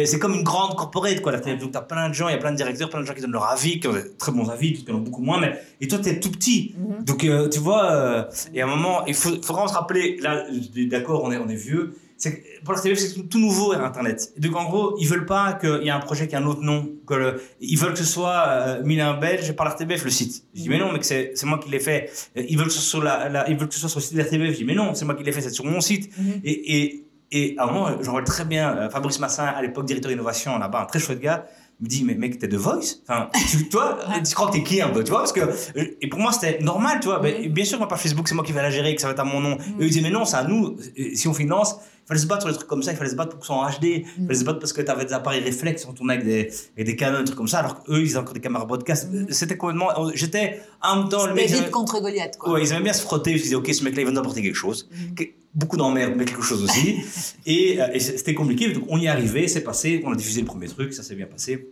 [0.06, 1.32] c'est comme une grande corporate, quoi.
[1.32, 1.58] la télé.
[1.58, 3.22] Donc, t'as plein de gens, il y a plein de directeurs, plein de gens qui
[3.22, 5.60] donnent leur avis, qui ont des très bons avis, qui en ont beaucoup moins, mais,
[5.80, 6.76] et toi, t'es tout petit.
[6.78, 7.04] Mhm.
[7.06, 10.46] Donc, euh, tu vois, et à un moment, il faut, vraiment se rappeler, là,
[10.90, 14.32] d'accord, on est, on est vieux, c'est pour télé, c'est tout, tout nouveau, Internet.
[14.38, 16.46] Et donc, en gros, ils veulent pas qu'il y ait un projet qui a un
[16.46, 20.12] autre nom, que le- ils veulent que ce soit euh, Milan Belge par l'RTBF, le
[20.12, 20.44] site.
[20.54, 22.10] Je dis, mais non, mais c'est moi qui l'ai fait.
[22.38, 24.00] Euh, Ils veulent que ce soit sur la, la- ils veulent que ce soit sur
[24.00, 24.52] le site de l'RTBF.
[24.54, 26.16] Je dis, mais non, c'est moi qui l'ai fait, c'est sur mon site.
[26.18, 26.42] Mhm.
[26.44, 29.86] Et, et, et à un moment, j'en vois très bien, euh, Fabrice Massin, à l'époque
[29.86, 31.46] directeur innovation là-bas, un très chouette gars,
[31.80, 33.00] me dit, mais mec, t'es de Voice?
[33.08, 33.98] Enfin, tu, toi,
[34.28, 35.22] tu crois que t'es qui un peu, tu vois?
[35.22, 37.20] Parce que, euh, et pour moi, c'était normal, tu vois.
[37.24, 39.14] Mais bien sûr, ma page Facebook, c'est moi qui vais la gérer, que ça va
[39.14, 39.54] être à mon nom.
[39.58, 40.78] Et eux, ils disaient, mais non, c'est à nous.
[40.96, 43.10] Et Si on finance, il fallait se battre sur des trucs comme ça, il fallait
[43.10, 43.84] se battre pour que ce soit en HD,
[44.18, 46.86] il fallait se battre parce que t'avais des appareils réflexes, on tournait avec des, avec
[46.86, 49.08] des canons, des trucs comme ça, alors qu'eux, ils avaient encore des caméras broadcast.
[49.30, 49.90] C'était complètement.
[50.14, 51.50] J'étais en même temps, le mec.
[51.50, 52.54] David contre Goliath quoi.
[52.54, 53.32] Ouais, ils aimaient bien se frotter.
[53.32, 54.90] Je me disais, ok, ce mec-là, il va nous apporter quelque chose.
[55.16, 55.24] Que-
[55.54, 57.00] Beaucoup d'emmerde, mais quelque chose aussi.
[57.46, 58.72] et euh, et c'était compliqué.
[58.72, 60.02] Donc, on y est arrivé, c'est passé.
[60.06, 61.72] On a diffusé le premier truc, ça s'est bien passé.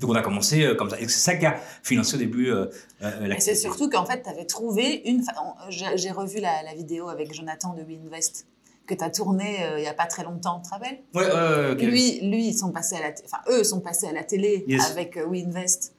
[0.00, 0.98] Donc, on a commencé euh, comme ça.
[1.00, 2.66] Et c'est ça qui a financé au début euh,
[3.02, 5.22] euh, c'est surtout qu'en fait, tu avais trouvé une.
[5.70, 8.46] j'ai revu la, la vidéo avec Jonathan de WeInvest
[8.86, 11.02] que tu as tourné euh, il y a pas très longtemps, tu te rappelles?
[11.14, 11.80] Ouais, ok.
[11.82, 14.90] Lui, lui, ils sont passés à la, enfin eux sont passés à la télé Yes.
[14.90, 15.94] avec euh, WeInvest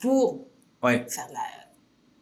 [0.00, 0.46] pour
[0.82, 1.38] Ouais, faire de, la-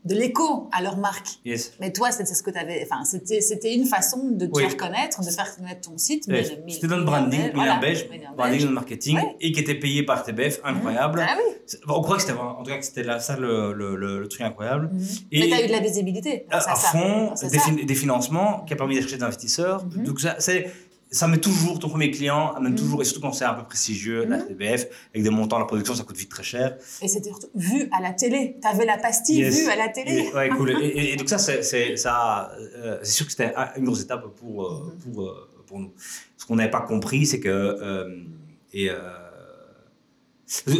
[0.07, 1.27] de l'écho à leur marque.
[1.45, 1.73] yes.
[1.81, 2.87] Mais toi, c'était ce que tu avais.
[2.89, 4.63] Enfin, c'était c'était une façon de te Oui.
[4.63, 6.25] faire connaître, de faire connaître ton site.
[6.29, 8.63] Mais- mais- C'était notre branding, Milan voilà, Belge, branding Belge.
[8.63, 11.25] notre marketing, et qui était payé par TBF, incroyable.
[11.29, 11.55] Ah oui.
[11.89, 14.29] On croit que c'était en tout cas que c'était là, ça le, le, le, le
[14.29, 14.91] truc incroyable.
[15.33, 16.47] Mais tu as eu de la visibilité.
[16.51, 17.59] à, fond, des, ça.
[17.59, 19.85] fin- des financements qui a permis d'acheter des investisseurs.
[19.87, 20.05] Mhm.
[20.05, 20.71] Donc ça, c'est,
[21.11, 22.79] ça met toujours ton premier client, amène Mhm.
[22.79, 24.47] toujours, et surtout quand c'est un peu prestigieux, la Mhm.
[24.49, 26.77] TBF, avec des montants, la production, ça coûte vite très cher.
[27.01, 28.59] Et c'était vu à la télé.
[28.61, 29.61] Tu avais la pastille Yes.
[29.65, 30.31] vue à la télé.
[30.35, 30.71] Ouais, cool.
[30.83, 31.61] Et, et- et donc ça, c'est,
[32.07, 35.13] euh, sûr que c'était un- une grosse étape pour, euh, Mhm.
[35.15, 35.93] pour, euh, pour nous.
[36.37, 38.27] Ce qu'on n'avait pas compris, c'est que...
[38.73, 38.91] et,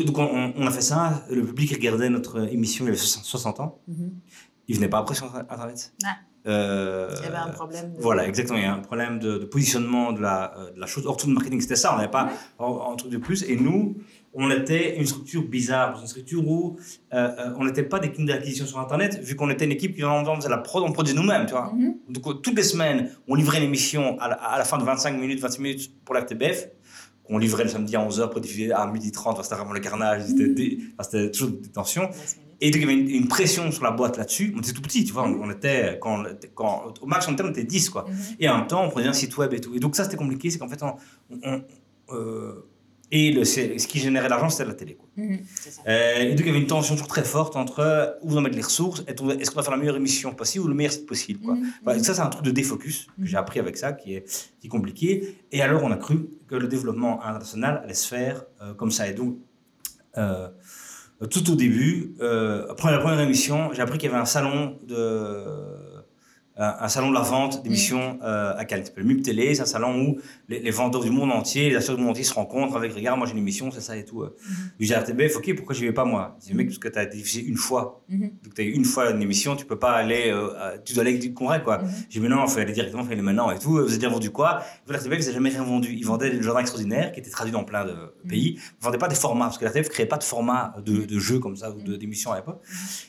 [0.05, 3.81] donc on, on a fait ça, le public regardait notre émission, il avait 60 ans,
[4.69, 5.93] il venait pas après sur Internet.
[6.05, 6.17] Ah.
[6.47, 7.93] Euh, Il y avait un problème.
[7.95, 8.59] de- Voilà, exactement.
[8.59, 11.07] Il y a un problème de, de positionnement de la, euh, de la chose.
[11.07, 11.93] Or, tout le marketing, c'était ça.
[11.93, 13.43] On n'avait pas un, un truc de plus.
[13.49, 13.97] Et nous,
[14.33, 16.77] on était une structure bizarre, une structure où
[17.15, 17.29] euh,
[17.59, 20.37] on n'était pas des clients d'acquisition sur Internet, vu qu'on était une équipe qui en
[20.37, 21.73] faisait la prod, on produisait nous-mêmes, tu vois.
[21.75, 21.95] Mhm.
[22.11, 25.41] Donc, toutes les semaines, on livrait l'émission à, la- à la fin de 25 minutes,
[25.41, 26.69] 26 minutes pour la RTBF.
[27.29, 29.31] On livrait le samedi à 11h pour diffuser à 12h30.
[29.33, 30.23] Enfin, C'était vraiment le carnage.
[30.27, 32.09] C'était c'était toujours des tensions.
[32.61, 34.55] Et donc, il y avait une, une pression sur la boîte là-dessus.
[34.57, 35.25] On était tout petit, tu vois.
[35.29, 36.25] On, on était, quand,
[37.03, 38.07] au max, on était, on était 10, quoi.
[38.09, 38.17] Mhm.
[38.41, 39.75] Et en même temps, on prenait un site web et tout.
[39.75, 40.51] Et donc, ça, c'était compliqué.
[40.51, 40.95] C'est qu'en fait, on,
[41.43, 41.63] on-
[42.15, 42.65] euh,
[43.13, 45.07] et le, ce qui générait l'argent, c'était la télé, quoi.
[45.17, 45.39] Mhm.
[45.55, 45.83] Ça.
[45.87, 48.41] Euh, et donc, il y avait une tension toujours très forte entre où on va
[48.41, 51.07] mettre les ressources, est-ce qu'on va faire la meilleure émission possible ou le meilleur site
[51.07, 51.55] possible, quoi.
[51.55, 52.03] Mhm.
[52.03, 54.25] Ça, c'est un truc de défocus que j'ai appris avec ça, qui est,
[54.61, 55.37] qui est compliqué.
[55.53, 59.07] Et alors, on a cru que le développement international allait se faire euh, comme ça.
[59.09, 59.37] Et donc,
[60.19, 60.49] euh,
[61.31, 64.79] tout au début, euh, après la première émission, j'ai appris qu'il y avait un salon
[64.87, 65.86] de
[66.57, 68.85] un, un salon de la vente d'émissions euh, à Cannes.
[68.85, 69.55] S'appelle MUP Télé.
[69.55, 72.25] C'est un salon où les, les vendeurs du monde entier, les acheteurs du monde entier
[72.25, 74.25] se rencontrent avec regarde, moi j'ai une émission, c'est ça et tout.
[74.79, 76.37] Je dis à RTBF, ok, pourquoi j'y vais pas moi?
[76.41, 78.03] Je dis, mec, parce que tu as diffusé une fois.
[78.09, 78.31] Mhm.
[78.43, 81.03] Donc tu as eu une fois une émission, tu peux pas aller, euh, tu dois
[81.03, 81.79] aller avec du congrès quoi.
[81.79, 81.89] Mhm.
[82.09, 83.71] J'ai dit, mais non, il faut aller directement, il faut aller maintenant et tout.
[83.71, 84.63] Vous avez déjà vendu quoi?
[84.89, 85.93] RTBF, ils n'avaient jamais rien vendu.
[85.93, 87.95] Ils vendaient des journaux extraordinaires qui étaient traduits dans plein de
[88.29, 88.59] pays.
[88.81, 91.19] Ils vendaient pas des formats, parce que la RTBF créait pas de format de, de
[91.19, 92.63] jeux comme ça ou d'émissions à l'époque.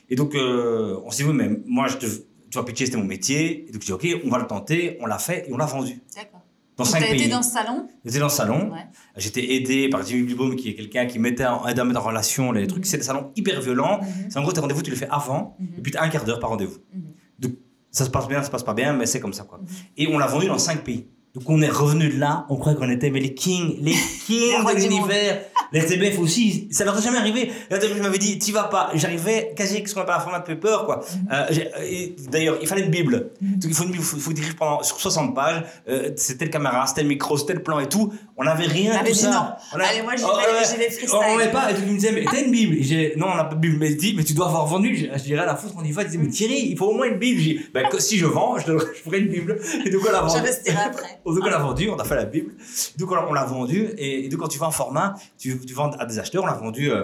[0.09, 2.05] Et donc, euh, on s'est dit, oui, mais moi, je te,
[2.49, 3.67] tu vois, pitcher, c'était mon métier.
[3.67, 4.97] Et donc, j'ai dit, ok, on va le tenter.
[5.01, 6.01] On l'a fait et on l'a vendu.
[6.15, 6.41] D'accord.
[6.77, 7.21] Dans Donc, cinq pays.
[7.21, 8.71] été dans ce salon J'étais dans le salon.
[8.71, 8.85] Ouais.
[9.15, 12.03] J'étais aidé par Jimmy Dubaum, qui est quelqu'un qui mettait en, aidait à mettre en
[12.07, 12.85] relation les trucs.
[12.85, 12.89] Mhm.
[12.89, 13.99] C'est des salons hyper violents.
[14.01, 14.07] Mhm.
[14.29, 15.55] C'est en gros, tes rendez-vous, tu les fais avant.
[15.59, 15.67] Mhm.
[15.77, 16.77] Et puis, tu as un quart d'heure par rendez-vous.
[16.93, 17.01] Mhm.
[17.39, 17.51] Donc,
[17.89, 19.59] ça se passe bien, ça se passe pas bien, mais c'est comme ça, quoi.
[19.97, 21.07] Et on l'a vendu dans cinq pays.
[21.37, 23.91] Donc, on est revenu de là, on croyait qu'on était mais les kings, les
[24.25, 25.39] kings de l'univers.
[25.71, 27.51] Les RTBF aussi, ça leur est jamais arrivé.
[27.69, 28.89] La RTBF m'avait dit, t'y vas pas.
[28.95, 31.05] J'arrivais quasi avec ce qu'on appelle un format de paper, quoi.
[31.13, 31.27] Mhm.
[31.31, 33.31] Euh, et D'ailleurs, il fallait une Bible.
[33.39, 35.63] Donc, il faut une Bible, il faut, faut écrire pendant, sur 60 pages.
[35.87, 38.11] Euh, c'était le caméra, c'était le micro, c'était le plan et tout.
[38.39, 38.91] On n'avait rien.
[38.93, 39.31] On avait tout dit ça.
[39.31, 39.45] non.
[39.75, 41.09] On a- Allez, moi, Oh, vais, freestyle.
[41.11, 41.71] On n'avait pas.
[41.71, 42.75] Et donc, il me disait, mais t'as une Bible?
[42.75, 43.77] Et non, on n'a pas de Bible.
[43.79, 44.95] Mais il dit, mais tu dois avoir vendu.
[44.95, 46.03] Je je dirais à la fausse, on y va.
[46.03, 47.41] Il disait, mais Thierry, il faut au moins une Bible.
[47.41, 49.59] J'ai dit, ben, que- si je vends, je, je ferai une Bible.
[49.85, 50.41] Et donc, on l'a Je vendu.
[50.45, 51.19] resterai après.
[51.25, 52.53] Donc on l'a vendu, on a fait la Bible.
[52.97, 55.59] Donc on l'a- on l'a vendu et, et donc quand tu vends un format, tu,
[55.65, 56.43] tu vends à des acheteurs.
[56.43, 57.03] On l'a vendu euh,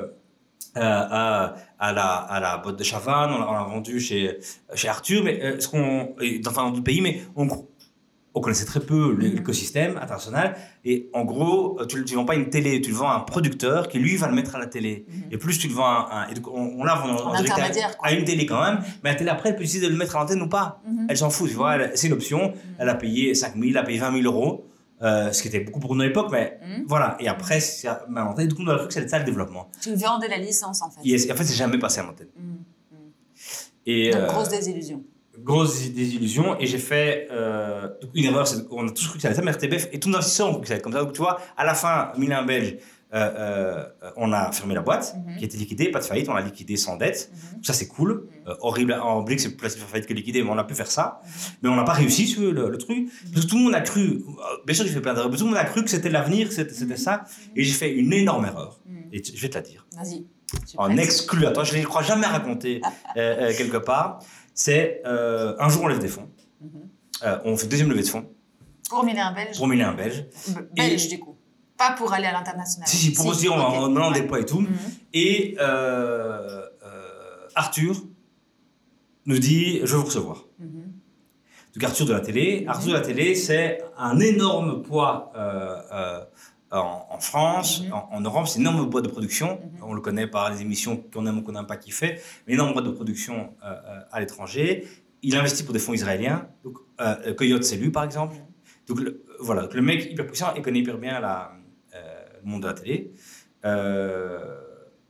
[0.77, 4.39] euh, à, à la à la boîte de Chavannes, on l'a vendu chez
[4.73, 7.47] chez Arthur, mais euh, ce qu'on dans enfin, dans d'autres pays, mais on
[8.35, 10.55] on connaissait très peu l'écosystème international
[10.85, 13.19] et en gros euh, tu ne vends pas une télé, tu le vends à un
[13.19, 15.05] producteur qui lui va le mettre à la télé.
[15.31, 16.95] Et plus tu le vends à un, on, on l'a
[17.43, 19.97] direct à- une télé quand même, mais la télé après elle peut décider de le
[19.97, 20.81] mettre à l'antenne ou pas.
[20.87, 21.05] Mhm.
[21.09, 22.53] Elle s'en fout, tu vois, c'est une option.
[22.79, 24.65] Elle a payé 5 000, elle a payé 20 000 euros,
[25.03, 26.85] euh, ce qui était beaucoup pour nous à l'époque, mais Mhm.
[26.87, 27.17] voilà.
[27.19, 28.47] Et après, c'est à ma l'antenne.
[28.47, 29.69] Du coup, on a cru que c'était ça le développement.
[29.81, 31.01] Tu vendais la licence, en fait.
[31.03, 32.29] Et en fait, c'est jamais passé à l'antenne.
[32.35, 32.57] Mhm.
[33.85, 35.03] Et Donc, euh, grosse désillusion.
[35.39, 36.59] Grosse désillusion.
[36.59, 39.51] Et j'ai fait euh, une erreur, qu'on a tous cru que ça allait être mais
[39.51, 40.99] RTBF et tous nos investisseurs ont cru que ça allait être comme ça.
[41.03, 42.77] Donc, tu vois, à la fin, Milan Belge,
[43.13, 43.29] euh,
[44.03, 45.37] euh, on a fermé la boîte, Mhm.
[45.37, 47.29] qui était liquidée, pas de faillite, on l'a liquidée sans dette.
[47.31, 47.63] Mhm.
[47.63, 48.27] Ça, c'est cool.
[48.47, 48.93] Euh, horrible.
[48.93, 50.89] En Blick, c'est plus facile de faire faillite que liquider, mais on a pu faire
[50.89, 51.19] ça.
[51.61, 53.09] Mais on n'a pas réussi sur le, le truc.
[53.35, 54.23] Que tout le monde a cru,
[54.65, 56.51] bien sûr, j'ai fait plein d'erreurs, mais tout le monde a cru que c'était l'avenir,
[56.51, 57.23] c'était ça.
[57.55, 58.79] Et j'ai fait une énorme erreur.
[58.87, 59.03] Mhm.
[59.13, 59.85] Et je vais te la dire.
[59.95, 60.25] Vas-y.
[60.77, 62.81] En exclu, attends, je ne crois jamais raconter
[63.15, 64.19] quelque part.
[64.53, 66.29] C'est euh, un jour, on lève des fonds.
[66.61, 66.69] Mhm.
[67.23, 68.29] Euh, on fait deuxième levée de fonds
[68.89, 69.57] Pour Milan Belge.
[69.57, 70.25] pour Milan Belge.
[70.49, 71.35] B- Belge, du coup.
[71.77, 72.87] Pas pour aller à l'international.
[72.87, 73.61] Si, si, pour aussi, on, ok.
[73.75, 74.19] on, on, on Ouais.
[74.21, 74.61] déploie et tout.
[74.61, 74.69] Mhm.
[75.13, 77.95] Et euh, euh, Arthur
[79.25, 80.43] nous dit Je veux vous recevoir.
[80.59, 80.91] Mhm.
[81.75, 82.65] Donc Arthur de la télé.
[82.67, 86.19] Arthur de la télé, c'est un énorme poids euh, euh,
[86.71, 87.93] en, en France, Mhm.
[87.93, 88.47] en, en Europe.
[88.47, 89.59] C'est une énorme boîte de production.
[89.61, 89.83] Mhm.
[89.83, 92.21] On le connaît par les émissions qu'on aime ou qu'on n'aime pas qu'il fait.
[92.47, 94.87] Mais énorme boîte de production euh, euh, à l'étranger.
[95.21, 96.47] Il investit pour des fonds israéliens.
[96.63, 98.35] Donc euh, Coyote, c'est lui par exemple.
[98.87, 101.53] Donc le, voilà, donc le mec hyper puissant et connaît hyper bien la,
[101.93, 103.13] le monde de la télé.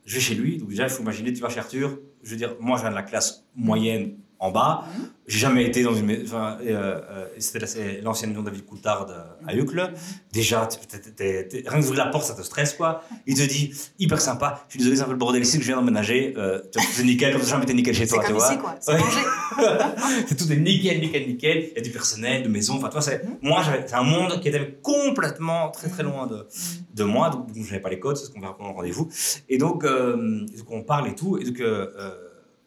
[0.05, 2.35] Je vais chez lui, donc déjà il faut imaginer, tu vas chez Arthur, je veux
[2.35, 5.09] dire, moi je viens de la classe moyenne en bas, Mhm.
[5.27, 9.07] j'ai jamais été dans une maison, enfin, euh, euh, c'était l'ancienne maison David Coulthard
[9.47, 9.77] à Uccle.
[9.81, 9.93] Mhm.
[10.33, 13.03] Déjà, t'es- t'es- rien que d'ouvrir la porte, ça te stresse quoi.
[13.25, 15.63] Il te dit, hyper sympa, je suis désolé, c'est un peu le bordel ici, que
[15.63, 18.49] je viens d'emménager, euh, c'est nickel, comme ça jamais été nickel chez toi, tu vois.
[18.81, 18.99] C'est Ouais.
[20.27, 21.69] c'est tout est nickel, nickel, nickel.
[21.71, 22.75] Il y a du personnel, de maison.
[22.75, 23.37] Enfin, toi, c'est Mhm.
[23.41, 26.47] moi, c'est un monde qui était complètement très très loin de,
[26.93, 27.29] de moi.
[27.29, 29.09] Donc, je n'avais pas les codes, c'est ce qu'on verra pendant le rendez-vous.
[29.47, 31.37] Et donc, euh, donc, on parle et tout.
[31.37, 31.61] Et donc,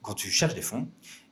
[0.03, 0.87] quand tu cherches des fonds,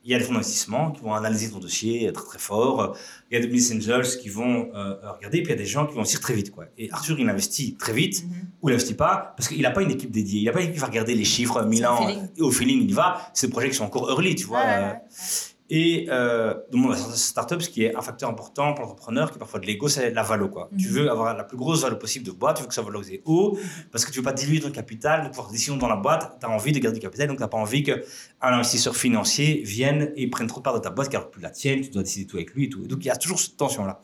[0.05, 2.95] il y a des fonds d'investissement qui vont analyser ton dossier très très fort.
[3.31, 5.39] Il y a des business angels qui vont euh, regarder.
[5.43, 6.51] Puis il y a des gens qui vont investir très vite.
[6.51, 6.67] Quoi.
[6.77, 8.31] Et Arthur, il investit très vite Mhm.
[8.63, 10.41] ou il n'investit pas parce qu'il n'a pas une équipe dédiée.
[10.41, 12.29] Il n'a pas une équipe qui va regarder les chiffres, Milan, au feeling.
[12.37, 13.31] et au feeling, il y va.
[13.33, 14.59] C'est des projets qui sont encore early, tu vois.
[14.61, 14.99] Ouais, ouais, euh, ouais.
[15.81, 19.39] Et euh, dans mon startup, ce qui est un facteur important pour l'entrepreneur, qui est
[19.45, 20.49] parfois de l'ego, c'est la valo.
[20.49, 20.71] Quoi.
[20.79, 20.95] Tu Mhm.
[20.95, 23.59] veux avoir la plus grosse valeur possible de boîte, tu veux que ça valorise haut,
[23.91, 25.25] parce que tu veux pas diluer ton capital.
[25.25, 27.43] Donc, pour décision dans la boîte, tu as envie de garder du capital, donc tu
[27.43, 27.99] n'as pas envie qu'un
[28.41, 31.81] investisseur financier vienne et prenne trop de part de ta boîte, car plus la tienne,
[31.81, 32.85] tu dois décider tout avec lui et tout.
[32.85, 34.01] Et donc, il y a toujours cette tension-là.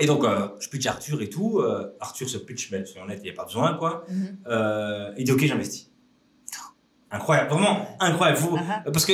[0.00, 1.60] Et donc, euh, je pitch Arthur et tout.
[1.60, 4.04] euh, Arthur se pitch, mais soyons honnêtes, il n'y a pas besoin, quoi.
[4.08, 4.38] Mhm.
[4.48, 5.86] Euh, il dit, OK, j'investis.
[7.12, 8.38] Incroyable, vraiment incroyable.
[8.38, 8.92] Faut- Uh-huh.
[8.92, 9.12] parce que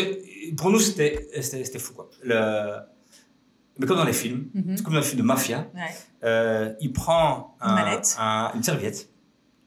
[0.54, 1.94] pour nous, c'était c'était- fou.
[1.94, 2.10] Quoi.
[2.22, 2.78] Le...
[3.78, 5.82] Mais comme dans les films, c'est comme dans les films de mafia, Ouais.
[6.24, 8.16] euh, il prend Une un- mallette.
[8.18, 9.10] un- une serviette.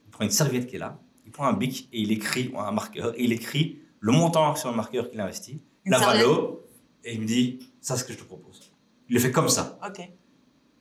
[0.07, 2.71] Il prend une serviette qui est là, il prend un bic et il écrit, un
[2.71, 6.65] marqueur, et il écrit le montant sur le marqueur qu'il a investi, Une la valo,
[7.03, 8.71] et il me dit ça, c'est ce que je te propose.
[9.09, 9.77] Il le fait comme ça.
[9.87, 9.99] Ok.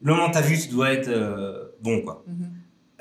[0.01, 2.03] Le as vu, tu dois être euh, bon.
[2.03, 2.25] quoi.
[2.27, 2.53] Mhm.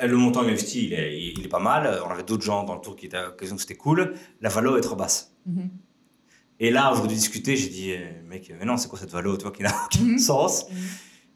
[0.09, 2.01] Le montant investi, il est, il est pas mal.
[2.05, 4.13] On avait d'autres gens dans le tour qui étaient à l'occasion que c'était cool.
[4.41, 5.33] La valo est trop basse.
[5.45, 5.69] Mhm.
[6.59, 9.11] Et là, au lieu de discuter, j'ai dit, eh, mec, mais non, c'est quoi cette
[9.11, 10.17] valo, toi, qui n'a aucun Mhm.
[10.17, 10.77] sens Mhm.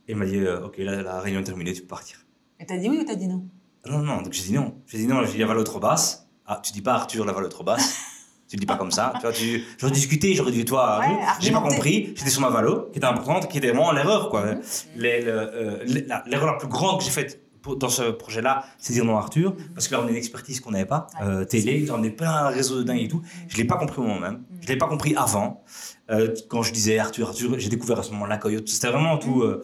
[0.08, 2.18] Et il m'a dit, euh, ok, là, la réunion est terminée, tu peux partir.
[2.60, 3.46] Et t'as dit oui ou t'as dit non?
[3.88, 4.76] Non, non, donc j'ai dit non.
[4.88, 6.28] J'ai dit non, j'ai dit la valo trop basse.
[6.46, 7.96] Ah, tu dis pas Arthur, la valo trop basse.
[8.48, 9.14] tu le dis pas comme ça.
[9.16, 9.64] Tu vois, tu...
[9.78, 11.00] J'aurais discuté, j'aurais dit toi.
[11.00, 12.14] Ouais, j'ai pas compris.
[12.16, 14.46] J'étais sur ma valo, qui était importante, qui était vraiment l'erreur, quoi.
[14.46, 14.62] Mhm.
[14.98, 15.84] Le, euh,
[16.28, 19.20] L'erreur la plus grande que j'ai faite pour- dans ce projet-là, c'est dire non à
[19.20, 22.10] Arthur, parce que là, on a une expertise qu'on n'avait pas, euh, télé, on est
[22.12, 23.22] plein de réseaux de dingue et tout.
[23.48, 24.44] Je l'ai pas compris au moment même.
[24.62, 25.64] Je l'ai pas compris avant.
[26.10, 28.68] Euh, quand je disais Arthur, Arthur, j'ai découvert à ce moment-là Coyote.
[28.68, 29.42] C'était vraiment tout.
[29.44, 29.64] Euh,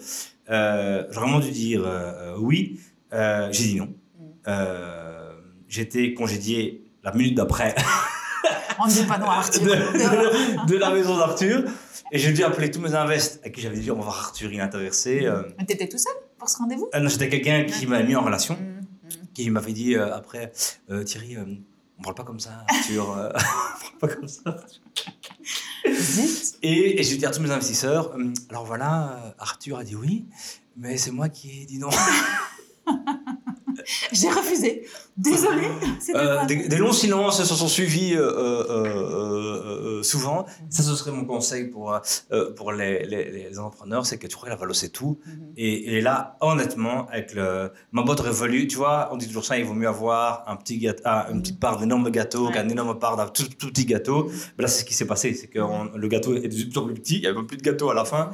[0.50, 1.84] euh, J'aurais vraiment dû dire
[2.40, 2.80] oui.
[3.12, 3.90] J'ai dit non.
[4.48, 5.34] Euh,
[5.68, 7.76] J'étais congédié la minute d'après
[8.80, 9.64] On ne dit pas non à Arthur.
[9.64, 11.64] de, de- de la maison d'Arthur.
[12.12, 14.50] Et j'ai dû appeler tous mes invests à qui j'avais dit on va voir Arthur,
[14.54, 15.28] il est intéressé.
[15.58, 16.14] Mais t'étais tout seul?
[16.38, 18.56] Pour ce rendez-vous non, C'était quelqu'un qui m'a mis en relation.
[18.56, 19.28] Mhm.
[19.34, 20.52] qui m'avait dit euh, après
[20.90, 21.46] euh, Thierry, euh,
[22.00, 23.12] on parle pas comme ça, Arthur.
[23.18, 23.30] euh,
[23.96, 24.58] on parle pas comme ça.
[26.62, 28.16] Et, et j'ai dit à tous mes investisseurs,
[28.50, 30.26] alors voilà, euh, Arthur a dit oui,
[30.76, 31.90] mais c'est moi qui ai dit non.
[34.12, 34.86] J'ai refusé.
[35.18, 35.68] Désolée.
[36.00, 38.22] C'était Euh, des, des longs silences se sont suivis euh,
[38.98, 40.46] euh, souvent.
[40.70, 42.00] Ça, ce serait mon conseil pour,
[42.56, 45.20] pour les, les, les entrepreneurs, c'est que tu crois que la Valo, c'est tout.
[45.26, 45.54] Mhm.
[45.58, 49.58] Et, et là, honnêtement, avec le, ma boîte révolue, tu vois, on dit toujours ça,
[49.58, 52.54] il vaut mieux avoir un petit gâteau, ah, une petite part d'énorme gâteau Ouais.
[52.54, 54.26] qu'un énorme part d'un tout, tout petit gâteau.
[54.26, 54.32] Mhm.
[54.58, 56.78] Mais là, c'est ce qui s'est passé, c'est que on- le gâteau est de plus
[56.78, 58.30] en plus petit, il n'y avait plus de gâteau à la fin.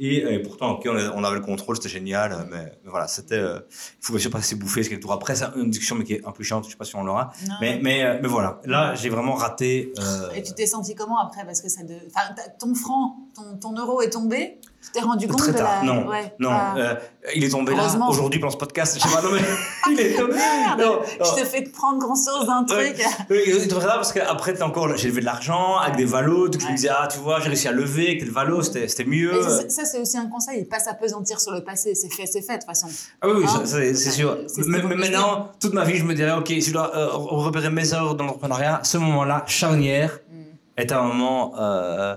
[0.00, 4.12] Et, pourtant, ok, on, avait le contrôle, c'était génial, mais, mais voilà, c'était, il faut
[4.12, 5.34] bien sûr pas se bouffer tour après.
[5.36, 7.30] C'est une discussion, mais qui est un peu chiante, je sais pas si on l'aura.
[7.60, 9.92] Mais, mais, euh, mais voilà, là, j'ai vraiment raté.
[9.98, 11.44] euh, Et tu t'es senti comment après?
[11.44, 11.94] Parce que ça de...
[12.06, 14.57] enfin, ton franc, ton, ton euro est tombé.
[14.80, 15.92] Tu t'es rendu compte Très de tard, la.
[15.92, 16.74] non, Ouais, non, ah.
[16.78, 16.94] euh,
[17.34, 18.96] il est tombé là aujourd'hui pendant ce podcast.
[18.96, 19.40] Je sais pas, non mais
[19.92, 20.34] il est tombé.
[20.34, 21.00] Merde, Non, non.
[21.36, 22.92] Je te fais prendre conscience d'un Ouais.
[22.94, 23.04] truc.
[23.28, 26.48] Oui, il est tombé là parce qu'après encore, j'ai levé de l'argent avec des valos,
[26.48, 26.76] donc je me Ouais.
[26.76, 29.32] disais ah tu vois j'ai réussi à lever avec le valo, c'était mieux.
[29.58, 30.64] Mais ça, c'est aussi un conseil.
[30.64, 31.94] Pas s'apesantir sur le passé.
[31.96, 32.86] C'est fait, c'est fait de toute façon.
[33.20, 34.38] Ah oui, oui, Hein c'est Ouais, sûr.
[34.68, 37.92] Mais, maintenant, toute ma vie, je me dirais, ok, si je dois euh, repérer mes
[37.94, 40.80] heures dans l'entrepreneuriat, ce moment-là, charnière, Mm.
[40.80, 41.52] est un moment.
[41.58, 42.16] euh,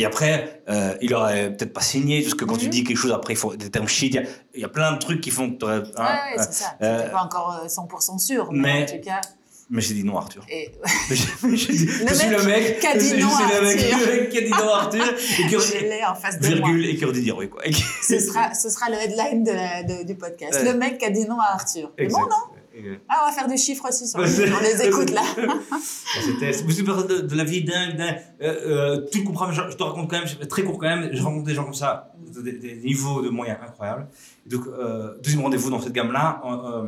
[0.00, 2.70] et après, euh, il aurait peut-être pas signé, parce que quand tu Mhm.
[2.70, 4.14] dis quelque chose, après, il faut des termes shit.
[4.14, 5.78] Il y a- il y, a plein de trucs qui font que tu aurais.
[5.80, 6.76] ouais, c'est ça.
[6.82, 8.48] euh, pas encore euh, 100% sûr.
[8.52, 9.20] Mais, mais- en tout cas.
[9.70, 10.42] mais j'ai dit non, Arthur.
[10.48, 10.70] Et...
[11.10, 12.80] Mais j'ai- mais dit- je suis mec le mec.
[12.80, 13.98] qui a je dit suis- je non, suis le mec, Arthur.
[14.06, 15.04] le mec qui a dit non, Arthur.
[15.04, 16.56] Et qui Je l'ai en face de moi.
[16.56, 17.62] virgule, et qui aurait dit dire oui, quoi.
[18.02, 20.54] Ce sera, ce sera le headline de la- de- du podcast.
[20.54, 20.72] Ouais.
[20.72, 21.92] Le mec qui a dit non à Arthur.
[21.98, 22.30] C'est bon, Exact.
[22.30, 23.00] non Exact.
[23.08, 25.22] Ah, on va faire des chiffres aussi sur les, sur les écoutes là.
[26.22, 28.16] C'était une personne de, de la vie dingue, dingue.
[28.42, 31.10] Euh, euh, tu le je, je te raconte quand même, très court quand même.
[31.12, 32.12] Je rencontre des gens comme ça,
[32.42, 34.06] des, des niveaux de moyens incroyables.
[34.46, 36.40] Et donc, euh, deuxième rendez-vous dans cette gamme-là.
[36.44, 36.86] euh,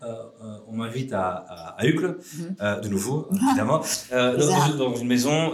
[0.00, 0.06] euh,
[0.44, 2.54] euh, on m'invite à, à, à Uccle, Mhm.
[2.60, 5.52] euh, de nouveau, évidemment, euh, dans, dans une maison,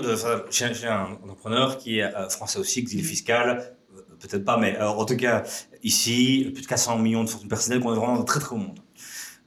[0.51, 3.09] chez, chez un entrepreneur qui est euh, français aussi, exilé Mhm.
[3.09, 5.45] fiscal, euh, peut-être pas, mais euh, en tout cas,
[5.83, 8.59] ici, plus de 400 millions de fortunes personnelles, qu'on est vraiment dans très très haut
[8.59, 8.81] monde.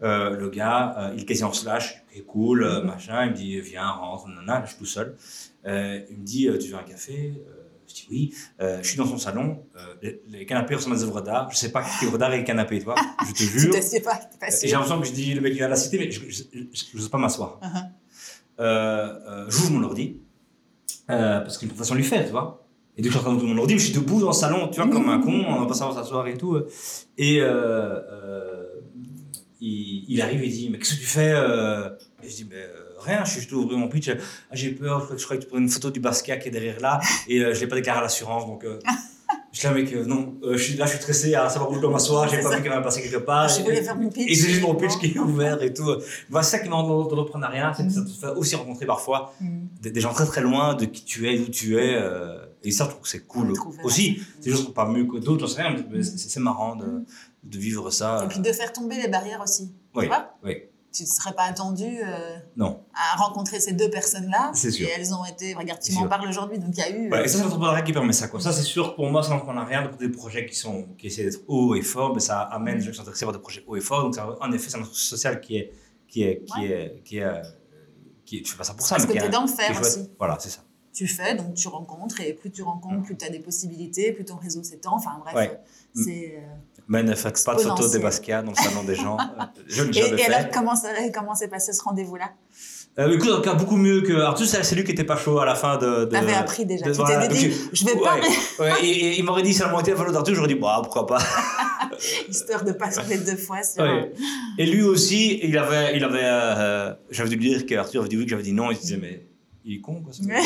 [0.03, 3.31] Euh, le gars, euh, il est quasi en slash, il est cool, euh, machin, il
[3.31, 5.15] me dit viens, rentre, nanana, je suis tout seul.
[5.65, 7.33] Il me dit tu veux un café?
[7.87, 8.33] Je dis oui.
[8.59, 9.63] Je suis dans son salon,
[10.01, 11.49] les, les canapés ressemblent à des œuvres d'art.
[11.51, 12.95] Je sais pas quelle œuvre d'art le canapé, tu vois,
[13.27, 13.73] je te jure.
[13.73, 15.77] te sais pas, Et J'ai l'impression que je dis le mec il vient de la
[15.77, 16.23] cité, mais je
[16.95, 17.59] n'ose pas m'asseoir.
[18.59, 20.21] Euh, euh, J'ouvre mon ordi,
[21.07, 22.63] parce qu'il faut façon de lui faire, tu vois.
[22.97, 24.81] Et donc je suis en train mon ordi, je suis debout dans le salon, tu
[24.81, 26.59] vois, comme un con, on va pas savoir s'asseoir et tout.
[27.17, 28.66] Et euh,
[29.61, 31.89] il, il arrive et dit, mais qu'est-ce que tu fais euh?
[32.23, 34.09] Et je dis, mais euh, rien, je suis juste ouvrir mon pitch.
[34.09, 34.15] Ah,
[34.53, 36.99] j'ai peur, je crois, que- tu prends une photo du Basquiat qui est derrière là,
[37.27, 38.65] et euh, je l'ai pas déclaré à l'assurance, donc...
[39.53, 41.71] Je suis là, mec, euh, non, euh, je suis là, je suis stressé à savoir
[41.71, 43.49] où je dois m'asseoir, j'ai pas vu qu'elle va passer quelque part.
[43.49, 44.29] Je Et- voulais faire mon pitch.
[44.31, 45.83] et c'est juste mon pitch qui est ouvert et tout.
[46.29, 48.85] Voilà, c'est ça qui est dans dans l'entrepreneuriat, c'est que ça te fait aussi rencontrer
[48.85, 49.47] parfois Mm.
[49.81, 51.95] des, des gens très très loin de qui tu es, d'où tu es.
[51.95, 53.51] euh, et ça, je trouve que c'est cool.
[53.83, 56.85] Aussi, c'est juste pas mieux que d'autres, j'en sais rien, mais c'est c'est marrant de,
[57.47, 58.23] de vivre ça.
[58.23, 59.73] Et puis de faire tomber les barrières aussi.
[59.95, 60.63] Oui, Tu vois oui.
[60.93, 62.83] Tu ne serais pas attendu euh, Non.
[62.95, 64.51] à rencontrer ces deux personnes-là.
[64.55, 64.87] C'est sûr.
[64.87, 65.53] Et elles ont été.
[65.53, 67.11] Regarde, tu m'en parles aujourd'hui, donc il y a eu.
[67.11, 68.27] Ouais, euh, et ça, c'est l'entrepreneuriat qui permet ça.
[68.29, 68.39] Quoi.
[68.39, 71.75] Ça, c'est sûr, pour moi, c'est l'entrepreneuriat, des projets qui, sont, qui essaient d'être hauts
[71.75, 73.81] et forts, mais ça amène les gens qui sont intéressés par des projets hauts et
[73.81, 74.01] forts.
[74.03, 75.71] Donc, ça, en effet, c'est un truc social qui est.
[76.07, 77.41] Qui est, qui est, qui est, euh,
[78.25, 79.47] qui est- tu fais pas ça pour ça, Parce mais que t'es un- dans le
[79.49, 80.09] faire aussi.
[80.17, 80.61] Voilà, c'est ça.
[80.93, 84.23] tu fais, donc tu rencontres, et plus tu rencontres, plus tu as des possibilités, plus
[84.25, 84.95] ton réseau s'étend.
[84.95, 85.59] Enfin bref, Ouais.
[85.93, 86.41] c'est.
[86.87, 89.17] Euh, Mais ne faites pas de photos des Basquiat dans le salon des gens.
[89.19, 90.33] Euh, Je ne Et, jamais et fait.
[90.33, 90.73] alors, comment
[91.13, 92.31] comment s'est passé ce rendez-vous-là?
[92.99, 94.47] Euh, écoute, en tout cas, beaucoup mieux que Arthur.
[94.47, 96.05] C'est lui qui était pas chaud à la fin de.
[96.05, 96.85] de T'avais appris déjà.
[96.85, 99.53] de- tu voilà, dit, tu- je vais pas, Ouais, ouais, et, et il m'aurait dit,
[99.53, 100.33] de la valeur d'Arthur.
[100.33, 101.19] J'aurais dit, bah, pourquoi pas.
[102.29, 103.83] histoire de pas tomber deux fois sur.
[103.83, 104.11] Ouais.
[104.57, 105.95] Et lui aussi, il avait.
[105.95, 108.71] Il avait euh, J'avais dû lui dire qu'Arthur avait dit oui, que j'avais dit non.
[108.71, 109.27] Il se disait, mais
[109.67, 110.13] il est con, quoi.
[110.13, 110.37] ce mec.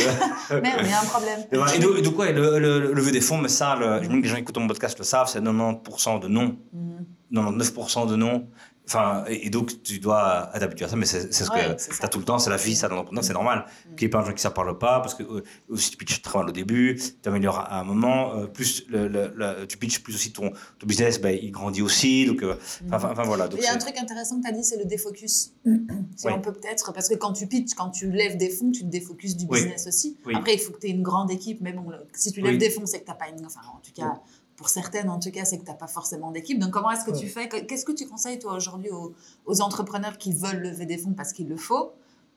[0.63, 1.39] Merde, il y a un problème.
[1.51, 4.09] Et, donc, et donc, ouais, le, le, le lever des fonds, mais ça, le, je
[4.09, 6.57] me dis que les gens qui écoutent mon podcast le savent, c'est 90% de non.
[6.73, 7.05] Mhm.
[7.33, 8.47] 99% de non.
[8.87, 12.03] Enfin, et, et donc, tu dois t'habituer à ça, mais c'est ce Ouais, que tu
[12.05, 13.65] as tout le temps, c'est la vie, ça, dans l'entrepreneur, c'est normal.
[13.89, 13.95] Mm.
[13.95, 15.97] Qu'il y ait plein de gens qui ne parlent pas, parce que euh, aussi tu
[15.97, 19.65] pitches très mal au début, tu améliores à un moment, euh, plus le, le- le-
[19.67, 22.25] tu pitches plus aussi ton, ton business, ben, il grandit aussi.
[22.25, 22.55] Donc, euh,
[22.91, 23.47] enfin, enfin, voilà.
[23.47, 25.51] Donc, Il y a un truc intéressant que tu as dit, c'est le défocus.
[26.17, 26.33] Si Oui.
[26.35, 28.89] on peut peut-être, parce que quand tu pitches, quand tu lèves des fonds, tu te
[28.89, 29.59] défocuses du Oui.
[29.61, 30.17] business aussi.
[30.25, 30.33] Oui.
[30.35, 32.57] Après, il faut que tu aies une grande équipe, mais bon, si tu lèves Oui.
[32.57, 33.43] des fonds, c'est que tu n'as pas une.
[33.45, 34.19] Enfin, en tout cas,
[34.61, 36.59] pour certaines, en tout cas, c'est que tu n'as pas forcément d'équipe.
[36.59, 37.49] Donc, comment est-ce que tu fais?
[37.49, 39.15] Qu'est-ce que tu conseilles, toi, aujourd'hui, aux,
[39.47, 41.93] aux entrepreneurs qui veulent lever des fonds parce qu'il le faut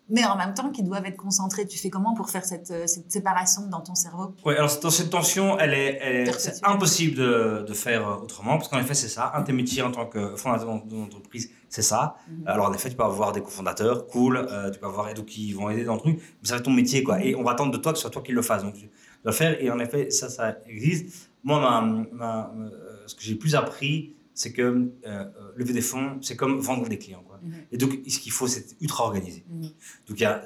[0.08, 1.66] mais en même temps qui doivent être concentrés?
[1.66, 4.34] Tu fais comment pour faire cette, euh, cette séparation dans ton cerveau?
[4.44, 8.68] Oui, alors dans cette tension, elle est, c'est impossible de, de faire euh, autrement, parce
[8.68, 9.32] qu'en effet, c'est ça.
[9.34, 12.16] Un de tes métiers en tant que fondateur d'une entreprise, c'est ça.
[12.28, 12.44] Mhm.
[12.46, 15.52] Alors en effet, tu peux avoir des cofondateurs, cool, euh, tu peux avoir donc qui
[15.52, 17.24] vont aider dans le truc, mais ça va être ton métier, quoi.
[17.24, 18.62] Et on va attendre de toi que ce soit toi qui le fasses.
[18.62, 18.90] Donc tu
[19.22, 21.30] dois le faire, et en effet, ça, ça existe.
[21.44, 21.80] Moi, ma,
[22.12, 22.70] ma- euh,
[23.06, 25.24] ce que j'ai plus appris, c'est que euh, euh,
[25.56, 27.38] lever des fonds, c'est comme vendre des clients, quoi.
[27.42, 27.52] Mhm.
[27.70, 29.44] Et donc, ce qu'il faut, c'est ultra organisé.
[29.48, 29.62] Mhm.
[30.08, 30.42] Donc, il y a,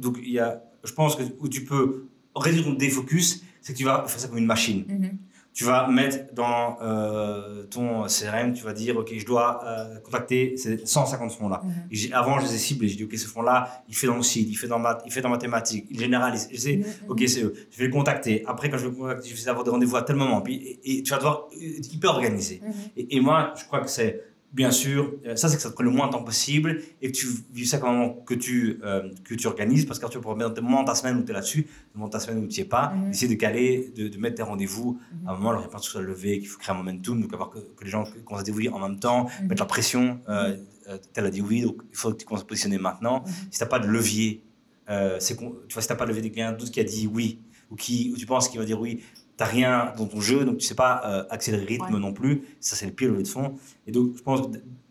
[0.00, 3.78] donc, il y a, je pense que où tu peux réduire ton défocus, c'est que
[3.78, 4.84] tu vas faire ça comme une machine.
[4.88, 5.18] Mhm.
[5.58, 10.56] Tu vas mettre dans euh, ton CRM, tu vas dire, OK, je dois euh, contacter
[10.56, 11.62] ces 150 fonds-là.
[11.90, 12.86] Et j'ai- Avant, je les ai ciblés.
[12.86, 15.10] Je dis, OK, ce fonds-là, il fait dans le site, il fait dans, ma, il
[15.10, 16.48] fait dans mathématiques, il généralise.
[16.52, 16.84] Je sais, Mhm.
[17.08, 17.54] OK, c'est eux.
[17.72, 18.44] Je vais le contacter.
[18.46, 20.40] Après, quand je vais le contacter, je vais avoir des rendez-vous à tel moment.
[20.42, 22.60] Puis, et, et tu vas devoir être hyper organisé.
[22.64, 22.72] Mhm.
[22.96, 25.74] Et, et moi, je crois que c'est, bien sûr, euh, ça, c'est que ça te
[25.74, 28.34] prend le moins de temps possible et que tu vis ça comme un moment que
[28.34, 31.18] tu, euh, que tu organises parce que tu pourras mettre des moments de ta semaine
[31.18, 33.10] où tu es là-dessus, des moments de ta semaine où tu n'y es pas, Mhm.
[33.10, 34.98] essayer de caler, de, de mettre tes rendez-vous.
[35.22, 35.28] Mhm.
[35.28, 36.74] À un moment, alors, il n'y a pas de choses à lever, qu'il faut créer
[36.74, 39.48] un momentum, donc avoir que, que les gens commencent à oui en même temps, Mhm.
[39.48, 40.20] mettre la pression.
[40.28, 40.56] Euh,
[40.88, 43.24] euh, tel a dit oui, donc il faut que tu commences à te positionner maintenant.
[43.50, 44.42] Si tu n'as pas de levier,
[44.88, 47.06] euh, tu vois, si tu n'as pas de levier des clients, d'autres qui a dit
[47.06, 47.40] oui,
[47.70, 49.02] ou qui, ou tu penses qu'il va dire oui,
[49.38, 51.94] tu n'as rien dans ton jeu, donc tu ne sais pas euh, accélérer le rythme
[51.94, 52.00] Ouais.
[52.00, 52.42] non plus.
[52.60, 53.54] Ça, c'est le pire levé de fond.
[53.86, 54.42] Et donc, je pense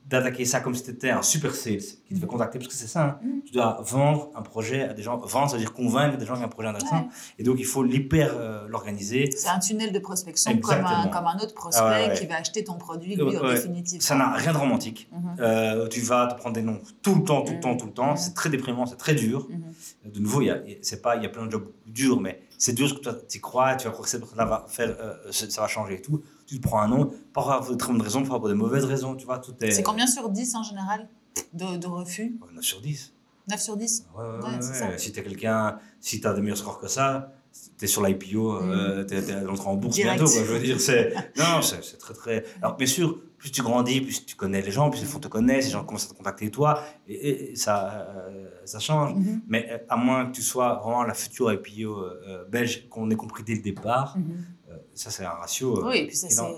[0.06, 2.76] d'attaquer ça comme si tu étais un super sales qui te fait contacter, parce que
[2.76, 3.20] c'est ça, hein.
[3.22, 3.42] Mhm.
[3.46, 5.18] tu dois vendre un projet à des gens.
[5.18, 6.96] Vendre, ça veut dire convaincre des gens qu'il y a un projet intéressant.
[7.02, 7.08] Ouais.
[7.40, 9.30] Et donc, il faut l'hyper euh, l'organiser.
[9.36, 11.10] C'est un tunnel de prospection comme un, Exactement.
[11.14, 12.14] comme un autre prospect Ah ouais, ouais.
[12.18, 14.00] qui va acheter ton produit, lui, en définitive.
[14.02, 15.10] Ça n'a rien de romantique.
[15.12, 15.36] Mhm.
[15.42, 17.62] Euh, tu vas te prendre des noms tout le temps, tout le Mhm.
[17.64, 18.12] temps, tout le temps.
[18.12, 18.18] Mhm.
[18.18, 19.50] C'est très déprimant, c'est très dur.
[19.50, 20.14] Mhm.
[20.14, 22.74] De nouveau, il y a, pas, il y a plein de jobs durs, mais c'est
[22.74, 25.50] dur parce que toi, tu crois, tu vas croire que personne-là va faire, euh, ça
[25.50, 26.22] ça va changer et tout.
[26.46, 28.86] Tu te prends un nom, pas pour de très bonnes raisons, pas pour de mauvaises
[28.86, 29.72] raisons, tu vois, est.
[29.72, 31.08] C'est combien sur 10 en général
[31.54, 33.14] de, de refus 9 sur 10.
[33.50, 34.98] 9 sur 10 Ouais, ouais, Ouais, ça.
[34.98, 37.34] Si t'es quelqu'un, si t'as des meilleurs scores que ça,
[37.78, 40.02] t'es sur l'IPO, euh, t'es, t'es entré en bourse Mm.
[40.02, 40.18] Direct.
[40.20, 40.44] bientôt, quoi.
[40.46, 42.46] Je veux dire, c'est, non, c'est très, très.
[42.62, 45.28] Alors, bien sûr, plus tu grandis, plus tu connais les gens, plus les fonds te
[45.28, 49.14] connaissent, les gens commencent à te contacter toi, et, et ça, euh, ça change.
[49.16, 49.42] Mhm.
[49.48, 51.70] Mais euh, à moins que tu sois vraiment la future IPO
[52.00, 54.46] euh, euh, belge, qu'on ait compris dès le départ, Mhm.
[54.72, 55.86] euh, ça, c'est un ratio.
[55.88, 56.56] Oui, et puis ça, qui est c'est norm-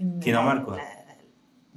[0.00, 0.20] une.
[0.20, 0.76] qui est normal, quoi.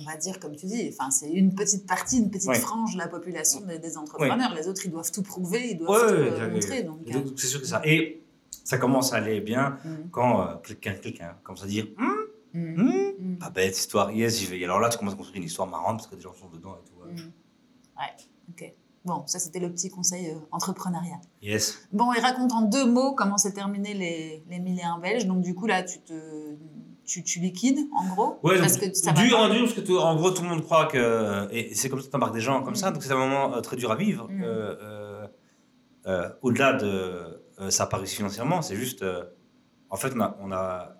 [0.01, 2.99] on va dire, comme tu dis, enfin, c'est une petite partie, une petite frange de
[2.99, 4.53] la population des, des entrepreneurs.
[4.55, 6.87] Les autres, ils doivent tout prouver, ils doivent tout montrer.
[7.37, 7.81] c'est sûr que ça.
[7.85, 8.21] Et
[8.63, 9.77] ça commence à aller bien
[10.11, 12.15] quand quelqu'un, quelqu'un commence à dire Hum,
[12.53, 13.08] Mhm.
[13.19, 13.37] Hum, Mhm.
[13.39, 14.59] Pas bête, histoire, yes, j'y vais.
[14.59, 16.49] Et alors là, tu commences à construire une histoire marrante parce que des gens sont
[16.49, 16.95] dedans et tout.
[17.03, 17.11] ouais.
[17.13, 17.31] Mhm.
[17.97, 18.15] Ouais,
[18.49, 18.73] ok.
[19.05, 21.19] Bon, ça, c'était le petit conseil euh, entrepreneuriat.
[21.41, 21.87] Yes.
[21.93, 25.25] Bon, et raconte en deux mots comment s'est terminé les, les 1001 belges.
[25.25, 26.55] Donc, du coup, là, tu te.
[27.05, 29.45] Tu, tu liquides, en gros Ouais, parce donc, que ça dur, pas.
[29.45, 31.47] hein, dur, parce que tout- en gros, tout le monde croit que.
[31.51, 32.93] Et c'est comme ça que tu embarques des gens comme ça, Mhm.
[32.93, 34.27] donc c'est un moment euh, très dur à vivre.
[34.29, 34.43] Mhm.
[34.43, 35.27] Euh,
[36.05, 39.03] euh, Au-delà de sa réussite financièrement, c'est juste.
[39.89, 40.37] en fait, on a.
[40.41, 40.95] On a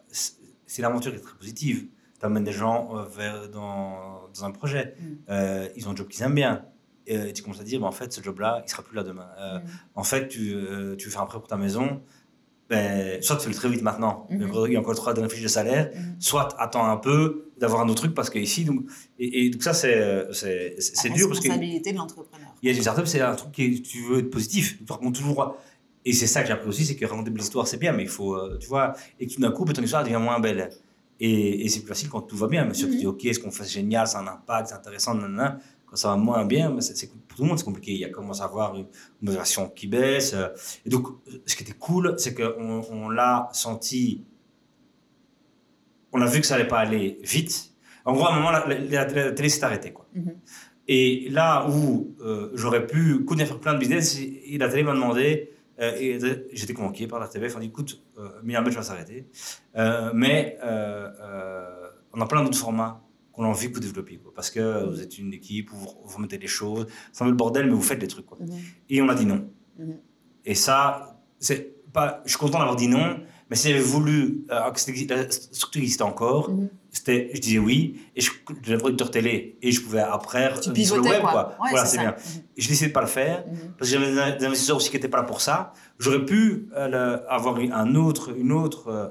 [0.66, 1.90] c'est l'aventure qui est très positive.
[2.20, 4.96] Tu amènes des gens euh, vers, dans, dans un projet.
[5.00, 5.18] Mhm.
[5.30, 6.66] Euh, ils ont un job qu'ils aiment bien.
[7.08, 9.04] Et euh, tu commences à dire, bah, en fait, ce job-là, il sera plus là
[9.04, 9.28] demain.
[9.40, 9.66] Euh, Mhm.
[9.96, 12.02] En fait, tu, euh, tu fais un prêt pour ta maison.
[12.70, 14.52] Ben, soit tu fais le très vite maintenant, Mhm.
[14.68, 16.18] il y a encore trois dernières fiches de salaire, Mhm.
[16.20, 18.82] soit attends un peu d'avoir un autre truc parce que ici donc
[19.18, 22.48] et, et donc ça c'est La dur parce que responsabilité de l'entrepreneur.
[22.62, 25.16] il y a une startup c'est un truc qui tu veux être positif tu racontes
[25.16, 25.58] toujours
[26.06, 28.04] et c'est ça que j'ai appris aussi c'est que raconter des histoires c'est bien mais
[28.04, 30.70] il faut tu vois et que tout d'un coup ton histoire devient moins belle?
[31.20, 33.40] Et, et c'est plus facile quand tout va bien mais sûr tu dis ok est-ce
[33.40, 35.60] qu'on fait génial c'est un impact c'est intéressant nanana.
[35.86, 36.82] quand ça va moins bien mais
[37.28, 38.86] pour tout le monde c'est compliqué il y a commence à avoir une
[39.22, 40.48] motivation qui baisse euh,
[40.86, 41.08] et donc
[41.46, 44.24] ce qui était cool c'est qu'on on l'a senti
[46.12, 47.72] on a vu que ça allait pas aller vite.
[48.04, 49.92] En gros, à un moment, la, la- la- la télé s'est arrêtée.
[49.94, 50.08] Quoi.
[50.16, 50.34] Mhm.
[50.88, 54.18] Et là où euh, j'aurais pu continuer à faire plein de business,
[54.58, 56.20] la télé m'a demandé, euh, et
[56.54, 59.28] j'étais convoqué par la TVF, on dit écoute, euh, Belge va s'arrêter,
[59.76, 63.02] Euh, mais euh, euh, on a plein d'autres formats
[63.32, 64.18] qu'on a envie que vous développiez.
[64.18, 67.28] Quoi, parce que vous êtes une équipe où vous, vous mettez des choses, c'est un
[67.28, 68.26] peu le bordel, mais vous faites des trucs.
[68.26, 68.38] Quoi.
[68.42, 68.60] Mhm.
[68.90, 69.50] Et on a dit non.
[69.78, 69.98] Mhm.
[70.46, 73.20] Et ça, c'est pas, je suis content d'avoir dit non,
[73.50, 74.80] mais si j'avais voulu euh, que
[75.32, 76.70] structure existait encore, Mhm.
[76.92, 78.32] c'était, je disais oui, et je
[78.64, 81.32] j'étais producteur télé, et je pouvais après Tu euh, sur le web, quoi.
[81.32, 81.44] quoi.
[81.64, 82.12] Ouais, voilà, c'est bien.
[82.12, 82.42] Mhm.
[82.58, 83.74] Et je décidais de pas le faire, Mhm.
[83.78, 85.74] parce que j'avais des investisseurs aussi qui n'étaient pas là pour ça.
[86.00, 89.08] J'aurais pu euh, le- avoir eu un autre, une autre euh,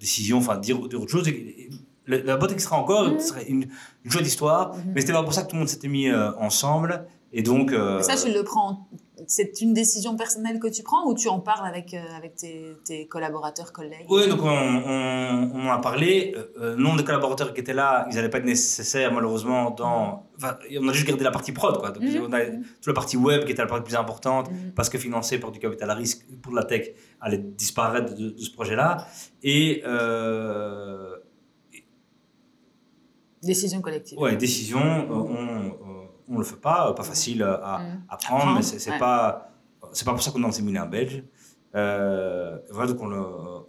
[0.00, 1.28] décision, enfin dire, dire autre chose.
[1.28, 1.70] Et, et
[2.06, 3.20] la, la boîte qui sera encore, Mhm.
[3.20, 3.66] ce serait une,
[4.04, 4.92] une chouette histoire, Mhm.
[4.94, 7.04] mais c'était pas pour ça que tout le monde s'était mis ensemble.
[7.32, 7.72] Et donc.
[7.72, 8.88] euh, ça, tu le prends
[9.26, 12.76] c'est une décision personnelle que tu prends ou tu en parles avec, euh, avec tes,
[12.84, 14.06] tes collaborateurs, collègues?
[14.08, 16.32] Oui, donc on, on, on en a parlé.
[16.36, 19.72] Euh, euh, le nombre de collaborateurs qui étaient là, ils n'allaient pas être nécessaires malheureusement
[19.72, 20.28] dans.
[20.36, 21.90] Enfin, on a juste gardé la partie prod, quoi.
[21.90, 22.26] Donc, Mhm.
[22.28, 24.72] on a toute la partie web qui était la partie plus importante Mhm.
[24.76, 28.38] parce que financée par du capital à risque pour la tech allait disparaître de, de
[28.40, 28.98] ce projet-là.
[29.42, 31.16] Et euh,
[33.42, 34.18] Décision collective.
[34.18, 34.80] ouais, décision,
[35.10, 35.97] on
[36.30, 37.86] on le fait pas, euh, pas facile à, à Mhm.
[37.86, 38.98] prendre, Apprendre, mais c'est ouais.
[38.98, 39.50] pas
[39.92, 41.22] c'est pas pour ça qu'on est dans le séminaire belge.
[41.74, 43.22] Euh, voilà, donc on le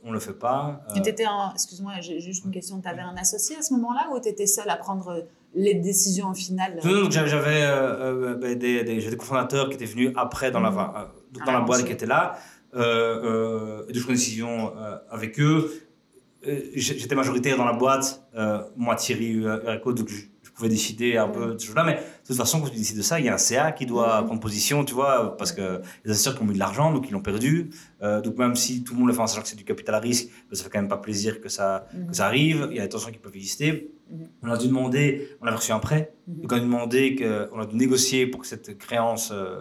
[0.03, 0.81] on le fait pas.
[0.93, 2.79] Tu Euh, étais excuse-moi, j'ai juste une question.
[2.81, 6.33] Tu avais un associé à ce moment-là ou tu étais seul à prendre les décisions
[6.33, 6.79] finales?
[6.83, 10.69] Non, non, j'avais euh, euh, ben, des, des, cofondateurs qui étaient venus après dans la,
[10.69, 12.37] euh, À dans la boîte qui était là,
[12.75, 15.69] euh, euh, décisions euh, avec eux.
[16.47, 20.09] Euh, J'étais majoritaire dans la boîte, euh, moi Thierry euh, Erico, donc
[20.59, 23.01] pouvais décider un peu de ce choses-là, mais de toute façon, quand tu décides de
[23.01, 24.25] ça, il y a un CA qui doit Mhm.
[24.27, 27.11] prendre position, tu vois, parce que les assesseurs qui ont mis de l'argent, donc ils
[27.13, 27.69] l'ont perdu.
[28.01, 29.95] Euh, donc même si tout le monde le fait en sachant que c'est du capital
[29.95, 32.07] à risque, ben, ça fait quand même pas plaisir que ça, Mhm.
[32.11, 32.67] que ça arrive.
[32.71, 33.91] Il y a des tensions qui peuvent exister.
[34.11, 34.27] Mhm.
[34.43, 37.59] On a dû demander, on a reçu un prêt, donc on a demandé que, on
[37.59, 39.59] a dû négocier pour que cette créance euh,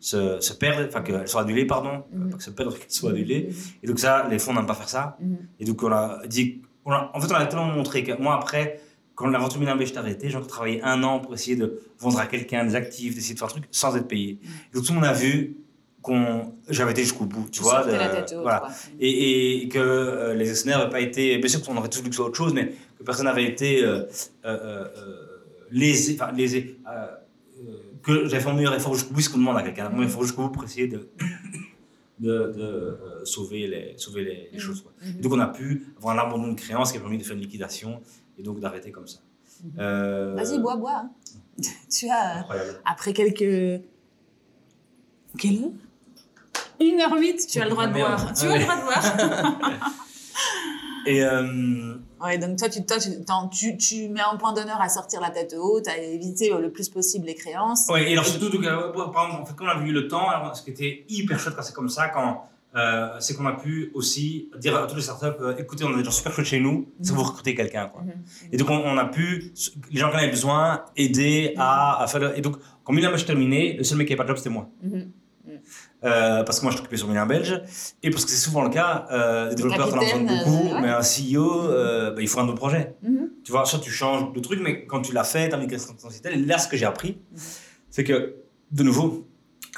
[0.00, 3.50] se, se perde, enfin qu'elle soit annulée, pardon, pas que se perde, qu'elle soit annulée.
[3.82, 5.18] Et donc ça, les fonds n'aiment pas faire ça.
[5.60, 8.34] Et donc on a dit, on a- en fait on a tellement montré que moi
[8.34, 8.80] après,
[9.16, 12.26] quand l'aventure Milan s'est arrêtée, j'ai encore travaillé un an pour essayer de vendre à
[12.26, 14.38] quelqu'un des actifs, d'essayer de faire un truc sans être payé.
[14.72, 15.56] Et donc tout le monde a vu
[16.02, 17.78] qu'on, j'avais été jusqu'au bout, tu, Tu vois.
[17.82, 18.68] sortais de- la tête haute, voilà.
[19.00, 22.10] Et, et que euh, les actionnaires n'avaient pas été, bien sûr qu'on aurait tous voulu
[22.10, 24.02] que ce soit autre chose, mais que personne n'avait été euh,
[24.44, 24.84] euh,
[25.72, 26.76] lésé, enfin lésé,
[28.02, 30.10] que j'avais fait mon meilleur effort jusqu'au bout, ce qu'on demande à quelqu'un, mon meilleur
[30.10, 31.08] effort jusqu'au bout pour essayer de,
[32.20, 34.58] de, de, euh, sauver les, sauver les, les Mhm.
[34.60, 34.82] choses.
[34.82, 34.92] Quoi.
[35.02, 35.16] Mhm.
[35.18, 37.34] Et donc on a pu avoir un abandon de créance qui a permis de faire
[37.34, 38.00] une liquidation
[38.38, 39.18] et donc d'arrêter comme ça.
[39.64, 39.70] Mhm.
[39.78, 41.04] Euh, Vas-y, bois, bois.
[41.04, 41.10] hein.
[41.90, 42.80] tu as, Incroyable.
[42.84, 43.82] après quelques.
[45.38, 45.70] Quelle heure?
[46.80, 48.32] 1h08, tu as le droit de boire.
[48.34, 49.80] Tu Ah as le droit de boire.
[51.06, 53.10] Et euh, Ouais, donc toi, tu, toi tu,
[53.50, 56.70] tu, tu mets un point d'honneur à sortir la tête haute, à éviter euh, le
[56.72, 57.86] plus possible les créances.
[57.88, 60.28] Ouais, et alors surtout, donc, par exemple, en fait, quand on a vu le temps,
[60.28, 63.52] alors, ce qui était hyper chouette quand c'est comme ça, quand, euh, c'est qu'on a
[63.52, 66.46] pu aussi dire à toutes les startups, euh, écoutez, on a des gens super chouettes
[66.46, 67.18] chez nous, si Mhm.
[67.18, 68.02] vous recrutez quelqu'un, quoi.
[68.02, 68.12] Mhm.
[68.52, 69.52] Et donc, on, on a pu,
[69.90, 73.24] les gens qui en avaient besoin, aider à, à faire Et donc, quand Milan Belge
[73.24, 74.68] terminé, le seul mec qui n'avait pas de job, c'était moi.
[74.82, 75.10] Mhm.
[76.04, 77.62] Euh, parce que moi, je t'occupais sur Milan Belge.
[78.02, 81.00] Et parce que c'est souvent le cas, euh, les développeurs, t'en besoin beaucoup, mais un
[81.02, 82.94] CEO, euh, bah, il faut un autre projet.
[83.02, 83.30] Mhm.
[83.42, 85.82] Tu vois, soit tu changes de truc, mais quand tu l'as fait, t'as mis quelque
[85.82, 87.38] chose Et là, ce que j'ai appris, Mhm.
[87.90, 88.36] c'est que,
[88.70, 89.25] de nouveau,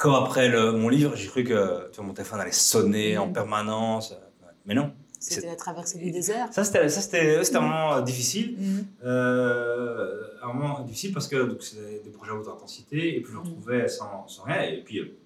[0.01, 3.33] comme après le- mon livre, j'ai cru que vois, mon téléphone allait sonner en Mhm.
[3.33, 4.15] permanence.
[4.67, 4.93] Mais non.
[5.21, 6.49] C'était la traversée du désert.
[6.53, 8.55] Ça, c'était ça, c'était- c'était un moment euh, difficile.
[8.59, 8.87] Mhm.
[9.05, 13.37] Euh, un moment difficile parce que c'est des projets à haute intensité et puis je
[13.37, 14.63] me retrouvais sans, sans rien.
[14.63, 15.17] Et puis, euh,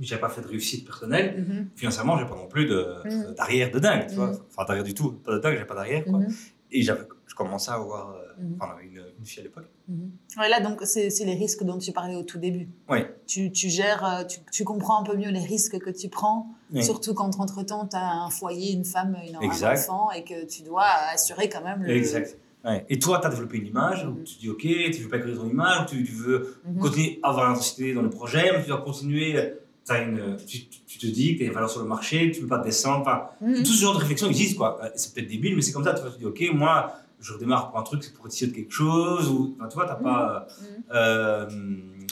[0.00, 1.44] j'avais pas fait de réussite personnelle.
[1.48, 1.68] Mhm.
[1.74, 4.30] Financièrement, j'ai pas non plus de- d'arrière de, dingue, tu vois.
[4.50, 5.12] Enfin, d'arrière du tout.
[5.24, 6.18] Pas de dingue, j'ai pas d'arrière, quoi.
[6.20, 6.28] Mhm.
[6.72, 7.02] Et j'avais,
[7.36, 8.10] commençais à avoir.
[8.10, 8.56] euh, Mhm.
[8.60, 9.64] Enfin, une, une fille à l'époque.
[9.88, 10.10] Mhm.
[10.38, 12.68] Ouais, là, donc, c'est les risques dont tu parlais au tout début.
[12.90, 12.98] Oui.
[13.26, 16.48] Tu, tu gères, euh, tu, tu comprends un peu mieux les risques que tu prends,
[16.70, 16.84] Oui.
[16.84, 20.62] surtout quand, entre-temps, tu as un foyer, une femme, une, un enfant, et que tu
[20.64, 20.84] dois
[21.14, 21.90] assurer quand même le...
[21.96, 22.36] Exact.
[22.64, 22.84] Ouais.
[22.90, 24.24] Et toi, tu as développé une image, où Mhm.
[24.24, 27.48] tu dis, OK, tu veux pas créer ton image, tu, tu veux continuer à avoir
[27.48, 29.54] l'intensité dans le projet, mais tu dois continuer.
[29.88, 32.42] As une, tu, te dis que tu as une valeur sur le marché, tu ne
[32.42, 33.02] peux pas descendre.
[33.02, 33.58] Enfin, Mhm.
[33.62, 34.78] tout ce genre de réflexion existe, quoi.
[34.82, 35.94] Euh, C'est peut-être débile, mais c'est comme ça.
[35.94, 36.92] Tu tu dis, OK, moi,
[37.26, 39.86] je redémarre pour un truc, c'est pour essayer de quelque chose, ou, enfin, tu vois,
[39.86, 40.46] t'as pas.
[40.60, 40.66] Mhm.
[40.94, 41.46] euh,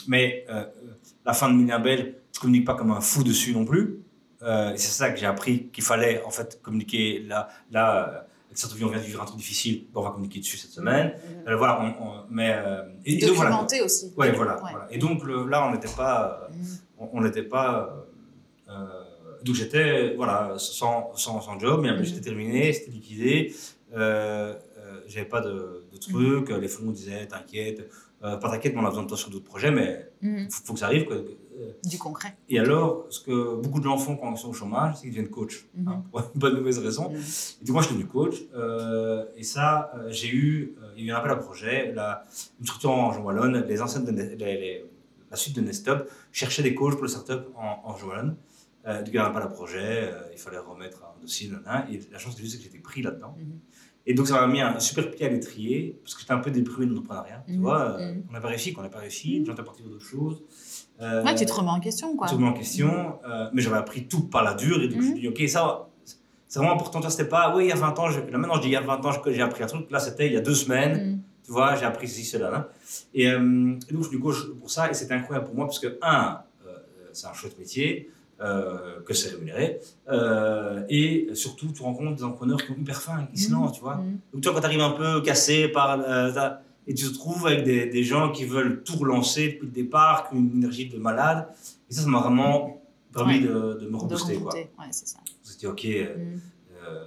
[0.07, 0.65] mais euh,
[1.25, 4.01] la fin de Milan Bell, tu communiques pas comme un fou dessus non plus.
[4.43, 7.19] Euh, et c'est ça que j'ai appris qu'il fallait, en fait, communiquer.
[7.27, 8.19] Là, là euh,
[8.53, 11.07] cette on vient de vivre un truc difficile, on va communiquer dessus cette semaine.
[11.15, 11.47] Mhm.
[11.47, 12.53] Euh, voilà, on, on- mais.
[12.55, 13.65] euh, et, et donc, voilà.
[13.83, 14.13] Aussi.
[14.17, 14.69] Ouais, voilà, Ouais.
[14.71, 14.87] voilà.
[14.91, 16.47] Et donc, le- là, on n'était pas.
[16.51, 16.77] Mhm.
[16.99, 18.05] On on n'était pas.
[18.69, 18.87] euh, euh,
[19.43, 22.03] donc, j'étais, voilà, sans, sans, sans job, mais Mhm.
[22.03, 23.53] j'étais terminé, c'était liquidé.
[23.95, 24.53] Euh, euh,
[25.07, 27.89] j'avais pas de, de trucs, les fonds disaient t'inquiète,
[28.23, 30.63] euh, pas t'inquiète, mais on a besoin de toi sur d'autres projets, mais il faut,
[30.65, 31.05] faut que ça arrive.
[31.05, 31.15] quoi.
[31.17, 32.35] Euh, Du concret.
[32.49, 35.11] Et alors, ce que beaucoup de gens font quand ils sont au chômage, c'est qu'ils
[35.11, 37.09] deviennent coach, hein, pour une bonne mauvaise raison.
[37.11, 37.17] Mhm.
[37.61, 38.35] Et donc moi, je suis devenu coach.
[38.55, 41.91] euh, et ça, j'ai eu, il y a eu un appel à projet.
[41.93, 42.25] La,
[42.59, 44.85] une structure en région wallonne, les anciennes de, Ne- les- les-
[45.31, 48.35] la suite de Nestop cherchait des coachs pour les startups en, en région wallonne.
[48.87, 51.49] Euh, donc il y avait un appel à projet, euh, il fallait remettre un dossier,
[51.91, 53.35] et la chance, c'est juste que j'étais pris là-dedans.
[53.39, 53.59] Mhm.
[54.07, 56.51] Et donc ça m'a mis un super pied à l'étrier, parce que j'étais un peu
[56.51, 57.43] déprimé de l'entrepreneuriat.
[57.47, 57.61] Tu Mhm.
[57.61, 58.23] vois, euh, Mhm.
[58.29, 60.43] on n'a pas réussi, qu'on n'a pas réussi, étaient partis vers d'autres choses.
[61.01, 62.27] Euh, Ouais, tu te remets en question, quoi.
[62.27, 65.01] tout en question, euh, mais j'avais appris tout par la dure, et donc je me
[65.09, 65.11] Mhm.
[65.17, 65.87] suis dit, ok, ça,
[66.47, 67.01] c'est vraiment important.
[67.01, 68.19] Toi, c'était pas, oui, il y a 20 ans, je...
[68.19, 70.27] là maintenant je dis, il y a 20 ans, j'ai appris un truc, là c'était
[70.27, 71.21] il y a deux semaines, Mhm.
[71.43, 72.49] tu vois, j'ai appris ceci, cela.
[72.51, 72.69] là.
[73.15, 75.97] Et, euh, et donc suis coach pour ça, et c'était incroyable pour moi, parce que,
[76.03, 76.77] un, euh,
[77.11, 78.11] c'est un chouette métier,
[78.41, 79.79] euh, que c'est rémunéré.
[80.09, 83.81] Euh, et surtout, tu rencontres des entrepreneurs qui ont hyper faim, qui se lancent, tu
[83.81, 83.95] vois.
[83.97, 84.19] Mhm.
[84.33, 85.99] Donc, toi, quand tu arrives un peu cassé par.
[85.99, 86.31] euh,
[86.87, 90.29] et tu te trouves avec des, des gens qui veulent tout relancer depuis le départ,
[90.29, 91.47] qui ont une énergie de malade.
[91.89, 92.79] Et ça, ça m'a vraiment
[93.11, 93.47] permis Ouais.
[93.47, 93.47] de,
[93.79, 94.35] de me De rebooster.
[94.35, 94.51] Quoi.
[94.51, 94.69] remonter.
[94.77, 95.17] Ouais, c'est ça.
[95.25, 97.05] Je me suis dit, OK, euh,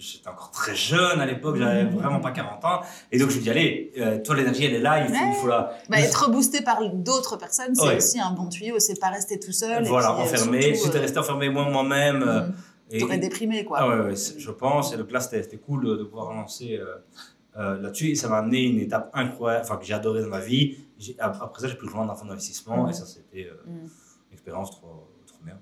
[0.00, 1.90] j'étais encore très jeune à l'époque, j'avais Mhm.
[1.98, 2.80] vraiment pas 40 ans.
[3.12, 5.28] Et donc, je me dis, allez, euh, toi, l'énergie, elle est là, il faut, Ouais.
[5.30, 5.72] il faut la.
[5.88, 7.96] Bah, être boosté par d'autres personnes, c'est Ouais.
[7.96, 8.78] aussi un bon tuyau.
[8.78, 9.84] C'est pas rester tout seul.
[9.84, 10.74] Voilà, puis, euh, enfermé.
[10.74, 12.18] j'étais euh, resté enfermé moi- moi-même.
[12.24, 12.54] mhm.
[12.90, 13.78] et- T'aurais déprimé, quoi.
[13.80, 14.92] Ah ouais, je pense.
[14.92, 16.96] Et donc là, c'était cool de, de pouvoir lancer euh,
[17.58, 18.08] euh, là-dessus.
[18.10, 20.76] Et ça m'a amené une étape incroyable, enfin, que j'ai adoré dans ma vie.
[21.18, 22.84] Après ça, j'ai pu rejoindre un fonds d'investissement.
[22.84, 22.90] Mhm.
[22.90, 23.78] Et ça, c'était euh, Mhm.
[23.82, 25.58] une expérience trop, trop bien.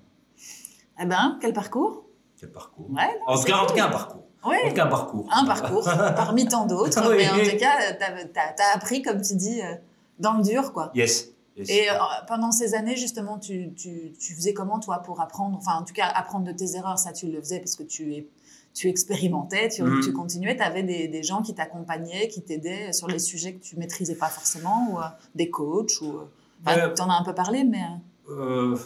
[1.01, 2.05] Eh ben, quel parcours?
[2.39, 2.89] Quel parcours?
[2.89, 3.75] Ouais, non, en, tout cas, en tout cool.
[3.75, 4.27] cas, un parcours.
[4.45, 4.79] Ouais.
[4.79, 5.27] Un parcours.
[5.31, 5.83] un parcours
[6.15, 7.09] parmi tant d'autres.
[7.09, 7.17] Oui.
[7.17, 9.75] Mais en tout cas, tu as, appris, comme tu dis, euh,
[10.19, 10.91] dans le dur, quoi.
[10.95, 11.29] Yes.
[11.57, 11.69] yes.
[11.69, 11.95] Et euh,
[12.27, 15.57] pendant ces années, justement, tu, tu, tu faisais comment, toi, pour apprendre?
[15.57, 18.13] Enfin, en tout cas, apprendre de tes erreurs, ça, tu le faisais parce que tu,
[18.13, 18.27] es,
[18.73, 20.55] tu expérimentais, tu, tu continuais.
[20.55, 24.15] Tu avais des, des gens qui t'accompagnaient, qui t'aidaient sur les sujets que tu maîtrisais
[24.15, 25.03] pas forcément, ou euh,
[25.35, 26.19] des coachs, ou...
[26.67, 27.83] Euh, tu en as un peu parlé, mais...
[28.29, 28.77] Euh,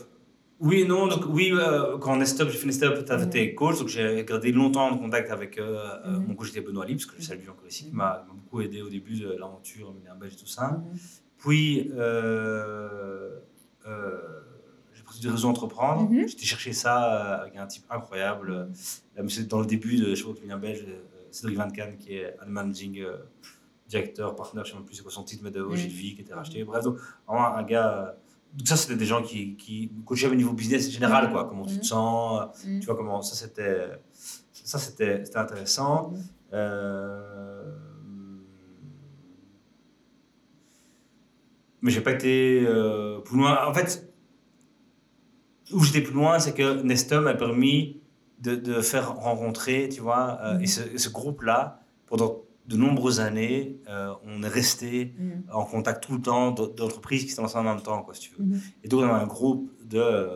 [0.64, 1.08] oui et non.
[1.08, 3.30] Donc, oui, euh, quand Nestop, j'ai fait Nestop, tu avais Mhm.
[3.32, 3.78] tes coachs.
[3.80, 7.14] Donc, j'ai gardé longtemps en contact avec euh, euh, mon coach, était Benoît Lips, que
[7.20, 10.38] je salue encore ici, qui m'a beaucoup aidé au début de l'aventure, en Belge et
[10.38, 10.82] tout ça.
[11.38, 13.40] Puis, euh,
[14.94, 16.10] j'ai pris du réseau entreprendre.
[16.10, 16.28] Mhm.
[16.28, 16.96] J'étais chercher ça
[17.42, 18.70] avec un type incroyable.
[19.16, 22.36] Là, c'est dans le début de chez Client Belge, euh, Cédric Van Can, qui est
[22.42, 23.04] un managing
[23.88, 25.62] directeur, partenaire, je ne sais même plus c'est quoi son titre, mais de.
[25.62, 26.64] Ogilvy, qui était racheté.
[26.64, 28.16] Bref, donc, vraiment un gars.
[28.54, 31.46] Donc, ça, c'était des gens qui, qui coachaient au niveau business général, quoi.
[31.50, 32.80] Comment tu te sens, euh, Mhm.
[32.80, 33.22] tu vois, comment.
[33.22, 33.88] Ça, c'était.
[34.54, 36.12] Ça, c'était c'était intéressant.
[36.12, 36.24] Mhm.
[36.54, 37.70] Euh,
[41.82, 43.66] Mais j'ai pas été euh, plus loin.
[43.68, 44.14] En fait,
[45.74, 48.00] où j'étais plus loin, c'est que Nestum a permis
[48.40, 53.80] de, de faire rencontrer, tu vois, euh, et ce, ce groupe-là, pendant de nombreuses années,
[53.90, 55.44] euh, on est resté Mhm.
[55.52, 58.36] en contact tout le temps d'entreprises qui se lançaient en même temps, quoi, si tu
[58.38, 58.44] veux.
[58.46, 58.62] Mhm.
[58.84, 60.30] Et donc, on avait un groupe de.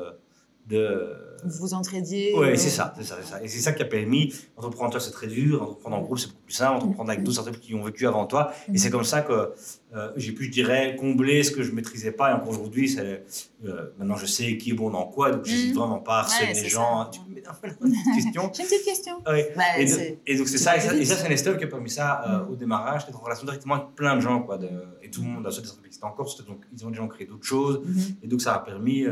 [0.68, 1.14] De
[1.46, 3.18] Vous entraidiez Ouais, euh, c'est ça, c'est ça.
[3.44, 6.28] Et c'est ça qui a permis, entreprendre toi, c'est très dur, entreprendre en groupe, c'est
[6.28, 8.52] beaucoup plus simple, entreprendre avec d'autres startups qui ont vécu avant toi.
[8.74, 9.52] Et c'est comme ça que
[9.96, 12.32] euh, j'ai pu, je dirais, combler ce que je maîtrisais pas.
[12.32, 15.74] Et encore aujourd'hui, euh, maintenant je sais qui est bon dans quoi, donc je n'hésite
[15.76, 15.78] Mhm.
[15.80, 17.04] vraiment pas à harceler Ouais, les gens.
[17.04, 17.10] ça.
[17.14, 19.14] Tu peux me mettre un peu la petite question J'ai une petite question.
[19.28, 19.54] Ouais.
[19.56, 21.68] Bah, Et, c'est- donc- et donc c'est ça, et ça, et c'est Nestor qui a
[21.68, 22.52] permis ça Mhm.
[22.52, 24.70] au démarrage, d'être en relation directement avec plein de gens, quoi, de,
[25.04, 27.26] et tout le monde a sauté des c'était encore, c'était donc ils ont déjà créé
[27.28, 28.02] d'autres choses, Mhm.
[28.24, 29.06] et donc ça a permis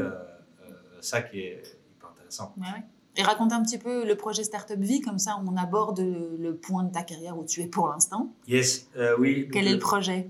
[1.06, 1.62] ça qui est
[1.96, 2.54] hyper intéressant.
[2.58, 2.84] Ouais, ouais.
[3.18, 6.56] Et raconte un petit peu le projet Startup Vie, comme ça on aborde le, le
[6.56, 8.34] point de ta carrière où tu es pour l'instant.
[8.48, 9.44] Yes, euh, oui.
[9.44, 10.30] donc, Quel est le projet?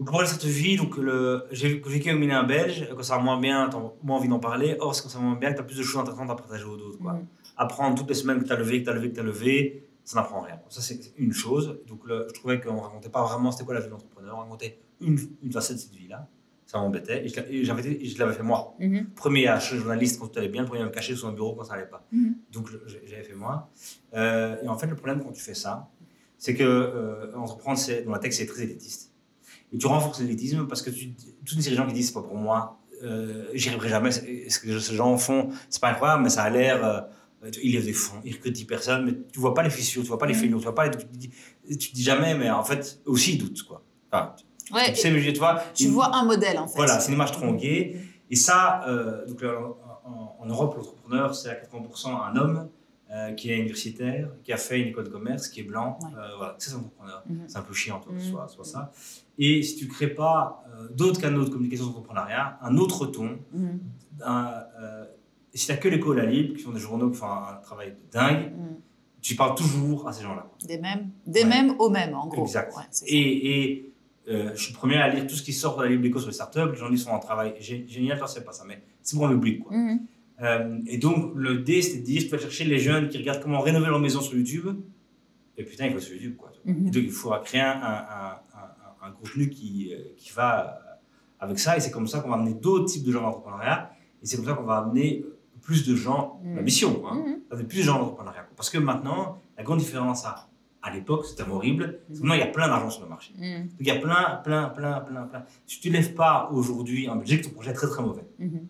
[0.00, 3.68] Donc, pour cette vie, donc le, j'ai au Milan belge, quand ça va moins bien,
[3.68, 4.76] t'as moins envie d'en parler.
[4.80, 6.74] Or, quand ça va moins bien, tu as plus de choses intéressantes à partager aux
[6.78, 6.98] autres.
[6.98, 7.14] Quoi.
[7.14, 7.26] Mhm.
[7.56, 9.24] Apprendre toutes les semaines que tu as levé, que tu as levé, que tu as
[9.24, 10.60] levé, ça n'apprend rien.
[10.68, 11.80] Ça, c'est une chose.
[11.88, 14.36] Donc, le- je trouvais qu'on ne racontait pas vraiment c'était quoi la vie d'entrepreneur.
[14.36, 16.28] On racontait une, une facette de cette vie-là.
[16.70, 17.24] Ça m'embêtait.
[17.24, 17.64] Et je, et
[18.18, 18.76] l'avais fait moi.
[18.78, 19.06] Mhm.
[19.16, 21.32] Premier à chaque journaliste quand tout allait bien, le premier à me cacher sous un
[21.32, 22.06] bureau quand ça allait pas.
[22.12, 22.34] Mhm.
[22.52, 23.70] Donc j'avais fait moi.
[24.14, 25.88] Euh, et en fait, le problème quand tu fais ça,
[26.36, 29.12] c'est que euh, entreprendre, c'est, dans la tech, c'est très élitiste.
[29.72, 31.14] Et tu renforces l'élitisme parce que tu,
[31.46, 34.10] toutes ces gens qui disent c'est pas pour moi, euh, j'y arriverai jamais.
[34.12, 36.84] Ce que ces gens font, c'est pas incroyable, mais ça a l'air.
[36.84, 37.00] euh,
[37.62, 40.08] ils lèvent des fonds, ils recrutent 10 personnes, mais tu vois pas les fissures, tu
[40.08, 40.40] vois pas les Mhm.
[40.40, 41.30] failures, tu vois pas les, tu, te dis,
[41.78, 43.62] tu te dis jamais, mais en fait, aussi ils doutent.
[43.62, 43.84] Quoi.
[44.10, 44.34] Enfin,
[44.72, 46.76] Ouais, tu vois, tu une- vois un modèle en fait.
[46.76, 47.96] voilà, c'est une image tronquée.
[48.30, 52.68] Et ça, euh, donc, en, en Europe, l'entrepreneur, c'est à 80% un homme
[53.10, 55.98] euh, qui est universitaire, qui a fait une école de commerce, qui est blanc.
[56.02, 56.08] Ouais.
[56.18, 57.22] Euh, voilà, c'est un entrepreneur.
[57.26, 57.44] Mhm.
[57.48, 58.20] C'est un peu chiant, toi, Mhm.
[58.20, 58.92] soit, soit ça.
[59.38, 60.62] Et si tu ne crées pas
[60.94, 63.80] d'autres canaux de communication d'entrepreneuriat, un autre ton, Mhm.
[64.24, 64.52] un,
[65.54, 67.92] si tu n'as que l'école à Libre, qui font des journaux qui font un travail
[67.92, 68.76] de dingue, Mhm.
[69.22, 70.46] tu parles toujours à ces gens-là.
[70.64, 71.46] Des mêmes, des Ouais.
[71.48, 72.42] mêmes aux mêmes en gros.
[72.42, 72.76] Exact.
[72.76, 73.87] Ouais, et
[74.28, 76.28] euh, je suis le premier à lire tout ce qui sort de la Libre sur
[76.28, 76.58] les startups.
[76.72, 79.16] Les gens disent qu'ils font un travail gé- génial, toi, c'est pas ça, mais c'est
[79.16, 79.62] pour un public.
[79.64, 79.76] Quoi.
[79.76, 80.00] Mhm.
[80.42, 83.42] Euh, et donc, le D, c'était de dire tu vas chercher les jeunes qui regardent
[83.42, 84.68] comment rénover leur maison sur YouTube.
[85.56, 86.36] Et putain, il faut sur YouTube.
[86.36, 86.52] Quoi.
[86.64, 86.86] Mhm.
[86.86, 90.78] Et donc, il faut créer un, un, un- un- un contenu qui, euh, qui va
[91.40, 91.76] avec ça.
[91.76, 93.90] Et c'est comme ça qu'on va amener d'autres types de gens dans l'entrepreneuriat.
[94.22, 95.24] Et c'est comme ça qu'on va amener
[95.62, 96.62] plus de gens, la Mhm.
[96.64, 98.24] mission, hein, amener plus de gens quoi.
[98.56, 100.47] Parce que maintenant, la grande différence à,
[100.82, 103.32] à l'époque, c'était horrible, que maintenant, il y a plein d'argent sur le marché.
[103.36, 103.62] Mhm.
[103.68, 105.44] Donc, il y a plein, plein, plein, plein, plein.
[105.66, 108.24] Si tu ne lèves pas aujourd'hui en Belgique, ton projet est très, très mauvais.
[108.38, 108.66] Mhm.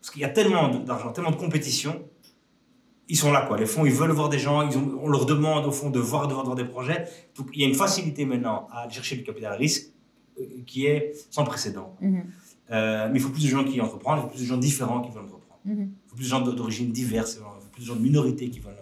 [0.00, 2.02] Parce qu'il y a tellement d'argent, tellement de compétition.
[3.08, 3.58] Ils sont là, quoi.
[3.58, 5.98] Les fonds, ils veulent voir des gens, ils ont- on leur demande, au fond, de
[6.00, 7.04] voir, de voir, de voir des projets.
[7.36, 9.90] Donc, il y a une facilité maintenant à chercher du capital à risque
[10.40, 11.94] euh, qui est sans précédent.
[12.00, 12.24] Mhm.
[12.72, 15.00] Euh, mais il faut plus de gens qui entreprennent, il faut plus de gens différents
[15.02, 15.60] qui veulent entreprendre.
[15.66, 15.90] Mhm.
[16.06, 18.58] Il faut plus de gens d'origine diverse, il faut plus de gens de minorités qui
[18.60, 18.74] veulent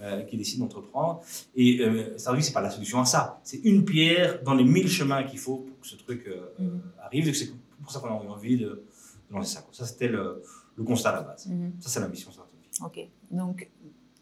[0.00, 1.22] euh, qui décident d'entreprendre.
[1.54, 3.40] Et euh, Startup, c'est pas la solution à ça.
[3.42, 6.80] C'est une pierre dans les mille chemins qu'il faut pour que ce truc euh, Mhm.
[7.02, 7.34] arrive.
[7.34, 7.50] C'est
[7.82, 9.64] pour ça qu'on a eu envie de, de lancer ça.
[9.72, 10.42] Ça, c'était le,
[10.76, 11.46] le constat à la base.
[11.46, 11.72] Mhm.
[11.80, 12.52] Ça, c'est la mission Startup.
[12.84, 12.98] Ok.
[13.30, 13.70] Donc,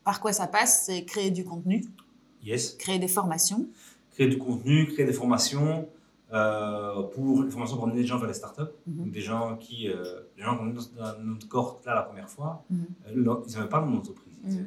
[0.05, 0.85] par quoi ça passe?
[0.87, 1.85] C'est créer du contenu,
[2.43, 2.75] Yes.
[2.75, 3.67] créer des formations?
[4.13, 5.89] Créer du contenu, créer des formations.
[6.33, 9.11] euh, pour les formations pour amener des gens vers les startups, Mhm.
[9.11, 12.65] Des gens qui, euh, les gens qui ont dans notre cohorte là la première fois,
[12.71, 12.87] Mhm.
[13.07, 14.01] euh, ils n'avaient pas le nom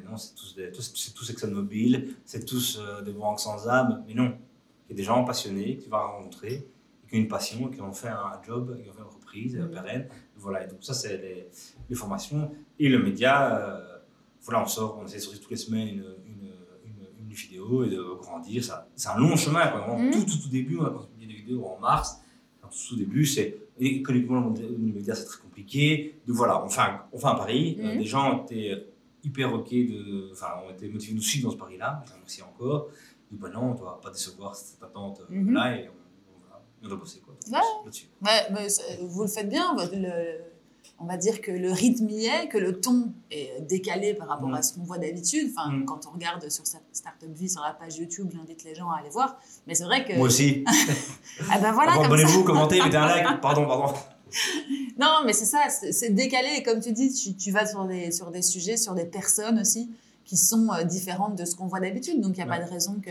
[0.08, 4.04] non, c'est tous, des, tous, c'est tous ExxonMobil, c'est tous euh, des banques sans âme.
[4.06, 4.36] Mais non,
[4.88, 6.66] il y a des gens passionnés que tu vas rencontrer,
[7.08, 9.62] qui ont une passion, qui ont fait un job, qui ont fait une entreprise euh,
[9.66, 9.70] Mhm.
[9.70, 10.08] pérenne.
[10.36, 11.48] Voilà, et donc ça, c'est les,
[11.88, 12.50] les formations.
[12.78, 13.98] Et le média, euh,
[14.42, 16.50] voilà, on sort, on essaie de sortir toutes les semaines une, une,
[16.84, 18.62] une, une vidéo et de grandir.
[18.64, 19.66] Ça, c'est un long chemin.
[19.68, 19.80] Quoi.
[19.80, 20.10] Vraiment, Mhm.
[20.12, 22.20] tout, tout, tout début, on a publié des vidéos en mars.
[22.62, 26.20] Tout au début, c'est économiquement, le média, c'est très compliqué.
[26.26, 27.78] Donc voilà, on fait un, on fait un pari.
[27.80, 27.98] Euh, Mhm.
[27.98, 28.84] les gens étaient
[29.24, 32.04] hyper OK, de, enfin, on était motivés nous suivre dans ce pari-là.
[32.06, 32.88] Je remercie encore.
[33.30, 35.52] Donc bah non, on ne doit pas décevoir cette attente euh, Mhm.
[35.52, 37.58] là et on, on, doit bosser quoi, Ouais.
[37.84, 38.06] là-dessus.
[38.24, 39.74] Ouais, mais c'est- vous le faites bien.
[39.92, 40.38] le-
[41.00, 44.52] on va dire que le rythme y est, que le ton est décalé par rapport
[44.54, 45.52] à ce qu'on voit d'habitude.
[45.56, 45.84] Enfin, Mm.
[45.84, 49.10] quand on regarde sur Startup Vie sur la page YouTube, j'invite les gens à aller
[49.10, 49.38] voir.
[49.68, 50.14] Mais c'est vrai que.
[50.16, 50.64] Moi aussi.
[51.50, 51.92] Ah ben voilà.
[52.02, 53.40] Abonnez-vous, commentez, mettez un like.
[53.40, 53.94] Pardon, pardon.
[54.98, 56.48] Non, mais c'est ça, c'est décalé.
[56.58, 59.58] Et comme tu dis, tu, tu vas sur des, sur des sujets, sur des personnes
[59.60, 59.90] aussi
[60.24, 62.20] qui sont euh, différentes de ce qu'on voit d'habitude.
[62.20, 62.58] Donc, il n'y a Ouais.
[62.58, 63.10] pas de raison que,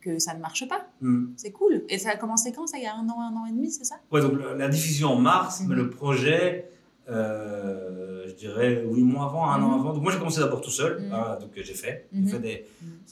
[0.00, 0.86] que ça ne marche pas.
[1.00, 1.26] Hmm.
[1.36, 1.84] C'est cool.
[1.88, 3.70] Et ça a commencé quand ça Il y a un an, un an et demi,
[3.70, 3.96] c'est ça?
[4.10, 5.68] Ouais, donc la diffusion en mars, Mhm.
[5.68, 6.70] mais le projet,
[7.08, 9.80] euh, je dirais 8 mois avant, un an Mhm.
[9.80, 9.92] avant.
[9.94, 11.12] Donc moi j'ai commencé d'abord tout seul, Mhm.
[11.12, 12.64] hein, donc j'ai fait, j'ai fait des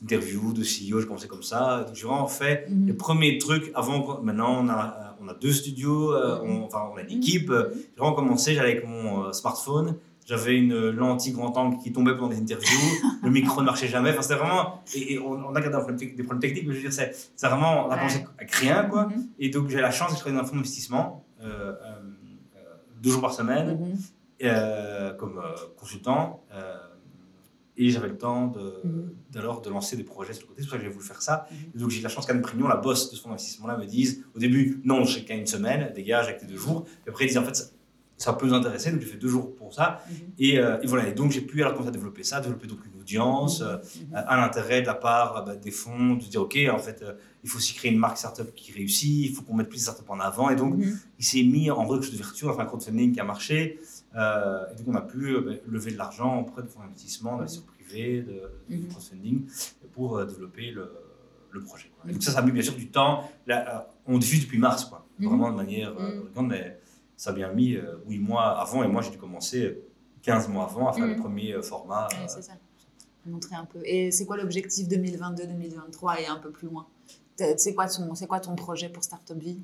[0.02, 1.85] interviews de CEO, j'ai commencé comme ça.
[1.86, 4.20] Donc j'ai vraiment fait les premiers trucs avant.
[4.23, 6.50] Maintenant on a, on a deux studios, euh, Mhm.
[6.62, 7.50] on, enfin on a une équipe.
[7.50, 9.96] euh, J'ai vraiment commencé, j'allais avec mon euh, smartphone.
[10.26, 12.68] J'avais une lentille grand angle qui tombait pendant des interviews.
[13.22, 14.10] le micro ne marchait jamais.
[14.10, 14.82] Enfin, c'était vraiment.
[14.94, 17.46] Et, et on, on a tec- des problèmes techniques, mais je veux dire, c'est c'est
[17.48, 17.86] vraiment.
[17.86, 17.96] On a
[18.38, 19.06] avec rien, quoi.
[19.06, 19.26] Mhm.
[19.38, 21.72] Et donc j'ai la chance de travailler dans un fonds d'investissement euh,
[23.02, 23.96] deux jours par semaine Mhm.
[24.44, 25.40] euh, comme
[25.76, 26.42] consultant.
[26.52, 26.76] euh,
[27.78, 29.10] et j'avais le temps de, Mhm.
[29.30, 30.62] d'alors de lancer des projets sur le côté.
[30.62, 31.46] C'est pour ça que j'ai voulu faire ça.
[31.74, 33.86] Et donc j'ai eu la chance qu'Anne Prignon, la boss de ce fonds d'investissement-là, me
[33.86, 36.84] dise au début non, je qu'à une semaine, dégage avec tes deux jours.
[36.84, 37.64] Puis après, il disait en fait, ça,
[38.16, 38.90] ça peut nous intéresser.
[38.90, 40.00] Donc j'ai fait deux jours pour ça.
[40.10, 40.16] Mhm.
[40.38, 41.09] Et, euh, et voilà.
[41.09, 43.62] Et donc j'ai pu alors commencer à développer ça, développer donc une audience.
[43.62, 44.16] euh, Mhm.
[44.16, 47.14] un intérêt de la part euh, bah, des fonds de dire ok en fait euh,
[47.42, 49.82] il faut aussi créer une marque startup qui réussit il faut qu'on mette plus de
[49.82, 50.74] startups en avant et donc
[51.18, 53.84] il s'est mis en route de vertu enfin un crowdfunding qui a marché euh,
[54.14, 57.66] et donc on a pu euh, bah, lever de l'argent auprès de fonds d'investissement d'investisseurs
[57.66, 58.32] privés de,
[58.70, 58.89] de Mhm.
[58.89, 59.47] crowdfunding
[59.93, 60.90] pour euh, développer le,
[61.51, 62.05] le projet quoi.
[62.05, 62.12] Et Mhm.
[62.14, 64.85] donc ça ça a mis bien sûr du temps Là, euh, on diffuse depuis mars
[64.86, 65.28] quoi Mhm.
[65.28, 66.22] vraiment de manière euh, Mhm.
[66.26, 66.80] récurrente, mais
[67.16, 69.78] ça a bien mis euh, 8 mois avant et moi j'ai dû commencer
[70.22, 71.12] 15 mois avant à faire Mhm.
[71.52, 72.52] euh, formats Ouais, euh, c'est ça.
[73.26, 73.80] Montrer un peu.
[73.85, 76.86] Et c'est quoi l'objectif 2022-2023 et un peu plus loin?
[77.56, 79.60] C'est quoi, ton- quoi ton projet pour Startup Vie?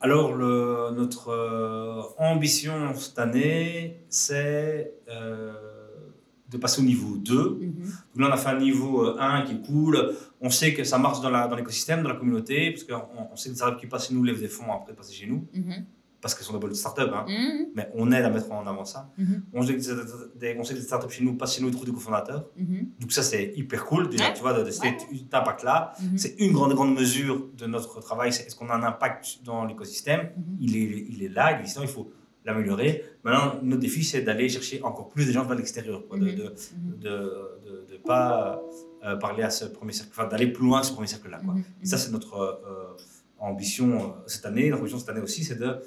[0.00, 5.52] Alors, le- notre euh, ambition cette année, c'est euh,
[6.50, 7.32] de passer au niveau 2.
[8.14, 10.14] Donc là, on a fait un niveau euh, 1 qui est cool.
[10.40, 13.54] On sait que ça marche dans l'écosystème, dans, la communauté, parce qu'on on sait que
[13.54, 15.84] les startups qui passent chez nous lèvent des fonds après de passer chez nous, Mhm.
[16.20, 17.02] Parce qu'elles sont des bonnes startups.
[17.12, 17.24] Hein.
[17.28, 17.66] Mhm.
[17.74, 19.10] Mais on aide à mettre en avant ça.
[19.18, 19.42] Mhm.
[19.52, 21.92] On sait que des, que les startups chez nous passent chez nous et trouvent des
[21.92, 22.46] cofondateurs.
[22.56, 22.88] Mhm.
[23.00, 24.34] Donc ça, c'est hyper cool, déjà, Ouais.
[24.34, 25.92] tu vois, de, de cet impact-là.
[26.16, 29.64] C'est une grande, grande mesure de notre travail, c'est est-ce qu'on a un impact dans
[29.64, 30.30] l'écosystème?
[30.60, 32.10] Il est, il est là, il est il faut
[32.44, 33.04] l'améliorer.
[33.24, 36.24] Maintenant, notre défi, c'est d'aller chercher encore plus de gens vers l'extérieur, de Mhm.
[36.26, 38.60] de, de, de, de pas
[39.04, 41.40] euh, parler à ce premier cercle, enfin, d'aller plus loin que ce premier cercle-là.
[41.82, 42.96] ça, c'est notre euh,
[43.38, 44.68] ambition euh, cette année.
[44.70, 45.80] Notre ambition cette année aussi, c'est de,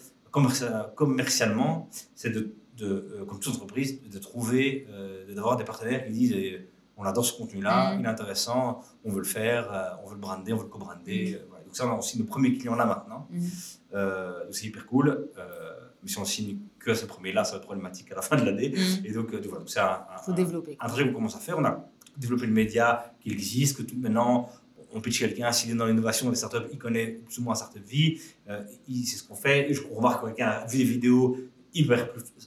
[0.95, 2.85] commercialement, c'est de, de
[3.21, 7.25] euh, comme toute entreprise, de trouver, euh, d'avoir des partenaires qui disent eh, on adore
[7.25, 7.99] ce contenu-là, Mhm.
[8.01, 10.69] il est intéressant, on veut le faire, euh, on veut le brander, on veut le
[10.69, 11.39] co-brander.
[11.49, 11.63] voilà.
[11.63, 13.27] Donc ça, on a aussi nos premiers clients là maintenant.
[13.31, 13.49] Mhm.
[13.95, 15.07] Euh, donc c'est hyper cool.
[15.09, 15.49] Euh,
[16.03, 18.35] mais si on signe que à ces premiers-là, ça va être problématique à la fin
[18.35, 18.73] de l'année.
[19.05, 20.77] Et donc, euh, voilà, c'est un, un- faut développer.
[20.79, 21.57] un projet qu'on commence à faire.
[21.57, 21.87] On a
[22.17, 24.49] développé le média qui existe, que tout, maintenant,
[24.93, 27.83] on pitch quelqu'un, s'il est dans l'innovation, des startups, il connaît plus ou moins Startup
[27.85, 29.69] Vie, euh, il sait ce qu'on fait.
[29.69, 31.37] Et je remarque que quelqu'un a vu des vidéos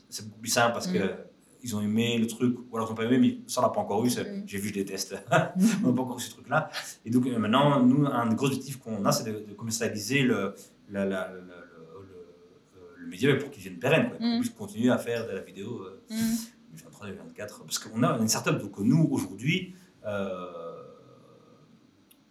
[0.09, 1.17] c'est beaucoup plus simple parce que Mm.
[1.65, 3.71] ils ont aimé le truc, ou alors ils n'ont pas aimé, mais ça on n'a
[3.71, 4.45] pas encore eu, Mm.
[4.47, 5.17] j'ai vu, je déteste.
[5.85, 6.71] on n'a pas encore eu ce truc-là.
[7.05, 10.23] Et donc euh, maintenant, nous, un des gros objectifs qu'on a, c'est de, de commercialiser
[10.23, 10.55] le,
[10.91, 14.19] la- la- le, le- le- le média pour qu'il devienne pérenne, Mm.
[14.37, 15.83] qu'on puisse continuer à faire de la vidéo.
[15.83, 16.37] euh, Mhm.
[16.77, 19.75] 2023, 2024, parce qu'on a une startup, donc nous, aujourd'hui,
[20.07, 20.66] euh,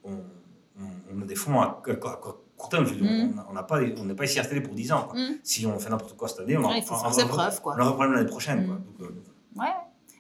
[0.06, 0.12] on,
[0.82, 1.96] on- on a des fonds à, à- à
[2.58, 2.86] court terme.
[2.86, 3.44] Je veux dire, Mm.
[3.50, 5.08] on- n'a pas, on n'est pas ici installé pour 10 ans.
[5.10, 5.20] quoi.
[5.20, 5.36] Mm.
[5.44, 6.80] Si on fait n'importe quoi cette année, on aura Ouais,
[7.90, 8.66] un problème l'année prochaine.
[8.68, 8.76] quoi.
[8.76, 8.84] Mm.
[9.00, 9.74] Donc, euh, Ouais.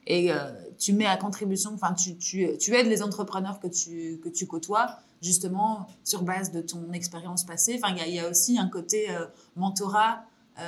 [0.07, 0.37] Et euh,
[0.77, 4.45] tu mets à contribution, enfin, tu, tu, tu aides les entrepreneurs que tu, que tu
[4.47, 4.87] côtoies,
[5.21, 7.79] justement, sur base de ton expérience passée.
[7.81, 9.25] Enfin, il y a- il y, a aussi un côté euh,
[9.55, 10.23] mentorat,
[10.59, 10.63] euh,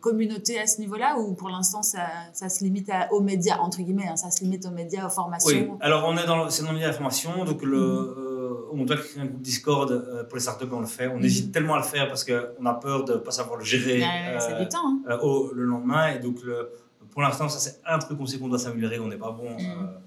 [0.00, 3.78] communauté à ce niveau-là, ou pour l'instant, ça, ça se limite à- aux médias, entre
[3.82, 5.48] guillemets, hein, ça se limite aux médias, aux formations?
[5.50, 7.78] Oui, alors on est dans le, c'est dans le milieu de la formation, donc le,
[7.78, 8.14] Mm.
[8.18, 11.08] euh, on doit créer un groupe Discord euh, pour les startups, on le fait.
[11.08, 11.24] On Mhm.
[11.24, 14.00] hésite tellement à le faire parce qu'on a peur de ne pas savoir le gérer
[14.00, 14.78] Ouais, c'est euh, du temps.
[15.08, 15.18] hein.
[15.22, 16.08] au, le lendemain.
[16.14, 16.70] Et donc, le,
[17.10, 19.50] pour l'instant, ça c'est un truc qu'on sait qu'on doit s'améliorer, on n'est pas bon
[19.50, 19.58] Mhm.
[19.58, 19.98] euh,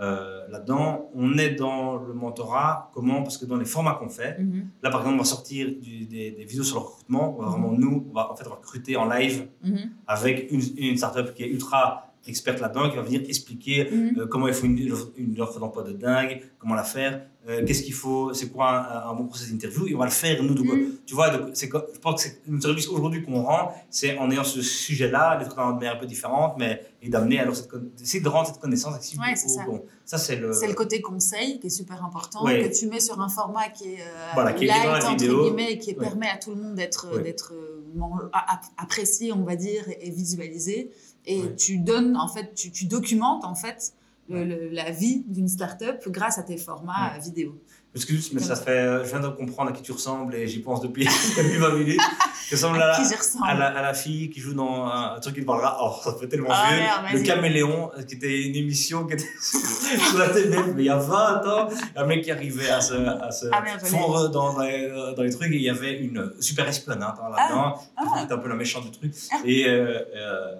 [0.00, 1.10] euh, là-dedans.
[1.14, 3.22] On est dans le mentorat, comment?
[3.22, 4.68] Parce que dans les formats qu'on fait, Mhm.
[4.82, 7.46] là par exemple, on va sortir du- des, des vidéos sur le recrutement, on va
[7.48, 7.52] Mhm.
[7.52, 9.78] vraiment nous, on va en fait on va recruter en live Mhm.
[10.06, 14.46] avec une, une startup qui est ultra experte là-dedans, qui va venir expliquer euh, comment
[14.48, 14.78] il faut une,
[15.16, 19.10] une offre d'emploi de dingue, comment la faire, euh, qu'est-ce qu'il faut, c'est quoi un,
[19.10, 20.54] un bon processus d'interview, et on va le faire nous.
[20.54, 20.92] Donc, Mhm.
[21.06, 24.30] Tu vois, donc, c'est, je pense que c'est le service aujourd'hui qu'on rend, c'est en
[24.30, 27.54] ayant ce sujet-là, d'être dans une manière un peu différente, mais et d'amener alors
[27.96, 29.64] d'essayer de rendre cette connaissance accessible Ouais, c'est ça.
[29.64, 29.82] bon.
[30.04, 30.52] Ça, c'est le.
[30.52, 32.68] C'est le côté conseil qui est super important, Ouais.
[32.68, 34.98] que tu mets sur un format qui est, euh, Voilà, qui est light, dans la
[34.98, 35.44] entre vidéo.
[35.44, 35.96] guillemets, et qui Ouais.
[35.96, 38.28] permet à tout le monde d'être d'être euh,
[38.76, 40.90] apprécié, on va dire, et, visualisé.
[41.26, 43.92] Et tu donnes, en fait, tu, tu documentes, en fait,
[44.30, 47.18] le- le- la vie d'une start-up grâce à tes formats Ouais.
[47.18, 47.60] euh, vidéo.
[47.94, 48.70] Excuse, mais ça fait.
[48.70, 51.04] euh, Je viens de comprendre à qui tu ressembles et j'y pense depuis,
[51.36, 52.00] depuis 20 minutes.
[52.48, 53.00] Tu ressembles À à,
[53.48, 55.76] à, la, à la fille qui joue dans un, un truc qui te parlera.
[55.82, 56.78] Oh, ça fait tellement Ah, vieux.
[56.82, 57.22] merde, le.
[57.26, 60.98] Caméléon, euh, qui était une émission qui était sur la télé, mais il y a
[60.98, 61.68] 20 ans.
[61.96, 63.88] Un mec qui arrivait à se, à se Ah, merde, l'ai.
[63.88, 67.28] fondre dans, dans les, dans les trucs et il y avait une super esplanade hein,
[67.36, 67.74] là-dedans.
[67.96, 68.02] Ah.
[68.20, 69.12] C'était un peu la méchante du truc.
[69.32, 69.36] Ah.
[69.44, 70.54] Et euh, euh,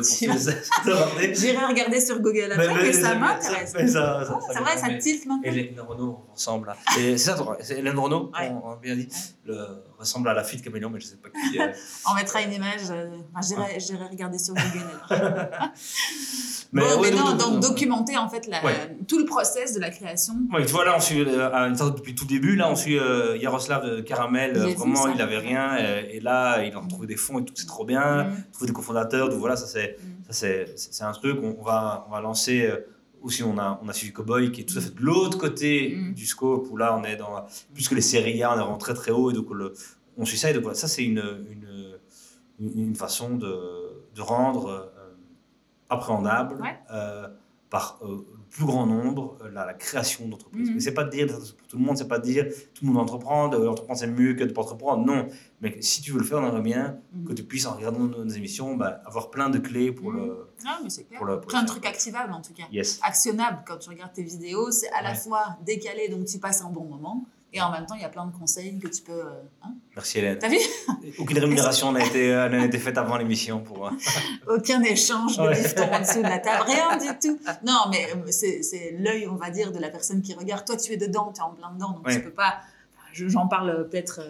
[0.00, 0.54] excuse
[0.84, 1.34] pour rappeler.
[1.34, 3.72] J'irai regarder sur Google après, mais, ça m'intéresse.
[3.74, 5.42] mais ça- ça- Ah, ça c'est vrai, ça te tilte maintenant.
[5.50, 6.18] Hélène Renault.
[6.98, 8.30] Et c'est ça, c'est Hélène Renault,
[8.64, 9.08] on a bien dit,
[9.44, 9.54] le,
[10.00, 11.58] ressemble à la fille de Caméléon, mais je sais pas qui.
[12.10, 12.90] On mettra une image.
[12.90, 14.86] euh, enfin, j'irai- J'irai regarder sur Google.
[16.72, 18.96] mais Bon, ouais, mais non, donc- documenter en fait la- Ouais.
[19.08, 20.34] tout le process de la création.
[20.52, 22.56] Ouais, tu vois, là, on suit euh, depuis tout début.
[22.56, 24.56] Là, on suit euh, Yaroslav Caramel.
[24.56, 25.76] Euh, vu vraiment, il avait rien.
[25.76, 28.24] et là, il a retrouvé des fonds et tout, c'est trop bien.
[28.24, 28.44] Mhm.
[28.52, 29.28] Trouver des cofondateurs.
[29.28, 30.32] Donc voilà, ça, c'est, Mm.
[30.76, 31.38] c'est, un truc.
[31.42, 32.70] On, on va, on va lancer.
[33.22, 35.94] Aussi, on a, on a suivi Cowboy qui est tout à fait de l'autre côté
[35.96, 36.14] Mm.
[36.14, 37.44] du scope où là, on est dans.
[37.74, 39.30] Puisque les séries A, on est vraiment très très haut.
[39.30, 39.72] Et donc, le-
[40.16, 40.50] on suit ça.
[40.50, 41.98] Et donc voilà, ça, c'est une, une,
[42.76, 43.54] une, façon de,
[44.14, 45.14] de rendre euh,
[45.88, 46.78] appréhendable Ouais.
[46.92, 47.28] euh,
[47.68, 50.68] par euh, le plus grand nombre euh, la, la création d'entreprise.
[50.68, 50.74] Mhm.
[50.74, 52.90] Mais c'est pas de dire pour tout le monde, c'est pas de dire tout le
[52.92, 55.04] monde entreprend, euh, entreprendre c'est mieux que de pas entreprendre.
[55.06, 55.28] Non,
[55.60, 57.24] mais si tu veux le faire, on aimerait bien Mhm.
[57.26, 60.16] que tu puisses en regardant nos, nos émissions bah, avoir plein de clés pour Mhm.
[60.18, 61.18] le Ah, mais c'est clair.
[61.18, 61.80] pour le pour Plein le de faire.
[61.80, 62.64] trucs activables en tout cas.
[62.72, 62.98] Yes.
[63.02, 66.70] Actionnables quand tu regardes tes vidéos, c'est à la fois décalé, donc tu passes un
[66.70, 67.24] bon moment.
[67.52, 69.10] Et en même temps, il y a plein de conseils que tu peux.
[69.12, 69.72] euh, hein.
[69.96, 70.38] Merci Hélène.
[70.38, 70.58] T'as vu?
[71.18, 73.88] Aucune rémunération n'a été, euh, été faite avant l'émission pour.
[73.88, 73.90] euh,
[74.46, 75.92] Aucun échange de Ouais.
[75.92, 77.40] en dessous de la table, rien du tout.
[77.66, 80.64] Non, mais euh, c'est l'œil, on va dire, de la personne qui regarde.
[80.64, 82.14] Toi, tu es dedans, tu es en plein dedans, donc Ouais.
[82.14, 82.60] tu peux pas.
[83.12, 84.20] J'en parle peut-être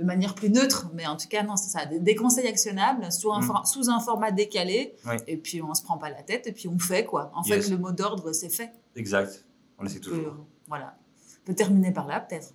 [0.00, 1.84] de manière plus neutre, mais en tout cas, non, c'est ça.
[1.84, 3.64] Des, des conseils actionnables sous un, Mm.
[3.66, 4.94] sous un format décalé,
[5.26, 7.30] et puis on se prend pas la tête, et puis on fait quoi.
[7.34, 7.64] En Yes.
[7.66, 8.72] fait, le mot d'ordre, c'est fait.
[8.96, 9.44] Exact.
[9.78, 10.36] On essaie Euh, toujours.
[10.68, 10.94] voilà.
[11.42, 12.48] On peut terminer par là, peut-être.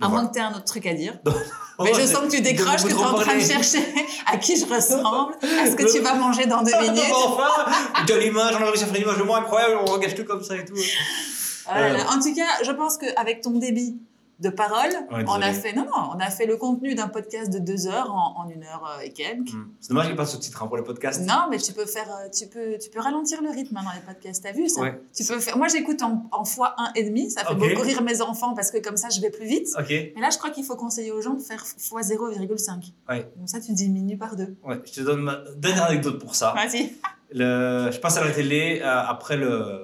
[0.00, 1.18] À moins que tu aies un autre truc à dire.
[1.82, 3.82] Mais je sens que tu de décroches, que tu es en train de chercher
[4.26, 7.02] à qui je ressemble, à ce que tu vas manger dans deux minutes?
[7.12, 10.14] enfin as l'image, on a réussi à faire une image de moi incroyable, on regage
[10.14, 10.74] tout comme ça et tout.
[10.74, 13.98] Euh, en tout cas, je pense qu'avec ton débit
[14.40, 17.52] de parole, Ouais, on a fait non non, on a fait le contenu d'un podcast
[17.52, 19.52] de deux heures en, en une heure euh, et quelques.
[19.52, 19.72] Hmm.
[19.80, 21.22] C'est dommage qu'il n'y ait pas ce titre hein, pour les podcasts.
[21.26, 23.92] Non, mais tu peux faire, euh, tu peux, tu peux ralentir le rythme hein, dans
[23.92, 24.44] les podcasts.
[24.44, 25.00] T'as vu ça Ouais.
[25.12, 25.58] Tu peux faire.
[25.58, 27.30] Moi, j'écoute en, en fois un et demi.
[27.32, 29.68] Ça fait beaucoup rire mes enfants parce que comme ça, je vais plus vite.
[29.78, 32.92] Ok, Mais là, je crois qu'il faut conseiller aux gens de faire fois 0,5.
[33.08, 33.28] Ouais.
[33.36, 34.56] Comme ça, tu diminues par deux.
[34.64, 36.54] ouais, je te donne ma dernière anecdote pour ça.
[36.54, 36.92] Vas-y.
[37.32, 39.82] Le, je passe à la télé euh, après le,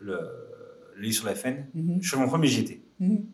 [0.00, 0.18] le,
[0.96, 1.64] le livre sur la FN.
[2.00, 2.82] Je fais mon premier JT.
[2.98, 3.24] Mhm.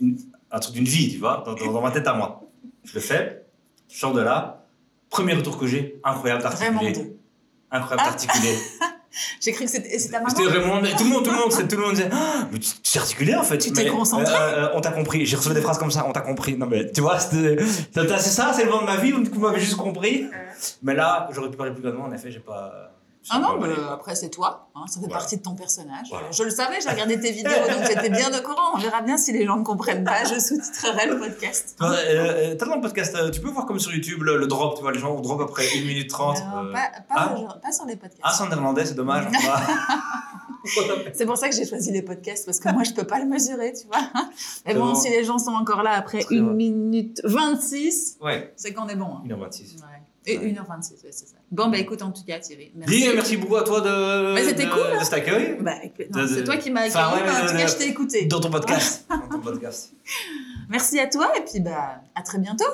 [0.00, 0.18] Une-
[0.50, 2.42] un truc d'une vie, tu vois, dans, dans- dans ma tête à moi.
[2.84, 3.44] Je le fais,
[3.90, 4.64] je sors de là.
[5.10, 7.14] Premier retour que j'ai, incroyable d'articuler.
[7.70, 8.56] Incroyable d'articuler.
[9.40, 10.28] J'ai cru que c'était ta maman.
[10.28, 10.80] C'était vraiment.
[10.96, 13.34] Tout le monde, tout le monde, tout le monde disait Ah, mais tu t'es articulé
[13.34, 13.58] en fait.
[13.58, 14.32] Tu t'es concentré.
[14.32, 15.24] euh, euh, On t'a compris.
[15.26, 16.04] J'ai reçu des phrases comme ça.
[16.06, 16.56] On t'a compris.
[16.56, 17.56] Non mais tu vois, c'est
[18.20, 20.26] ça, c'est le moment de ma vie vous m'avez juste compris.
[20.82, 22.04] Mais là, j'aurais pu parler plus calmement.
[22.04, 22.92] En effet, j'ai pas.
[23.30, 25.14] Ah non, mais après c'est toi, hein, ça fait Voilà.
[25.20, 26.06] partie de ton personnage.
[26.10, 26.30] Voilà.
[26.30, 28.72] Je le savais, j'ai regardé tes vidéos, donc j'étais bien au courant.
[28.74, 31.76] On verra bien si les gens ne comprennent pas, je sous-titrerai le podcast.
[31.82, 34.46] Euh, euh, T'as dans le podcast, euh, tu peux voir comme sur YouTube le, le
[34.46, 36.36] drop, tu vois, les gens on drop après 1 minute 30.
[36.38, 36.72] Non, euh.
[36.72, 37.36] pas, pas, ah.
[37.36, 38.20] genre- pas sur les podcasts.
[38.22, 39.26] Ah, c'est en néerlandais, c'est dommage.
[41.14, 43.24] C'est pour ça que j'ai choisi les podcasts, parce que moi, je peux pas le
[43.26, 44.00] mesurer, tu vois.
[44.66, 44.94] Mais bon, bon.
[44.94, 46.52] si les gens sont encore là après Très 1 bien.
[46.52, 49.06] minute 26, ouais, c'est qu'on est bon.
[49.06, 49.22] hein.
[49.24, 49.30] 1h26.
[49.30, 49.36] Ouais.
[49.36, 49.97] Et Ouais.
[50.36, 51.36] 1h26, ouais, c'est ça.
[51.50, 52.96] Bon, bah écoute, en tout cas, Thierry, merci.
[52.96, 54.98] Dis, merci beaucoup à toi de, Mais c'était de, cool, hein.
[54.98, 55.72] de cet accueil Bah,
[56.26, 58.26] c'est toi qui m'as accueilli, Enfin, ouais, en tout cas, je t'ai écouté.
[58.26, 59.06] dans ton podcast.
[59.10, 59.92] dans ton podcast.
[60.68, 62.64] Merci à toi, et puis bah, à très bientôt.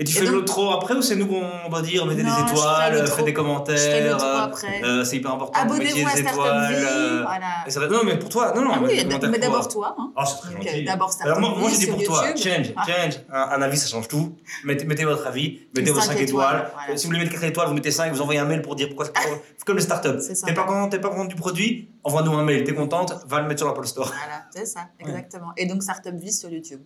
[0.00, 2.30] Et tu Et fais donc- l'outro après ou c'est nous qu'on doit dire mettez Non,
[2.44, 3.16] des étoiles, l'outro.
[3.16, 5.58] faites des commentaires fais euh, euh, C'est hyper important.
[5.58, 7.46] Abonnez-vous à des Startup étoiles, Vie, euh, voilà.
[7.66, 8.70] et va- Non, mais pour toi, non, non.
[8.74, 9.96] Ah mais oui, d'abord toi.
[9.98, 10.12] Hein.
[10.14, 10.82] Ah, c'est très Donc, gentil.
[10.82, 12.84] euh, d'abord Startup Alors moi, moi dis sur pour toi, change, Ah.
[12.86, 13.14] change.
[13.32, 14.36] Un, un avis, ça change tout.
[14.64, 16.28] Mettez, mettez votre avis, mettez Et vos cinq 5 étoiles.
[16.58, 16.92] étoiles, voilà.
[16.92, 18.76] Euh, Si vous voulez mettre 4 étoiles, vous mettez 5, vous envoyez un mail pour
[18.76, 19.12] dire pourquoi c'est
[19.56, 20.18] c'est comme les startups.
[20.46, 22.62] T'es pas content, t'es pas content du produit, envoie-nous un mail.
[22.62, 24.06] T'es contente, va le mettre sur l'Apple Store.
[24.06, 25.52] Voilà, c'est ça, exactement.
[25.56, 26.82] Et donc Startup Vie sur YouTube.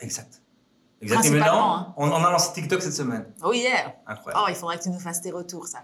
[0.00, 0.41] Exact.
[1.02, 1.16] Exact.
[1.24, 1.94] Et Principalement, maintenant, hein.
[1.96, 3.26] on, on a lancé TikTok cette semaine.
[3.42, 4.44] Oh yeah Incroyable.
[4.44, 5.78] Oh, il faudrait que tu nous fasses tes retours, ça.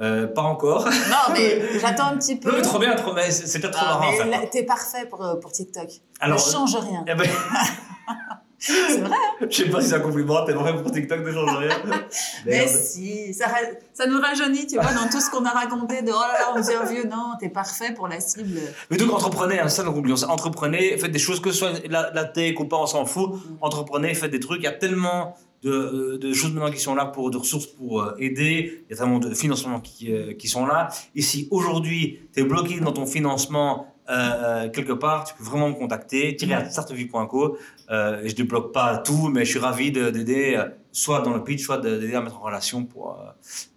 [0.00, 0.84] Euh, pas encore.
[0.86, 2.50] Non, mais j'attends un petit peu.
[2.50, 3.30] Non, mais trop bien, trop bien.
[3.30, 5.88] C'est peut-être trop Ah, marrant T'es parfait pour, euh, pour TikTok.
[6.20, 7.04] Alors, ne change rien.
[7.06, 7.28] eh ben,
[8.60, 9.16] C'est vrai.
[9.40, 9.46] hein.
[9.50, 11.74] je sais pas si c'est un compliment, t'es vrai pour TikTok, ne change rien.
[12.46, 13.46] Mais si, ça,
[13.94, 16.52] ça nous rajeunit, tu vois, dans tout ce qu'on a raconté de oh là là,
[16.54, 17.08] on devient vieux.
[17.08, 18.60] Non, t'es parfait pour la cible.
[18.90, 20.16] Mais donc entreprenez, hein, c'est ça donc oublions.
[20.28, 23.30] Entreprenez, faites des choses, que ce soit la, la tech ou pas, on s'en fout.
[23.62, 24.60] Entreprenez, faites des trucs.
[24.60, 27.66] Il y a tellement de, euh, de choses maintenant qui sont là pour de ressources
[27.66, 28.84] pour euh, aider.
[28.88, 30.88] Il y a tellement de financements qui, euh, qui sont là.
[31.14, 35.68] Et si aujourd'hui tu es bloqué dans ton financement euh, quelque part, tu peux vraiment
[35.68, 36.34] me contacter.
[36.36, 37.56] Tirez à startupvie.co.
[37.90, 41.44] Euh, je débloque pas tout, mais je suis ravi de- d'aider, euh, soit dans le
[41.44, 43.18] pitch, soit de- d'aider à mettre en relation pour,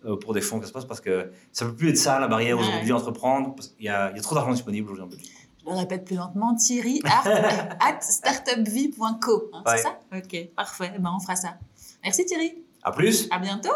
[0.05, 2.19] euh, pour des fonds que ça se passe parce que ça peut plus être ça
[2.19, 2.63] la barrière Ouais.
[2.67, 3.53] aujourd'hui entreprendre.
[3.55, 5.19] parce qu'il y il y a trop d'argent disponible aujourd'hui.
[5.65, 9.49] Je le répète plus lentement, Thierry at, at startupvie.co.
[9.53, 9.77] hein, Ouais.
[9.77, 9.99] C'est ça?
[10.15, 10.91] Ok, parfait.
[10.99, 11.55] Ben, on fera ça.
[12.03, 12.63] Merci Thierry.
[12.83, 13.27] À plus.
[13.31, 13.69] À bientôt.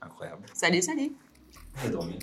[0.00, 0.42] Incroyable.
[0.54, 1.12] Salut, salut.
[1.82, 2.18] J'ai dormi.